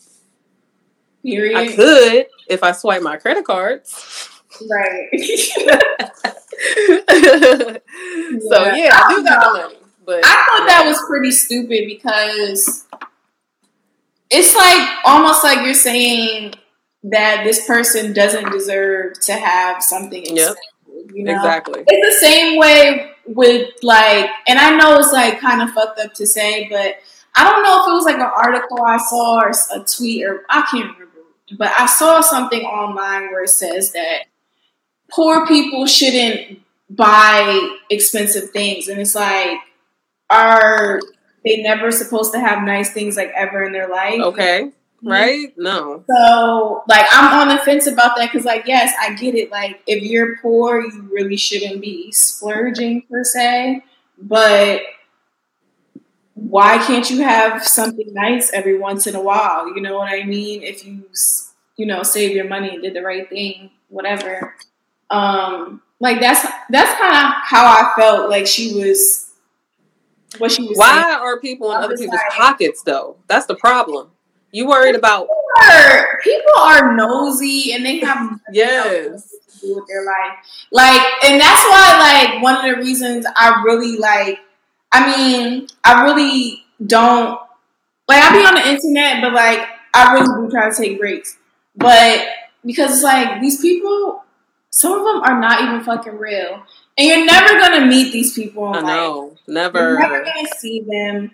I 1.26 1.74
could 1.76 2.28
if 2.48 2.64
I 2.64 2.72
swipe 2.72 3.02
my 3.02 3.18
credit 3.18 3.46
cards. 3.46 4.30
Right. 4.70 5.10
so 5.14 5.26
yeah, 8.76 8.92
I 8.94 9.14
do 9.16 9.24
got 9.24 9.44
the 9.44 9.60
money, 9.62 9.76
but 10.06 10.26
I 10.26 10.46
thought 10.48 10.68
that 10.68 10.84
was 10.86 11.02
pretty 11.08 11.32
stupid 11.32 11.86
because 11.88 12.86
it's 14.30 14.56
like 14.56 14.90
almost 15.06 15.44
like 15.44 15.66
you're 15.66 15.74
saying 15.74 16.54
that 17.04 17.44
this 17.44 17.66
person 17.66 18.14
doesn't 18.14 18.52
deserve 18.52 19.20
to 19.22 19.34
have 19.34 19.82
something 19.84 20.36
Yep. 20.36 20.56
You 21.14 21.24
know? 21.24 21.36
exactly. 21.36 21.84
It's 21.88 22.22
the 22.22 22.26
same 22.26 22.58
way 22.58 23.12
with 23.26 23.70
like, 23.84 24.30
and 24.48 24.60
I 24.60 24.76
know 24.78 24.98
it's 24.98 25.14
like 25.14 25.40
kind 25.40 25.62
of 25.62 25.72
fucked 25.72 26.00
up 26.00 26.14
to 26.16 26.26
say, 26.26 26.68
but 26.70 26.96
I 27.36 27.44
don't 27.44 27.64
know 27.64 27.84
if 27.84 27.90
it 27.90 27.94
was 27.94 28.06
like 28.06 28.16
an 28.16 28.22
article 28.22 28.84
I 28.84 28.98
saw 28.98 29.42
or 29.42 29.50
a 29.50 29.84
tweet 29.86 30.26
or 30.26 30.46
I 30.50 30.62
can't 30.70 30.92
remember, 30.94 31.20
but 31.58 31.72
I 31.78 31.86
saw 31.86 32.22
something 32.22 32.62
online 32.62 33.32
where 33.32 33.44
it 33.44 33.50
says 33.50 33.92
that 33.94 34.26
poor 35.12 35.46
people 35.48 35.86
shouldn't 35.86 36.60
buy 36.90 37.78
expensive 37.90 38.50
things, 38.50 38.88
and 38.88 39.00
it's 39.00 39.16
like, 39.16 39.60
are 40.30 41.00
they 41.46 41.62
never 41.62 41.92
supposed 41.92 42.34
to 42.34 42.40
have 42.40 42.64
nice 42.64 42.92
things 42.92 43.16
like 43.16 43.32
ever 43.36 43.64
in 43.64 43.72
their 43.72 43.88
life? 43.88 44.20
Okay, 44.20 44.72
right? 45.04 45.54
No. 45.58 46.04
So, 46.08 46.84
like, 46.88 47.06
I'm 47.12 47.40
on 47.40 47.56
the 47.56 47.62
fence 47.64 47.88
about 47.88 48.16
that 48.18 48.32
because, 48.32 48.46
like, 48.46 48.64
yes, 48.66 48.94
I 49.00 49.14
get 49.14 49.36
it. 49.36 49.52
Like, 49.52 49.82
if 49.88 50.04
you're 50.04 50.38
poor, 50.38 50.82
you 50.82 51.10
really 51.12 51.38
shouldn't 51.38 51.82
be 51.82 52.12
splurging 52.12 53.04
per 53.10 53.24
se. 53.24 53.84
But 54.18 54.82
why 56.34 56.78
can't 56.80 57.10
you 57.10 57.24
have 57.24 57.66
something 57.66 58.14
nice 58.14 58.52
every 58.54 58.78
once 58.78 59.08
in 59.08 59.16
a 59.16 59.22
while? 59.22 59.74
You 59.74 59.82
know 59.82 59.98
what 59.98 60.12
I 60.12 60.24
mean? 60.24 60.64
If 60.64 60.86
you, 60.86 61.06
you 61.78 61.86
know, 61.86 62.04
save 62.04 62.36
your 62.36 62.48
money 62.48 62.70
and 62.70 62.82
did 62.82 62.94
the 62.94 63.02
right 63.02 63.30
thing, 63.30 63.72
whatever. 63.90 64.56
Um, 65.10 65.82
like 66.00 66.22
that's 66.22 66.48
that's 66.70 67.00
kind 67.00 67.14
of 67.14 67.34
how 67.44 67.66
I 67.66 67.94
felt 68.00 68.30
like 68.30 68.48
she 68.48 68.74
was. 68.74 69.28
What 70.38 70.52
she 70.52 70.62
was 70.62 70.78
saying. 70.78 70.78
Why 70.78 71.14
are 71.20 71.40
people 71.40 71.72
in 71.72 71.78
other 71.78 71.98
people's 71.98 72.20
like- 72.20 72.38
pockets 72.38 72.84
though? 72.84 73.18
That's 73.28 73.48
the 73.48 73.56
problem. 73.56 74.12
You 74.52 74.68
worried 74.68 74.96
about 74.96 75.28
are- 75.62 76.20
people 76.24 76.54
are 76.60 76.96
nosy 76.96 77.74
and 77.74 77.86
they 77.86 78.00
have 78.00 78.40
yes. 78.52 79.30
to 79.32 79.68
do 79.68 79.76
with 79.76 79.88
their 79.88 80.06
life. 80.06 80.38
Like, 80.72 81.02
and 81.26 81.40
that's 81.40 81.64
why, 81.70 82.32
like, 82.34 82.42
one 82.44 82.56
of 82.56 82.64
the 82.64 82.82
reasons 82.82 83.26
I 83.36 83.62
really 83.66 83.98
like. 83.98 84.40
I 84.92 85.06
mean, 85.06 85.68
I 85.84 86.04
really 86.06 86.64
don't 86.86 87.40
like. 88.08 88.24
I 88.24 88.32
be 88.32 88.46
on 88.46 88.56
the 88.56 88.68
internet, 88.70 89.22
but 89.22 89.34
like, 89.34 89.60
I 89.94 90.14
really 90.14 90.48
do 90.48 90.52
try 90.52 90.70
to 90.70 90.76
take 90.76 91.00
breaks. 91.00 91.38
But 91.76 92.26
because 92.66 92.94
it's 92.94 93.04
like 93.04 93.40
these 93.42 93.62
people, 93.62 94.24
some 94.72 94.94
of 94.94 95.06
them 95.06 95.22
are 95.24 95.40
not 95.40 95.62
even 95.62 95.84
fucking 95.84 96.18
real, 96.18 96.64
and 96.98 97.08
you're 97.08 97.26
never 97.26 97.60
gonna 97.60 97.86
meet 97.86 98.12
these 98.12 98.34
people. 98.34 98.66
I 98.66 98.82
know. 98.82 99.38
You're 99.46 99.54
never 99.54 100.00
Never. 100.00 100.24
gonna 100.24 100.48
see 100.58 100.82
them. 100.82 101.32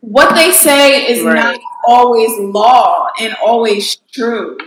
What 0.00 0.34
they 0.34 0.52
say 0.52 1.06
is 1.06 1.24
Right. 1.24 1.34
not 1.34 1.58
always 1.86 2.30
law 2.38 3.08
and 3.20 3.34
always 3.44 3.96
true. 4.12 4.58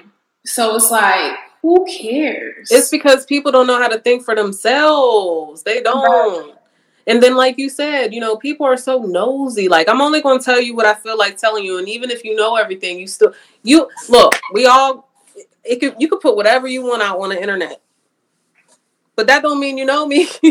So 0.46 0.76
it's 0.76 0.92
like, 0.92 1.38
who 1.62 1.86
cares? 1.86 2.72
It's 2.72 2.90
because 2.90 3.26
people 3.26 3.52
don't 3.52 3.68
know 3.68 3.80
how 3.80 3.88
to 3.90 4.00
think 4.00 4.24
for 4.24 4.36
themselves. 4.36 5.64
They 5.64 5.82
don't. 5.82 6.56
And 7.08 7.24
then, 7.24 7.36
like 7.36 7.58
you 7.58 7.70
said, 7.70 8.14
you 8.14 8.20
know, 8.20 8.36
people 8.38 8.66
are 8.66 8.78
so 8.78 9.00
nosy. 9.00 9.68
Like, 9.68 9.90
I'm 9.90 10.00
only 10.02 10.22
going 10.22 10.38
to 10.40 10.46
tell 10.46 10.62
you 10.62 10.76
what 10.76 10.86
I 10.86 10.94
feel 10.94 11.18
like 11.18 11.38
telling 11.38 11.64
you. 11.66 11.80
And 11.80 11.90
even 11.90 12.12
if 12.12 12.24
you 12.24 12.36
know 12.36 12.56
everything, 12.56 13.00
you 13.00 13.08
still, 13.08 13.34
you 13.64 13.90
look, 14.10 14.34
we 14.54 14.68
all, 14.68 15.10
it 15.64 15.80
could, 15.80 15.96
you 15.98 16.08
could 16.08 16.20
put 16.20 16.36
whatever 16.36 16.68
you 16.68 16.84
want 16.84 17.02
out 17.02 17.20
on 17.20 17.30
the 17.30 17.42
internet. 17.42 17.82
But 19.20 19.28
that 19.28 19.42
don't 19.44 19.60
mean 19.60 19.78
you 19.78 19.84
know 19.84 20.06
me. 20.08 20.30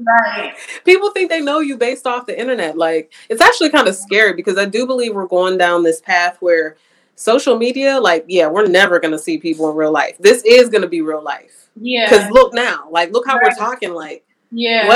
right. 0.00 0.52
people 0.84 1.12
think 1.12 1.30
they 1.30 1.40
know 1.40 1.60
you 1.60 1.76
based 1.76 2.04
off 2.04 2.26
the 2.26 2.36
internet. 2.36 2.76
Like, 2.76 3.12
it's 3.28 3.40
actually 3.40 3.70
kind 3.70 3.86
of 3.86 3.94
scary 3.94 4.32
because 4.32 4.58
I 4.58 4.64
do 4.64 4.88
believe 4.88 5.14
we're 5.14 5.28
going 5.28 5.56
down 5.56 5.84
this 5.84 6.00
path 6.00 6.36
where 6.40 6.76
social 7.14 7.56
media, 7.56 8.00
like, 8.00 8.24
yeah, 8.26 8.48
we're 8.48 8.66
never 8.66 8.98
going 8.98 9.12
to 9.12 9.20
see 9.20 9.38
people 9.38 9.70
in 9.70 9.76
real 9.76 9.92
life. 9.92 10.16
This 10.18 10.42
is 10.44 10.68
going 10.68 10.82
to 10.82 10.88
be 10.88 11.00
real 11.00 11.22
life. 11.22 11.68
Yeah. 11.80 12.10
Because 12.10 12.28
look 12.32 12.52
now, 12.52 12.88
like, 12.90 13.12
look 13.12 13.24
how 13.24 13.38
we're 13.40 13.54
talking. 13.54 13.94
Like, 13.94 14.26
Yeah. 14.50 14.88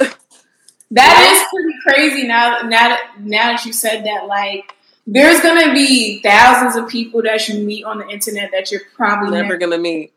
what? 0.00 0.16
That 0.90 1.32
is 1.32 1.48
pretty 1.54 1.78
crazy 1.86 2.26
now 2.26 2.62
now 2.62 2.88
that 2.88 3.12
now 3.20 3.52
that 3.52 3.64
you 3.64 3.72
said 3.72 4.04
that, 4.04 4.26
like 4.26 4.72
there's 5.06 5.40
gonna 5.42 5.72
be 5.72 6.20
thousands 6.22 6.74
of 6.76 6.88
people 6.88 7.22
that 7.22 7.48
you 7.48 7.60
meet 7.64 7.84
on 7.84 7.98
the 7.98 8.08
internet 8.08 8.50
that 8.52 8.72
you're 8.72 8.82
probably 8.96 9.30
Never 9.32 9.42
never 9.42 9.56
gonna 9.58 9.78
meet. 9.78 10.12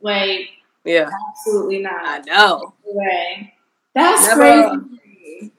like 0.00 0.50
Yeah, 0.84 1.10
absolutely 1.30 1.78
I 1.86 1.90
not. 1.90 2.26
know. 2.26 2.74
No 2.86 2.92
way. 2.92 3.54
That's 3.94 4.26
Never. 4.36 4.80
crazy. 4.80 5.52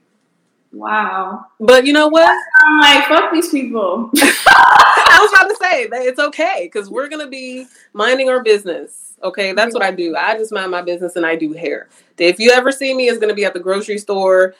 Wow. 0.75 1.45
But 1.59 1.85
you 1.85 1.93
know 1.93 2.09
what? 2.09 2.29
I'm 2.65 2.79
like, 2.79 3.07
fuck 3.07 3.31
these 3.31 3.49
people. 3.49 4.11
I 4.17 5.19
was 5.21 5.31
about 5.31 5.49
to 5.49 5.55
say 5.55 5.87
that 5.87 6.01
it's 6.05 6.19
okay 6.19 6.69
because 6.71 6.89
we're 6.89 7.07
gonna 7.07 7.27
be 7.27 7.65
minding 7.93 8.29
our 8.29 8.43
business. 8.43 9.13
Okay, 9.23 9.53
that's 9.53 9.73
what 9.73 9.81
I 9.81 9.91
do. 9.91 10.15
I 10.15 10.37
just 10.37 10.51
mind 10.51 10.71
my 10.71 10.81
business 10.81 11.15
and 11.15 11.25
I 11.25 11.35
do 11.35 11.53
hair. 11.53 11.87
If 12.17 12.39
you 12.39 12.51
ever 12.51 12.71
see 12.71 12.93
me, 12.93 13.07
it's 13.07 13.19
gonna 13.19 13.33
be 13.33 13.45
at 13.45 13.53
the 13.53 13.59
grocery 13.59 13.97
store, 13.97 14.53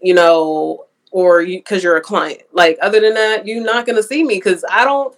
you 0.00 0.14
know, 0.14 0.86
or 1.10 1.42
you 1.42 1.58
because 1.58 1.82
you're 1.82 1.96
a 1.96 2.00
client. 2.00 2.42
Like 2.52 2.78
other 2.80 3.00
than 3.00 3.14
that, 3.14 3.46
you're 3.46 3.64
not 3.64 3.86
gonna 3.86 4.02
see 4.02 4.22
me 4.22 4.36
because 4.36 4.64
I 4.70 4.84
don't. 4.84 5.16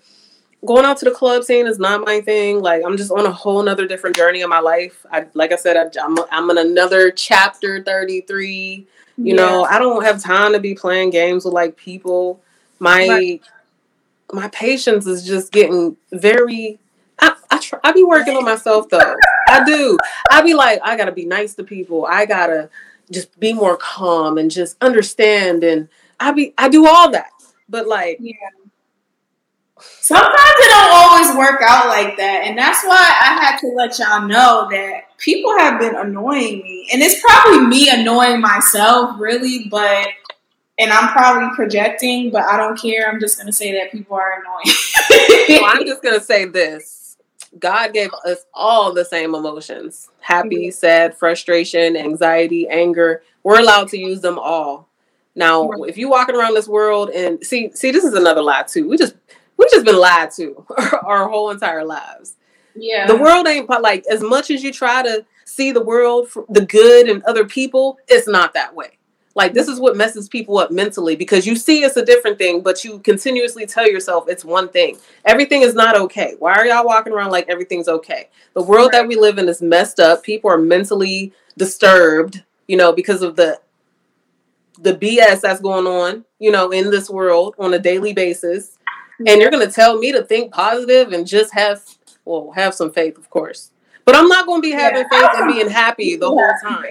Going 0.66 0.84
out 0.84 0.96
to 0.98 1.04
the 1.04 1.12
club 1.12 1.44
scene 1.44 1.66
is 1.66 1.78
not 1.78 2.04
my 2.04 2.20
thing. 2.20 2.60
Like 2.60 2.82
I'm 2.84 2.96
just 2.96 3.12
on 3.12 3.24
a 3.26 3.30
whole 3.32 3.62
nother 3.62 3.86
different 3.86 4.16
journey 4.16 4.40
in 4.40 4.48
my 4.48 4.58
life. 4.58 5.06
I 5.12 5.26
like 5.34 5.52
I 5.52 5.56
said, 5.56 5.76
I, 5.76 6.04
I'm 6.04 6.18
I'm 6.30 6.50
in 6.50 6.58
another 6.58 7.10
chapter 7.10 7.82
33. 7.82 8.86
You 9.16 9.34
know, 9.34 9.64
I 9.64 9.78
don't 9.78 10.04
have 10.04 10.22
time 10.22 10.52
to 10.52 10.60
be 10.60 10.74
playing 10.74 11.10
games 11.10 11.44
with 11.44 11.54
like 11.54 11.76
people. 11.76 12.40
My 12.80 13.06
Right. 13.08 13.42
my 14.32 14.48
patience 14.48 15.06
is 15.06 15.24
just 15.24 15.52
getting 15.52 15.96
very. 16.12 16.78
I 17.20 17.34
I, 17.50 17.58
try, 17.58 17.78
I 17.82 17.92
be 17.92 18.04
working 18.04 18.36
on 18.36 18.44
myself 18.44 18.88
though. 18.88 19.16
I 19.48 19.64
do. 19.64 19.98
I 20.30 20.42
be 20.42 20.54
like, 20.54 20.80
I 20.84 20.96
gotta 20.96 21.12
be 21.12 21.24
nice 21.24 21.54
to 21.54 21.64
people. 21.64 22.04
I 22.06 22.26
gotta 22.26 22.68
just 23.10 23.38
be 23.40 23.52
more 23.52 23.76
calm 23.76 24.38
and 24.38 24.50
just 24.50 24.76
understand. 24.80 25.64
And 25.64 25.88
I 26.20 26.32
be 26.32 26.52
I 26.58 26.68
do 26.68 26.86
all 26.86 27.10
that. 27.10 27.30
But 27.68 27.86
like, 27.88 28.18
Sometimes 29.80 30.34
it 30.36 30.68
don't 30.68 30.92
always 30.92 31.36
work 31.36 31.60
out 31.62 31.88
like 31.88 32.16
that, 32.16 32.42
and 32.44 32.56
that's 32.56 32.84
why 32.84 32.96
I 32.96 33.42
had 33.42 33.58
to 33.58 33.68
let 33.68 33.98
y'all 33.98 34.26
know 34.26 34.68
that 34.70 35.16
people 35.18 35.56
have 35.58 35.78
been 35.80 35.96
annoying 35.96 36.62
me, 36.62 36.88
and 36.92 37.02
it's 37.02 37.20
probably 37.20 37.66
me 37.66 37.88
annoying 37.90 38.40
myself, 38.40 39.18
really. 39.18 39.68
But 39.70 40.08
and 40.78 40.92
I'm 40.92 41.12
probably 41.12 41.54
projecting, 41.56 42.30
but 42.30 42.44
I 42.44 42.56
don't 42.56 42.80
care. 42.80 43.08
I'm 43.08 43.20
just 43.20 43.38
gonna 43.38 43.52
say 43.52 43.72
that 43.72 43.90
people 43.90 44.16
are 44.16 44.42
so 45.46 45.64
I'm 45.64 45.84
just 45.86 46.02
gonna 46.02 46.20
say 46.20 46.44
this. 46.44 47.16
God 47.58 47.94
gave 47.94 48.10
us 48.26 48.44
all 48.52 48.92
the 48.92 49.04
same 49.04 49.34
emotions 49.34 50.08
happy, 50.20 50.70
sad, 50.70 51.16
frustration, 51.16 51.96
anxiety, 51.96 52.68
anger. 52.68 53.22
We're 53.42 53.60
allowed 53.60 53.88
to 53.88 53.98
use 53.98 54.20
them 54.20 54.38
all. 54.38 54.88
Now, 55.34 55.70
if 55.86 55.96
you 55.96 56.10
walking 56.10 56.34
around 56.34 56.54
this 56.54 56.68
world 56.68 57.10
and 57.10 57.42
see, 57.44 57.70
see, 57.72 57.90
this 57.90 58.04
is 58.04 58.12
another 58.12 58.42
lie 58.42 58.64
too. 58.64 58.88
We 58.88 58.98
just 58.98 59.14
we 59.58 59.66
just 59.70 59.84
been 59.84 59.98
lied 59.98 60.30
to 60.32 60.64
our 61.04 61.28
whole 61.28 61.50
entire 61.50 61.84
lives. 61.84 62.36
yeah, 62.74 63.06
The 63.06 63.16
world 63.16 63.46
ain't 63.46 63.68
like 63.68 64.04
as 64.10 64.22
much 64.22 64.50
as 64.50 64.62
you 64.62 64.72
try 64.72 65.02
to 65.02 65.26
see 65.44 65.72
the 65.72 65.82
world 65.82 66.28
the 66.48 66.64
good 66.64 67.08
and 67.08 67.22
other 67.24 67.44
people, 67.44 67.98
it's 68.08 68.28
not 68.28 68.54
that 68.54 68.74
way. 68.74 68.98
Like 69.34 69.54
this 69.54 69.68
is 69.68 69.78
what 69.78 69.96
messes 69.96 70.28
people 70.28 70.58
up 70.58 70.72
mentally 70.72 71.14
because 71.14 71.46
you 71.46 71.54
see 71.54 71.84
it's 71.84 71.96
a 71.96 72.04
different 72.04 72.38
thing, 72.38 72.60
but 72.60 72.84
you 72.84 72.98
continuously 72.98 73.66
tell 73.66 73.88
yourself 73.88 74.24
it's 74.28 74.44
one 74.44 74.68
thing. 74.68 74.98
Everything 75.24 75.62
is 75.62 75.74
not 75.74 75.96
okay. 75.96 76.34
Why 76.40 76.54
are 76.54 76.66
y'all 76.66 76.84
walking 76.84 77.12
around 77.12 77.30
like 77.30 77.48
everything's 77.48 77.86
okay? 77.88 78.30
The 78.54 78.62
world 78.62 78.90
that 78.92 79.06
we 79.06 79.14
live 79.14 79.38
in 79.38 79.48
is 79.48 79.62
messed 79.62 80.00
up. 80.00 80.24
People 80.24 80.50
are 80.50 80.58
mentally 80.58 81.32
disturbed, 81.56 82.42
you 82.66 82.76
know, 82.76 82.92
because 82.92 83.22
of 83.22 83.36
the 83.36 83.60
the 84.80 84.94
BS 84.94 85.40
that's 85.40 85.60
going 85.60 85.86
on, 85.86 86.24
you 86.38 86.50
know, 86.50 86.70
in 86.70 86.90
this 86.90 87.10
world 87.10 87.54
on 87.58 87.74
a 87.74 87.78
daily 87.78 88.12
basis. 88.12 88.77
And 89.26 89.40
you're 89.40 89.50
gonna 89.50 89.70
tell 89.70 89.98
me 89.98 90.12
to 90.12 90.22
think 90.22 90.52
positive 90.52 91.12
and 91.12 91.26
just 91.26 91.52
have 91.54 91.82
well, 92.24 92.52
have 92.54 92.74
some 92.74 92.92
faith, 92.92 93.16
of 93.18 93.28
course. 93.30 93.70
But 94.04 94.14
I'm 94.16 94.28
not 94.28 94.46
gonna 94.46 94.60
be 94.62 94.70
having 94.70 95.04
Yeah. 95.10 95.20
faith 95.20 95.30
and 95.40 95.52
being 95.52 95.68
happy 95.68 96.16
the 96.16 96.28
whole 96.28 96.52
time. 96.62 96.84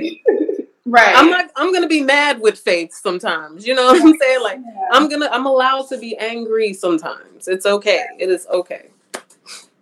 right. 0.85 1.15
I'm 1.15 1.29
not 1.29 1.49
I'm 1.55 1.73
gonna 1.73 1.87
be 1.87 2.01
mad 2.03 2.39
with 2.41 2.57
faith 2.59 2.93
sometimes. 2.93 3.65
You 3.67 3.75
know 3.75 3.85
what 3.87 4.01
I'm 4.01 4.17
saying? 4.19 4.41
Like 4.41 4.59
Yeah. 4.59 4.87
I'm 4.91 5.09
gonna 5.09 5.29
I'm 5.31 5.45
allowed 5.45 5.87
to 5.89 5.97
be 5.97 6.17
angry 6.17 6.73
sometimes. 6.73 7.47
It's 7.47 7.65
okay. 7.65 8.03
It 8.19 8.29
is 8.29 8.45
okay. 8.47 8.87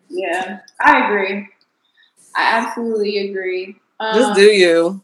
Yeah, 0.09 0.59
I 0.81 1.05
agree. 1.07 1.47
I 2.35 2.57
absolutely 2.59 3.29
agree. 3.29 3.75
Um, 3.99 4.13
Just 4.15 4.35
do 4.35 4.41
you. 4.43 5.01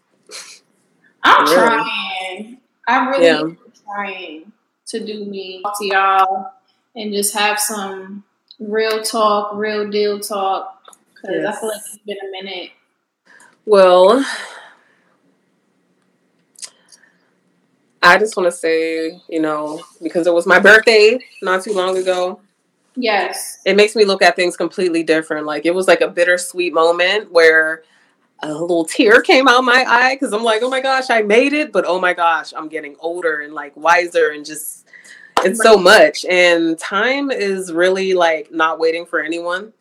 I'm 1.24 1.46
Really? 1.46 1.56
trying. 1.56 2.58
i'm 2.88 3.08
really 3.10 3.26
Yeah. 3.26 3.44
trying 3.86 4.52
to 4.88 5.06
do 5.06 5.26
me 5.26 5.62
to 5.64 5.86
y'all 5.86 6.52
and 6.96 7.14
just 7.14 7.34
have 7.34 7.60
some 7.60 8.24
real 8.60 9.02
talk, 9.04 9.54
real 9.56 9.90
deal 9.90 10.20
talk. 10.20 10.78
Because 11.16 11.46
I 11.46 11.60
feel 11.60 11.70
like 11.70 11.82
it's 11.86 11.98
been 12.06 12.18
a 12.18 12.32
minute. 12.32 12.72
Well, 13.66 14.26
I 18.02 18.18
just 18.18 18.36
want 18.36 18.48
to 18.48 18.52
say, 18.52 19.20
you 19.30 19.40
know, 19.40 19.82
because 20.02 20.26
it 20.26 20.34
was 20.34 20.48
my 20.48 20.60
birthday 20.60 21.20
not 21.42 21.64
too 21.64 21.74
long 21.74 21.98
ago, 21.98 22.42
Yes. 22.96 23.60
it 23.64 23.76
makes 23.76 23.96
me 23.96 24.04
look 24.04 24.22
at 24.22 24.36
things 24.36 24.58
completely 24.58 25.04
different. 25.04 25.46
Like 25.46 25.66
it 25.66 25.74
was 25.76 25.88
like 25.88 26.02
a 26.02 26.08
bittersweet 26.08 26.74
moment 26.74 27.32
where 27.32 27.84
a 28.40 28.52
little 28.52 28.86
tear 28.86 29.22
came 29.22 29.48
out 29.48 29.64
my 29.64 29.86
eye 29.88 30.16
because 30.16 30.34
I'm 30.34 30.44
like, 30.44 30.64
oh 30.64 30.70
my 30.70 30.82
gosh, 30.82 31.10
I 31.12 31.22
made 31.22 31.54
it, 31.54 31.72
but 31.72 31.86
oh 31.88 32.00
my 32.00 32.14
gosh, 32.14 32.54
I'm 32.58 32.68
getting 32.68 32.96
older 33.00 33.42
and 33.42 33.54
like 33.54 33.78
wiser 33.78 34.30
and 34.32 34.44
just 34.44 34.88
it's 35.40 35.62
so 35.62 35.78
much. 35.78 36.26
And 36.26 36.78
time 36.78 37.32
is 37.32 37.72
really 37.72 38.14
like 38.14 38.52
not 38.52 38.80
waiting 38.80 39.06
for 39.06 39.20
anyone. 39.20 39.74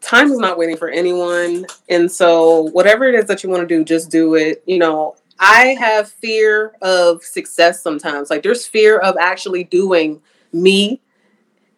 Time 0.00 0.30
is 0.30 0.38
not 0.38 0.58
waiting 0.58 0.76
for 0.76 0.88
anyone. 0.88 1.66
And 1.88 2.10
so 2.10 2.62
whatever 2.70 3.04
it 3.04 3.14
is 3.14 3.26
that 3.26 3.42
you 3.42 3.50
want 3.50 3.62
to 3.62 3.66
do, 3.66 3.84
just 3.84 4.10
do 4.10 4.34
it. 4.34 4.62
You 4.66 4.78
know, 4.78 5.16
I 5.38 5.76
have 5.78 6.08
fear 6.08 6.76
of 6.82 7.22
success 7.22 7.82
sometimes. 7.82 8.30
Like 8.30 8.42
there's 8.42 8.66
fear 8.66 8.98
of 8.98 9.16
actually 9.18 9.64
doing 9.64 10.22
me 10.52 11.00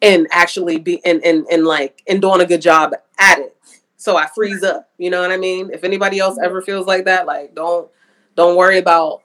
and 0.02 0.26
actually 0.30 0.78
be 0.78 1.04
and 1.04 1.24
and, 1.24 1.46
and 1.50 1.64
like 1.64 2.02
and 2.08 2.20
doing 2.20 2.40
a 2.40 2.46
good 2.46 2.62
job 2.62 2.92
at 3.18 3.38
it 3.38 3.56
so 3.96 4.16
i 4.16 4.26
freeze 4.34 4.62
up 4.62 4.88
you 4.98 5.10
know 5.10 5.20
what 5.20 5.30
i 5.30 5.36
mean 5.36 5.70
if 5.72 5.84
anybody 5.84 6.18
else 6.18 6.38
ever 6.42 6.62
feels 6.62 6.86
like 6.86 7.04
that 7.04 7.26
like 7.26 7.54
don't 7.54 7.90
don't 8.34 8.56
worry 8.56 8.78
about 8.78 9.22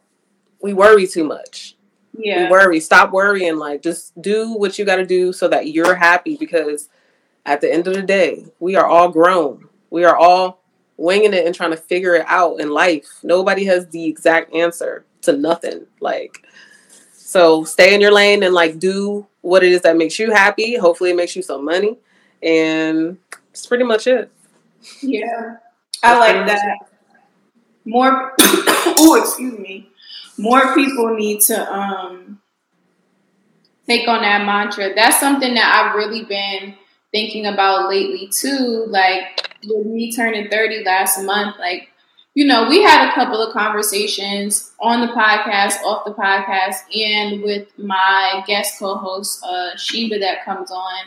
we 0.61 0.73
worry 0.73 1.07
too 1.07 1.23
much 1.23 1.74
Yeah. 2.17 2.49
worry. 2.49 2.79
Stop 2.79 3.11
worrying. 3.11 3.57
Like 3.57 3.81
just 3.81 4.19
do 4.21 4.53
what 4.53 4.77
you 4.77 4.85
got 4.85 4.97
to 4.97 5.05
do 5.05 5.33
so 5.33 5.47
that 5.47 5.67
you're 5.67 5.95
happy. 5.95 6.37
Because 6.37 6.89
at 7.45 7.61
the 7.61 7.71
end 7.71 7.87
of 7.87 7.93
the 7.93 8.01
day, 8.01 8.45
we 8.59 8.75
are 8.75 8.85
all 8.85 9.09
grown. 9.09 9.67
We 9.89 10.03
are 10.03 10.15
all 10.15 10.61
winging 10.97 11.33
it 11.33 11.45
and 11.45 11.53
trying 11.53 11.71
to 11.71 11.77
figure 11.77 12.15
it 12.15 12.25
out 12.27 12.59
in 12.59 12.69
life. 12.69 13.19
Nobody 13.23 13.65
has 13.65 13.87
the 13.87 14.05
exact 14.05 14.53
answer 14.53 15.05
to 15.21 15.35
nothing. 15.35 15.85
Like 15.99 16.45
so, 17.13 17.63
stay 17.63 17.93
in 17.93 18.01
your 18.01 18.13
lane 18.13 18.43
and 18.43 18.53
like 18.53 18.79
do 18.79 19.27
what 19.41 19.63
it 19.63 19.71
is 19.71 19.81
that 19.81 19.97
makes 19.97 20.17
you 20.19 20.31
happy. 20.31 20.77
Hopefully, 20.77 21.11
it 21.11 21.15
makes 21.15 21.35
you 21.35 21.41
some 21.41 21.65
money, 21.65 21.97
and 22.41 23.17
that's 23.47 23.65
pretty 23.65 23.83
much 23.83 24.07
it. 24.07 24.31
Yeah. 25.01 25.57
I 26.03 26.19
like 26.19 26.47
that. 26.47 26.77
More 27.83 28.33
oh, 28.39 29.19
excuse 29.21 29.57
me. 29.59 29.89
More 30.37 30.73
people 30.75 31.15
need 31.15 31.41
to 31.41 31.73
um 31.73 32.39
take 33.87 34.07
on 34.07 34.21
that 34.21 34.45
mantra. 34.45 34.93
That's 34.95 35.19
something 35.19 35.53
that 35.53 35.85
I've 35.85 35.95
really 35.95 36.23
been 36.23 36.75
thinking 37.11 37.45
about 37.45 37.89
lately 37.89 38.27
too. 38.27 38.85
Like 38.87 39.49
with 39.63 39.85
me 39.85 40.11
turning 40.13 40.49
30 40.49 40.83
last 40.83 41.23
month, 41.23 41.57
like 41.59 41.89
you 42.35 42.45
know, 42.45 42.67
we 42.67 42.83
had 42.83 43.09
a 43.09 43.13
couple 43.13 43.41
of 43.41 43.53
conversations 43.53 44.73
on 44.81 44.99
the 44.99 45.07
podcast, 45.13 45.81
off 45.83 46.03
the 46.03 46.13
podcast, 46.13 46.75
and 46.93 47.41
with 47.41 47.69
my 47.79 48.43
guest 48.45 48.77
co-host 48.77 49.41
uh, 49.45 49.69
Sheba 49.77 50.19
that 50.19 50.43
comes 50.43 50.69
on, 50.69 50.99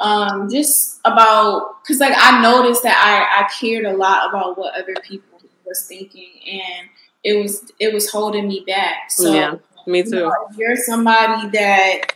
um, 0.00 0.50
just 0.50 0.98
about 1.04 1.82
because 1.82 2.00
like 2.00 2.14
I 2.16 2.42
noticed 2.42 2.82
that 2.82 2.96
I 2.98 3.44
I 3.44 3.48
cared 3.48 3.84
a 3.84 3.96
lot 3.96 4.28
about 4.28 4.58
what 4.58 4.74
other 4.74 4.96
people 5.04 5.40
was 5.64 5.86
thinking, 5.86 6.32
and 6.50 6.88
it 7.26 7.42
was 7.42 7.72
it 7.80 7.92
was 7.92 8.08
holding 8.10 8.46
me 8.46 8.62
back. 8.66 9.10
So 9.10 9.34
yeah, 9.34 9.56
me 9.86 9.98
you 9.98 10.04
too. 10.04 10.10
know, 10.20 10.32
if 10.50 10.56
you're 10.56 10.76
somebody 10.76 11.48
that 11.58 12.12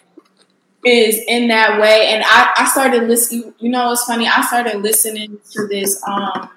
is 0.84 1.20
in 1.26 1.48
that 1.48 1.80
way, 1.80 2.08
and 2.12 2.22
I 2.24 2.52
I 2.56 2.64
started 2.66 3.08
listening. 3.08 3.52
You 3.58 3.70
know, 3.70 3.92
it's 3.92 4.04
funny. 4.04 4.26
I 4.28 4.40
started 4.42 4.76
listening 4.82 5.38
to 5.52 5.66
this 5.66 6.00
um 6.06 6.48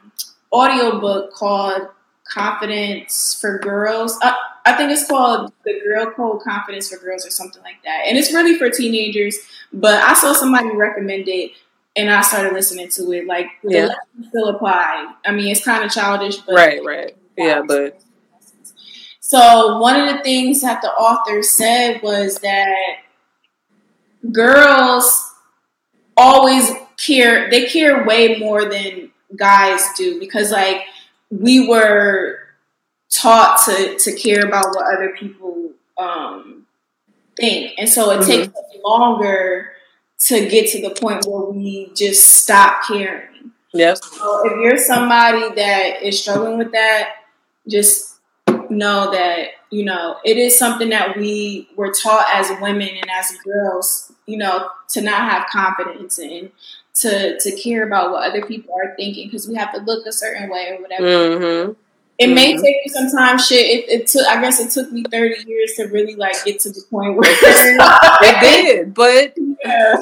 audiobook 0.52 1.34
called 1.34 1.88
Confidence 2.32 3.38
for 3.42 3.58
Girls. 3.58 4.18
Uh, 4.22 4.34
I 4.66 4.74
think 4.78 4.92
it's 4.92 5.08
called 5.08 5.52
The 5.66 5.82
Girl 5.84 6.12
Code 6.12 6.42
Confidence 6.44 6.90
for 6.90 6.98
Girls 7.04 7.26
or 7.26 7.32
something 7.32 7.62
like 7.64 7.82
that. 7.84 8.04
And 8.08 8.18
it's 8.18 8.32
really 8.32 8.56
for 8.58 8.70
teenagers, 8.70 9.38
but 9.74 9.96
I 10.02 10.14
saw 10.14 10.32
somebody 10.34 10.70
recommend 10.76 11.28
it 11.28 11.52
and 11.96 12.10
I 12.10 12.22
started 12.22 12.54
listening 12.54 12.88
to 12.90 13.12
it. 13.12 13.28
Like, 13.28 13.48
Yeah. 13.64 13.90
still 14.30 14.48
apply. 14.50 15.14
I 15.26 15.32
mean, 15.32 15.48
it's 15.52 15.66
kind 15.66 15.84
of 15.84 15.92
childish, 15.92 16.38
but. 16.38 16.56
Right, 16.56 16.84
right. 16.84 17.16
Yeah, 17.38 17.62
but 17.68 18.00
So, 19.34 19.80
one 19.80 20.00
of 20.00 20.16
the 20.16 20.22
things 20.22 20.62
that 20.62 20.84
the 20.84 20.92
author 20.92 21.42
said 21.42 22.04
was 22.04 22.36
that 22.44 22.98
girls 24.32 25.32
always 26.16 26.70
care, 27.04 27.50
they 27.50 27.66
care 27.66 28.06
way 28.06 28.38
more 28.38 28.66
than 28.66 29.10
guys 29.36 29.82
do 29.98 30.20
because, 30.20 30.52
like, 30.52 30.82
we 31.32 31.68
were 31.68 32.42
taught 33.10 33.60
to 33.66 33.98
to 33.98 34.16
care 34.16 34.46
about 34.46 34.68
what 34.76 34.86
other 34.94 35.16
people 35.18 35.72
um 35.98 36.66
think 37.38 37.74
and 37.78 37.88
so 37.90 38.12
it 38.12 38.20
Mhm. 38.20 38.26
takes 38.28 38.50
longer 38.84 39.72
to 40.28 40.48
get 40.48 40.68
to 40.72 40.82
the 40.82 40.90
point 40.92 41.26
where 41.26 41.46
we 41.52 41.92
just 41.96 42.42
stop 42.42 42.84
caring 42.88 43.52
yep. 43.72 43.98
so 43.98 44.48
if 44.48 44.54
you're 44.64 44.78
somebody 44.78 45.48
that 45.56 46.02
is 46.02 46.20
struggling 46.20 46.58
with 46.58 46.72
that 46.72 47.10
just 47.68 48.13
know 48.74 49.12
that 49.12 49.50
you 49.70 49.86
know 49.86 50.18
it 50.26 50.38
is 50.38 50.58
something 50.58 50.90
that 50.90 51.18
we 51.18 51.70
were 51.76 51.92
taught 51.92 52.26
as 52.34 52.50
women 52.62 52.90
and 52.90 53.10
as 53.12 53.32
girls 53.44 54.12
you 54.26 54.38
know 54.38 54.70
to 54.90 55.02
not 55.02 55.30
have 55.32 55.46
confidence 55.52 56.20
in 56.20 56.52
to 56.96 57.40
to 57.40 57.52
care 57.56 57.86
about 57.88 58.12
what 58.12 58.24
other 58.30 58.46
people 58.46 58.74
are 58.76 58.96
thinking 58.96 59.28
because 59.28 59.48
we 59.48 59.56
have 59.56 59.74
to 59.74 59.82
look 59.82 60.06
a 60.06 60.12
certain 60.12 60.50
way 60.50 60.70
or 60.76 60.82
whatever 60.82 61.06
Mm-hmm. 61.08 61.72
it 62.20 62.28
may 62.28 62.54
Mhm. 62.54 62.62
take 62.62 62.76
you 62.86 62.92
some 62.94 63.10
time. 63.10 63.40
Shit, 63.40 63.66
it, 63.66 63.90
it 63.90 64.08
took. 64.08 64.26
I 64.28 64.40
guess 64.40 64.60
it 64.60 64.70
took 64.70 64.92
me 64.92 65.04
thirty 65.10 65.44
years 65.48 65.74
to 65.78 65.86
really 65.88 66.16
like 66.16 66.36
get 66.46 66.60
to 66.62 66.70
the 66.70 66.82
point 66.92 67.16
where 67.18 67.30
It 67.32 68.40
did, 68.42 68.94
but 69.02 69.34
Yeah. 69.66 69.96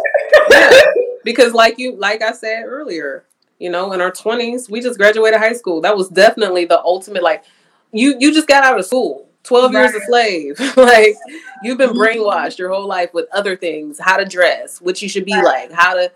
yeah, 0.50 0.80
because 1.24 1.54
like 1.54 1.80
you, 1.80 1.96
like 1.96 2.22
I 2.22 2.34
said 2.34 2.64
earlier, 2.66 3.24
you 3.60 3.70
know, 3.70 3.94
in 3.94 4.02
our 4.02 4.12
twenties, 4.12 4.70
we 4.70 4.82
just 4.82 4.98
graduated 4.98 5.40
high 5.40 5.54
school. 5.54 5.80
That 5.82 5.96
was 5.96 6.10
definitely 6.10 6.66
the 6.66 6.82
ultimate. 6.84 7.24
Like, 7.24 7.44
you 7.92 8.16
you 8.20 8.34
just 8.34 8.48
got 8.48 8.64
out 8.64 8.80
of 8.80 8.86
school. 8.86 9.28
12 9.44 9.72
years 9.72 9.96
a 9.96 10.02
slave. 10.02 10.60
like 10.78 11.16
you've 11.64 11.78
been 11.78 11.92
brainwashed 11.92 12.60
your 12.60 12.70
whole 12.70 12.88
life 12.88 13.12
with 13.14 13.28
other 13.34 13.56
things, 13.56 14.00
how 14.00 14.18
to 14.18 14.26
dress, 14.26 14.80
what 14.80 15.02
you 15.02 15.10
should 15.10 15.26
be 15.26 15.34
Right. 15.34 15.70
like, 15.70 15.72
how 15.72 15.96
to 15.96 16.12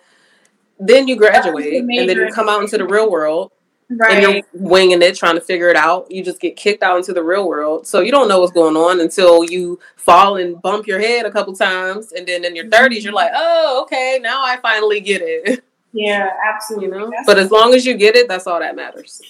then 0.79 1.07
you 1.07 1.15
graduate 1.15 1.71
the 1.71 1.77
and 1.97 2.09
then 2.09 2.17
you 2.17 2.29
come 2.31 2.49
out 2.49 2.61
into 2.61 2.77
the 2.77 2.85
real 2.85 3.09
world 3.09 3.51
right. 3.89 4.23
and 4.23 4.35
you're 4.35 4.43
winging 4.53 5.01
it, 5.01 5.15
trying 5.15 5.35
to 5.35 5.41
figure 5.41 5.69
it 5.69 5.75
out. 5.75 6.11
You 6.11 6.23
just 6.23 6.39
get 6.39 6.55
kicked 6.55 6.83
out 6.83 6.97
into 6.97 7.13
the 7.13 7.23
real 7.23 7.47
world. 7.47 7.87
So 7.87 8.01
you 8.01 8.11
don't 8.11 8.27
know 8.27 8.39
what's 8.39 8.51
going 8.51 8.75
on 8.75 8.99
until 8.99 9.43
you 9.43 9.79
fall 9.95 10.37
and 10.37 10.61
bump 10.61 10.87
your 10.87 10.99
head 10.99 11.25
a 11.25 11.31
couple 11.31 11.55
times. 11.55 12.11
And 12.11 12.27
then 12.27 12.43
in 12.45 12.55
your 12.55 12.65
30s, 12.65 13.03
you're 13.03 13.13
like, 13.13 13.31
oh, 13.33 13.83
okay, 13.83 14.19
now 14.21 14.43
I 14.43 14.57
finally 14.57 14.99
get 14.99 15.21
it. 15.23 15.63
Yeah, 15.95 16.25
You 16.25 16.31
absolutely. 16.53 16.87
know? 16.89 17.11
But 17.25 17.37
as 17.37 17.51
long 17.51 17.73
as 17.73 17.85
you 17.85 17.95
get 17.95 18.15
it, 18.15 18.27
that's 18.27 18.47
all 18.47 18.59
that 18.59 18.75
matters. 18.75 19.21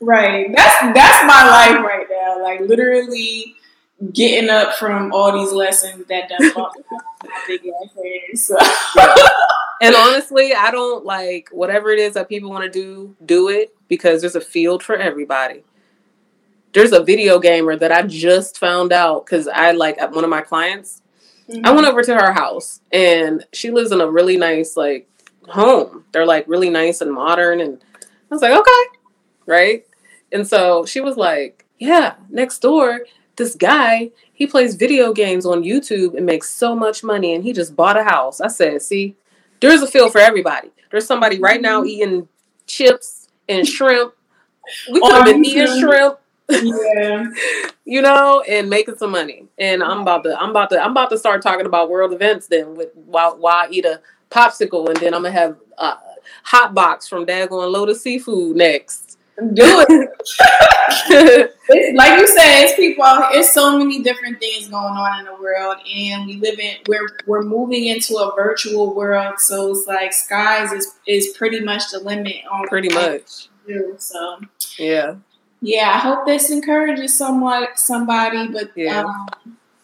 right. 0.00 0.50
That's 0.54 0.94
that's 0.94 1.24
my 1.24 1.48
life 1.48 1.84
right 1.84 2.06
now. 2.10 2.42
Like 2.42 2.60
literally 2.60 3.54
getting 4.12 4.50
up 4.50 4.74
from 4.74 5.12
all 5.12 5.32
these 5.32 5.52
lessons 5.52 6.06
that 6.06 6.28
done 6.28 6.52
my 6.56 6.70
big 7.46 7.60
ass. 7.66 8.42
So 8.42 8.56
And 9.82 9.94
honestly, 9.94 10.52
I 10.52 10.70
don't 10.70 11.06
like 11.06 11.48
whatever 11.52 11.90
it 11.90 11.98
is 11.98 12.14
that 12.14 12.28
people 12.28 12.50
want 12.50 12.64
to 12.64 12.70
do, 12.70 13.16
do 13.24 13.48
it 13.48 13.74
because 13.88 14.20
there's 14.20 14.34
a 14.34 14.40
field 14.40 14.82
for 14.82 14.94
everybody. 14.94 15.64
There's 16.74 16.92
a 16.92 17.02
video 17.02 17.38
gamer 17.38 17.76
that 17.76 17.90
I 17.90 18.02
just 18.02 18.58
found 18.58 18.92
out 18.92 19.24
because 19.24 19.48
I 19.48 19.72
like 19.72 19.98
one 20.12 20.24
of 20.24 20.30
my 20.30 20.42
clients. 20.42 21.00
I 21.48 21.52
mm-hmm. 21.52 21.74
went 21.74 21.86
over 21.86 22.02
to 22.02 22.14
her 22.14 22.32
house 22.32 22.80
and 22.92 23.46
she 23.52 23.70
lives 23.70 23.90
in 23.90 24.00
a 24.00 24.08
really 24.08 24.36
nice 24.36 24.76
like 24.76 25.08
home. 25.50 26.04
They're 26.12 26.26
like 26.26 26.46
really 26.48 26.70
nice 26.70 27.00
and 27.00 27.12
modern 27.12 27.60
and 27.60 27.82
I 28.30 28.34
was 28.34 28.42
like, 28.42 28.52
"Okay." 28.52 28.98
Right? 29.46 29.86
And 30.32 30.46
so 30.46 30.84
she 30.84 31.00
was 31.00 31.16
like, 31.16 31.64
"Yeah, 31.78 32.14
next 32.28 32.60
door 32.60 33.00
this 33.36 33.54
guy, 33.54 34.10
he 34.32 34.46
plays 34.46 34.74
video 34.74 35.12
games 35.12 35.46
on 35.46 35.62
YouTube 35.62 36.16
and 36.16 36.26
makes 36.26 36.50
so 36.50 36.76
much 36.76 37.02
money 37.02 37.34
and 37.34 37.44
he 37.44 37.52
just 37.52 37.76
bought 37.76 37.96
a 37.96 38.04
house." 38.04 38.40
I 38.40 38.48
said, 38.48 38.82
"See, 38.82 39.16
there's 39.60 39.82
a 39.82 39.86
field 39.86 40.12
for 40.12 40.20
everybody. 40.20 40.70
There's 40.90 41.06
somebody 41.06 41.38
right 41.38 41.60
now 41.60 41.80
mm-hmm. 41.80 41.88
eating 41.88 42.28
chips 42.66 43.28
and 43.48 43.66
shrimp. 43.66 44.14
We 44.90 45.00
could 45.00 45.12
have 45.12 45.24
been 45.24 45.44
eating 45.44 45.80
shrimp 45.80 46.20
yeah. 46.50 47.26
you 47.84 48.02
know, 48.02 48.42
and 48.48 48.68
making 48.68 48.96
some 48.96 49.10
money. 49.10 49.46
And 49.58 49.82
I'm 49.82 50.00
about 50.00 50.24
to, 50.24 50.40
I'm 50.40 50.50
about 50.50 50.70
to, 50.70 50.82
I'm 50.82 50.92
about 50.92 51.10
to 51.10 51.18
start 51.18 51.42
talking 51.42 51.66
about 51.66 51.90
world 51.90 52.12
events 52.12 52.46
then 52.46 52.74
with 52.76 52.90
while 52.94 53.36
while 53.38 53.66
I 53.66 53.68
eat 53.70 53.84
a 53.84 54.00
popsicle, 54.30 54.88
and 54.88 54.96
then 54.96 55.14
I'm 55.14 55.22
gonna 55.22 55.32
have 55.32 55.56
a 55.78 55.96
hot 56.44 56.74
box 56.74 57.08
from 57.08 57.24
Dagon 57.24 57.70
Lotus 57.72 58.02
Seafood 58.02 58.56
next. 58.56 59.18
Do 59.54 59.84
it. 59.88 60.10
Like 61.94 62.18
you 62.18 62.26
said, 62.26 62.64
it's 62.64 62.74
people. 62.74 63.04
It's 63.30 63.54
so 63.54 63.78
many 63.78 64.02
different 64.02 64.40
things 64.40 64.66
going 64.66 64.82
on 64.84 65.20
in 65.20 65.24
the 65.26 65.40
world, 65.40 65.76
and 65.94 66.26
we 66.26 66.36
live 66.36 66.58
in 66.58 66.76
we're 66.88 67.08
we're 67.26 67.42
moving 67.42 67.86
into 67.86 68.16
a 68.16 68.34
virtual 68.34 68.92
world. 68.92 69.38
So 69.38 69.70
it's 69.70 69.86
like 69.86 70.12
skies 70.12 70.72
is 70.72 70.92
is 71.06 71.28
pretty 71.38 71.60
much 71.60 71.92
the 71.92 72.00
limit 72.00 72.36
on 72.50 72.66
Pretty 72.66 72.92
much, 72.92 73.48
do. 73.68 73.94
So 73.98 74.40
yeah, 74.78 75.14
yeah, 75.62 75.92
I 75.94 75.98
hope 75.98 76.26
this 76.26 76.50
encourages 76.50 77.16
somewhat 77.16 77.78
somebody. 77.78 78.48
But 78.48 78.72
Yeah. 78.74 79.04
um, 79.04 79.28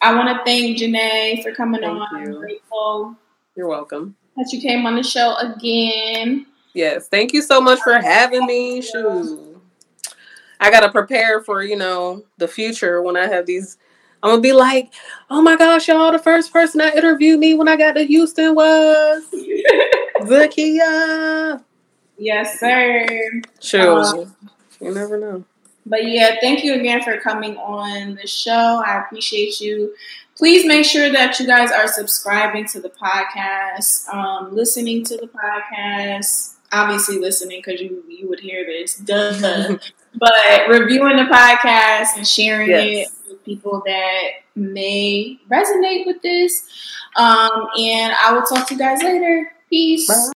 I 0.03 0.13
want 0.13 0.29
to 0.37 0.45
thank 0.45 0.79
Janae 0.79 1.43
for 1.45 1.53
coming 1.55 1.83
Thank 1.83 2.01
on. 2.01 2.09
I'm 2.17 2.35
grateful 2.35 3.17
you're 3.57 3.69
welcome. 3.69 4.17
That 4.37 4.53
you 4.53 4.61
came 4.61 4.87
on 4.87 4.97
the 4.97 5.03
show 5.03 5.35
again. 5.37 6.47
Yes, 6.75 7.09
thank 7.09 7.33
you 7.33 7.43
so 7.43 7.61
much 7.61 7.81
for 7.81 7.95
having 7.95 8.47
me. 8.47 8.83
Shoot, 8.83 9.63
I 10.61 10.71
gotta 10.71 10.91
prepare 10.91 11.43
for 11.43 11.63
you 11.63 11.77
know 11.77 12.25
the 12.39 12.49
future 12.49 13.03
when 13.03 13.17
I 13.17 13.27
have 13.27 13.47
these. 13.47 13.79
I'm 14.23 14.31
gonna 14.31 14.43
be 14.43 14.53
like, 14.53 14.93
oh 15.31 15.43
my 15.43 15.57
gosh, 15.57 15.89
y'all! 15.89 16.13
The 16.13 16.19
first 16.19 16.53
person 16.53 16.79
that 16.79 16.97
interviewed 16.97 17.39
me 17.39 17.55
when 17.55 17.69
I 17.69 17.77
got 17.77 17.93
to 17.93 18.05
Houston 18.05 18.55
was 18.55 19.25
Zakia. 20.21 21.63
yes, 22.19 22.59
sir. 22.59 23.31
Sure. 23.61 24.03
Um, 24.03 24.37
you 24.81 24.93
never 24.93 25.19
know. 25.19 25.45
But 25.87 26.09
yeah, 26.09 26.37
thank 26.41 26.65
you 26.65 26.75
again 26.75 27.03
for 27.03 27.19
coming 27.21 27.57
on 27.59 28.17
the 28.17 28.27
show. 28.27 28.83
I 28.85 29.03
appreciate 29.05 29.61
you. 29.61 29.95
Please 30.37 30.67
make 30.67 30.85
sure 30.85 31.11
that 31.11 31.39
you 31.41 31.47
guys 31.47 31.71
are 31.73 31.89
subscribing 31.89 32.67
to 32.67 32.81
the 32.81 32.91
podcast, 32.91 34.07
um, 34.13 34.55
listening 34.55 35.05
to 35.05 35.17
the 35.17 35.29
podcast. 35.29 36.55
Obviously, 36.73 37.19
listening 37.19 37.63
because 37.65 37.81
you 37.81 38.05
you 38.09 38.29
would 38.29 38.41
hear 38.41 38.65
this, 38.67 38.97
duh. 38.97 39.77
but 40.15 40.69
reviewing 40.69 41.17
the 41.17 41.23
podcast 41.25 42.17
and 42.17 42.27
sharing 42.27 42.69
Yes. 42.69 43.09
it 43.09 43.31
with 43.31 43.45
people 43.45 43.83
that 43.87 44.23
may 44.55 45.39
resonate 45.51 46.05
with 46.07 46.21
this. 46.23 46.63
Um, 47.17 47.69
and 47.79 48.13
I 48.23 48.33
will 48.33 48.43
talk 48.43 48.67
to 48.69 48.75
you 48.75 48.79
guys 48.81 49.03
later. 49.03 49.53
Peace. 49.71 50.07
Bye. 50.09 50.33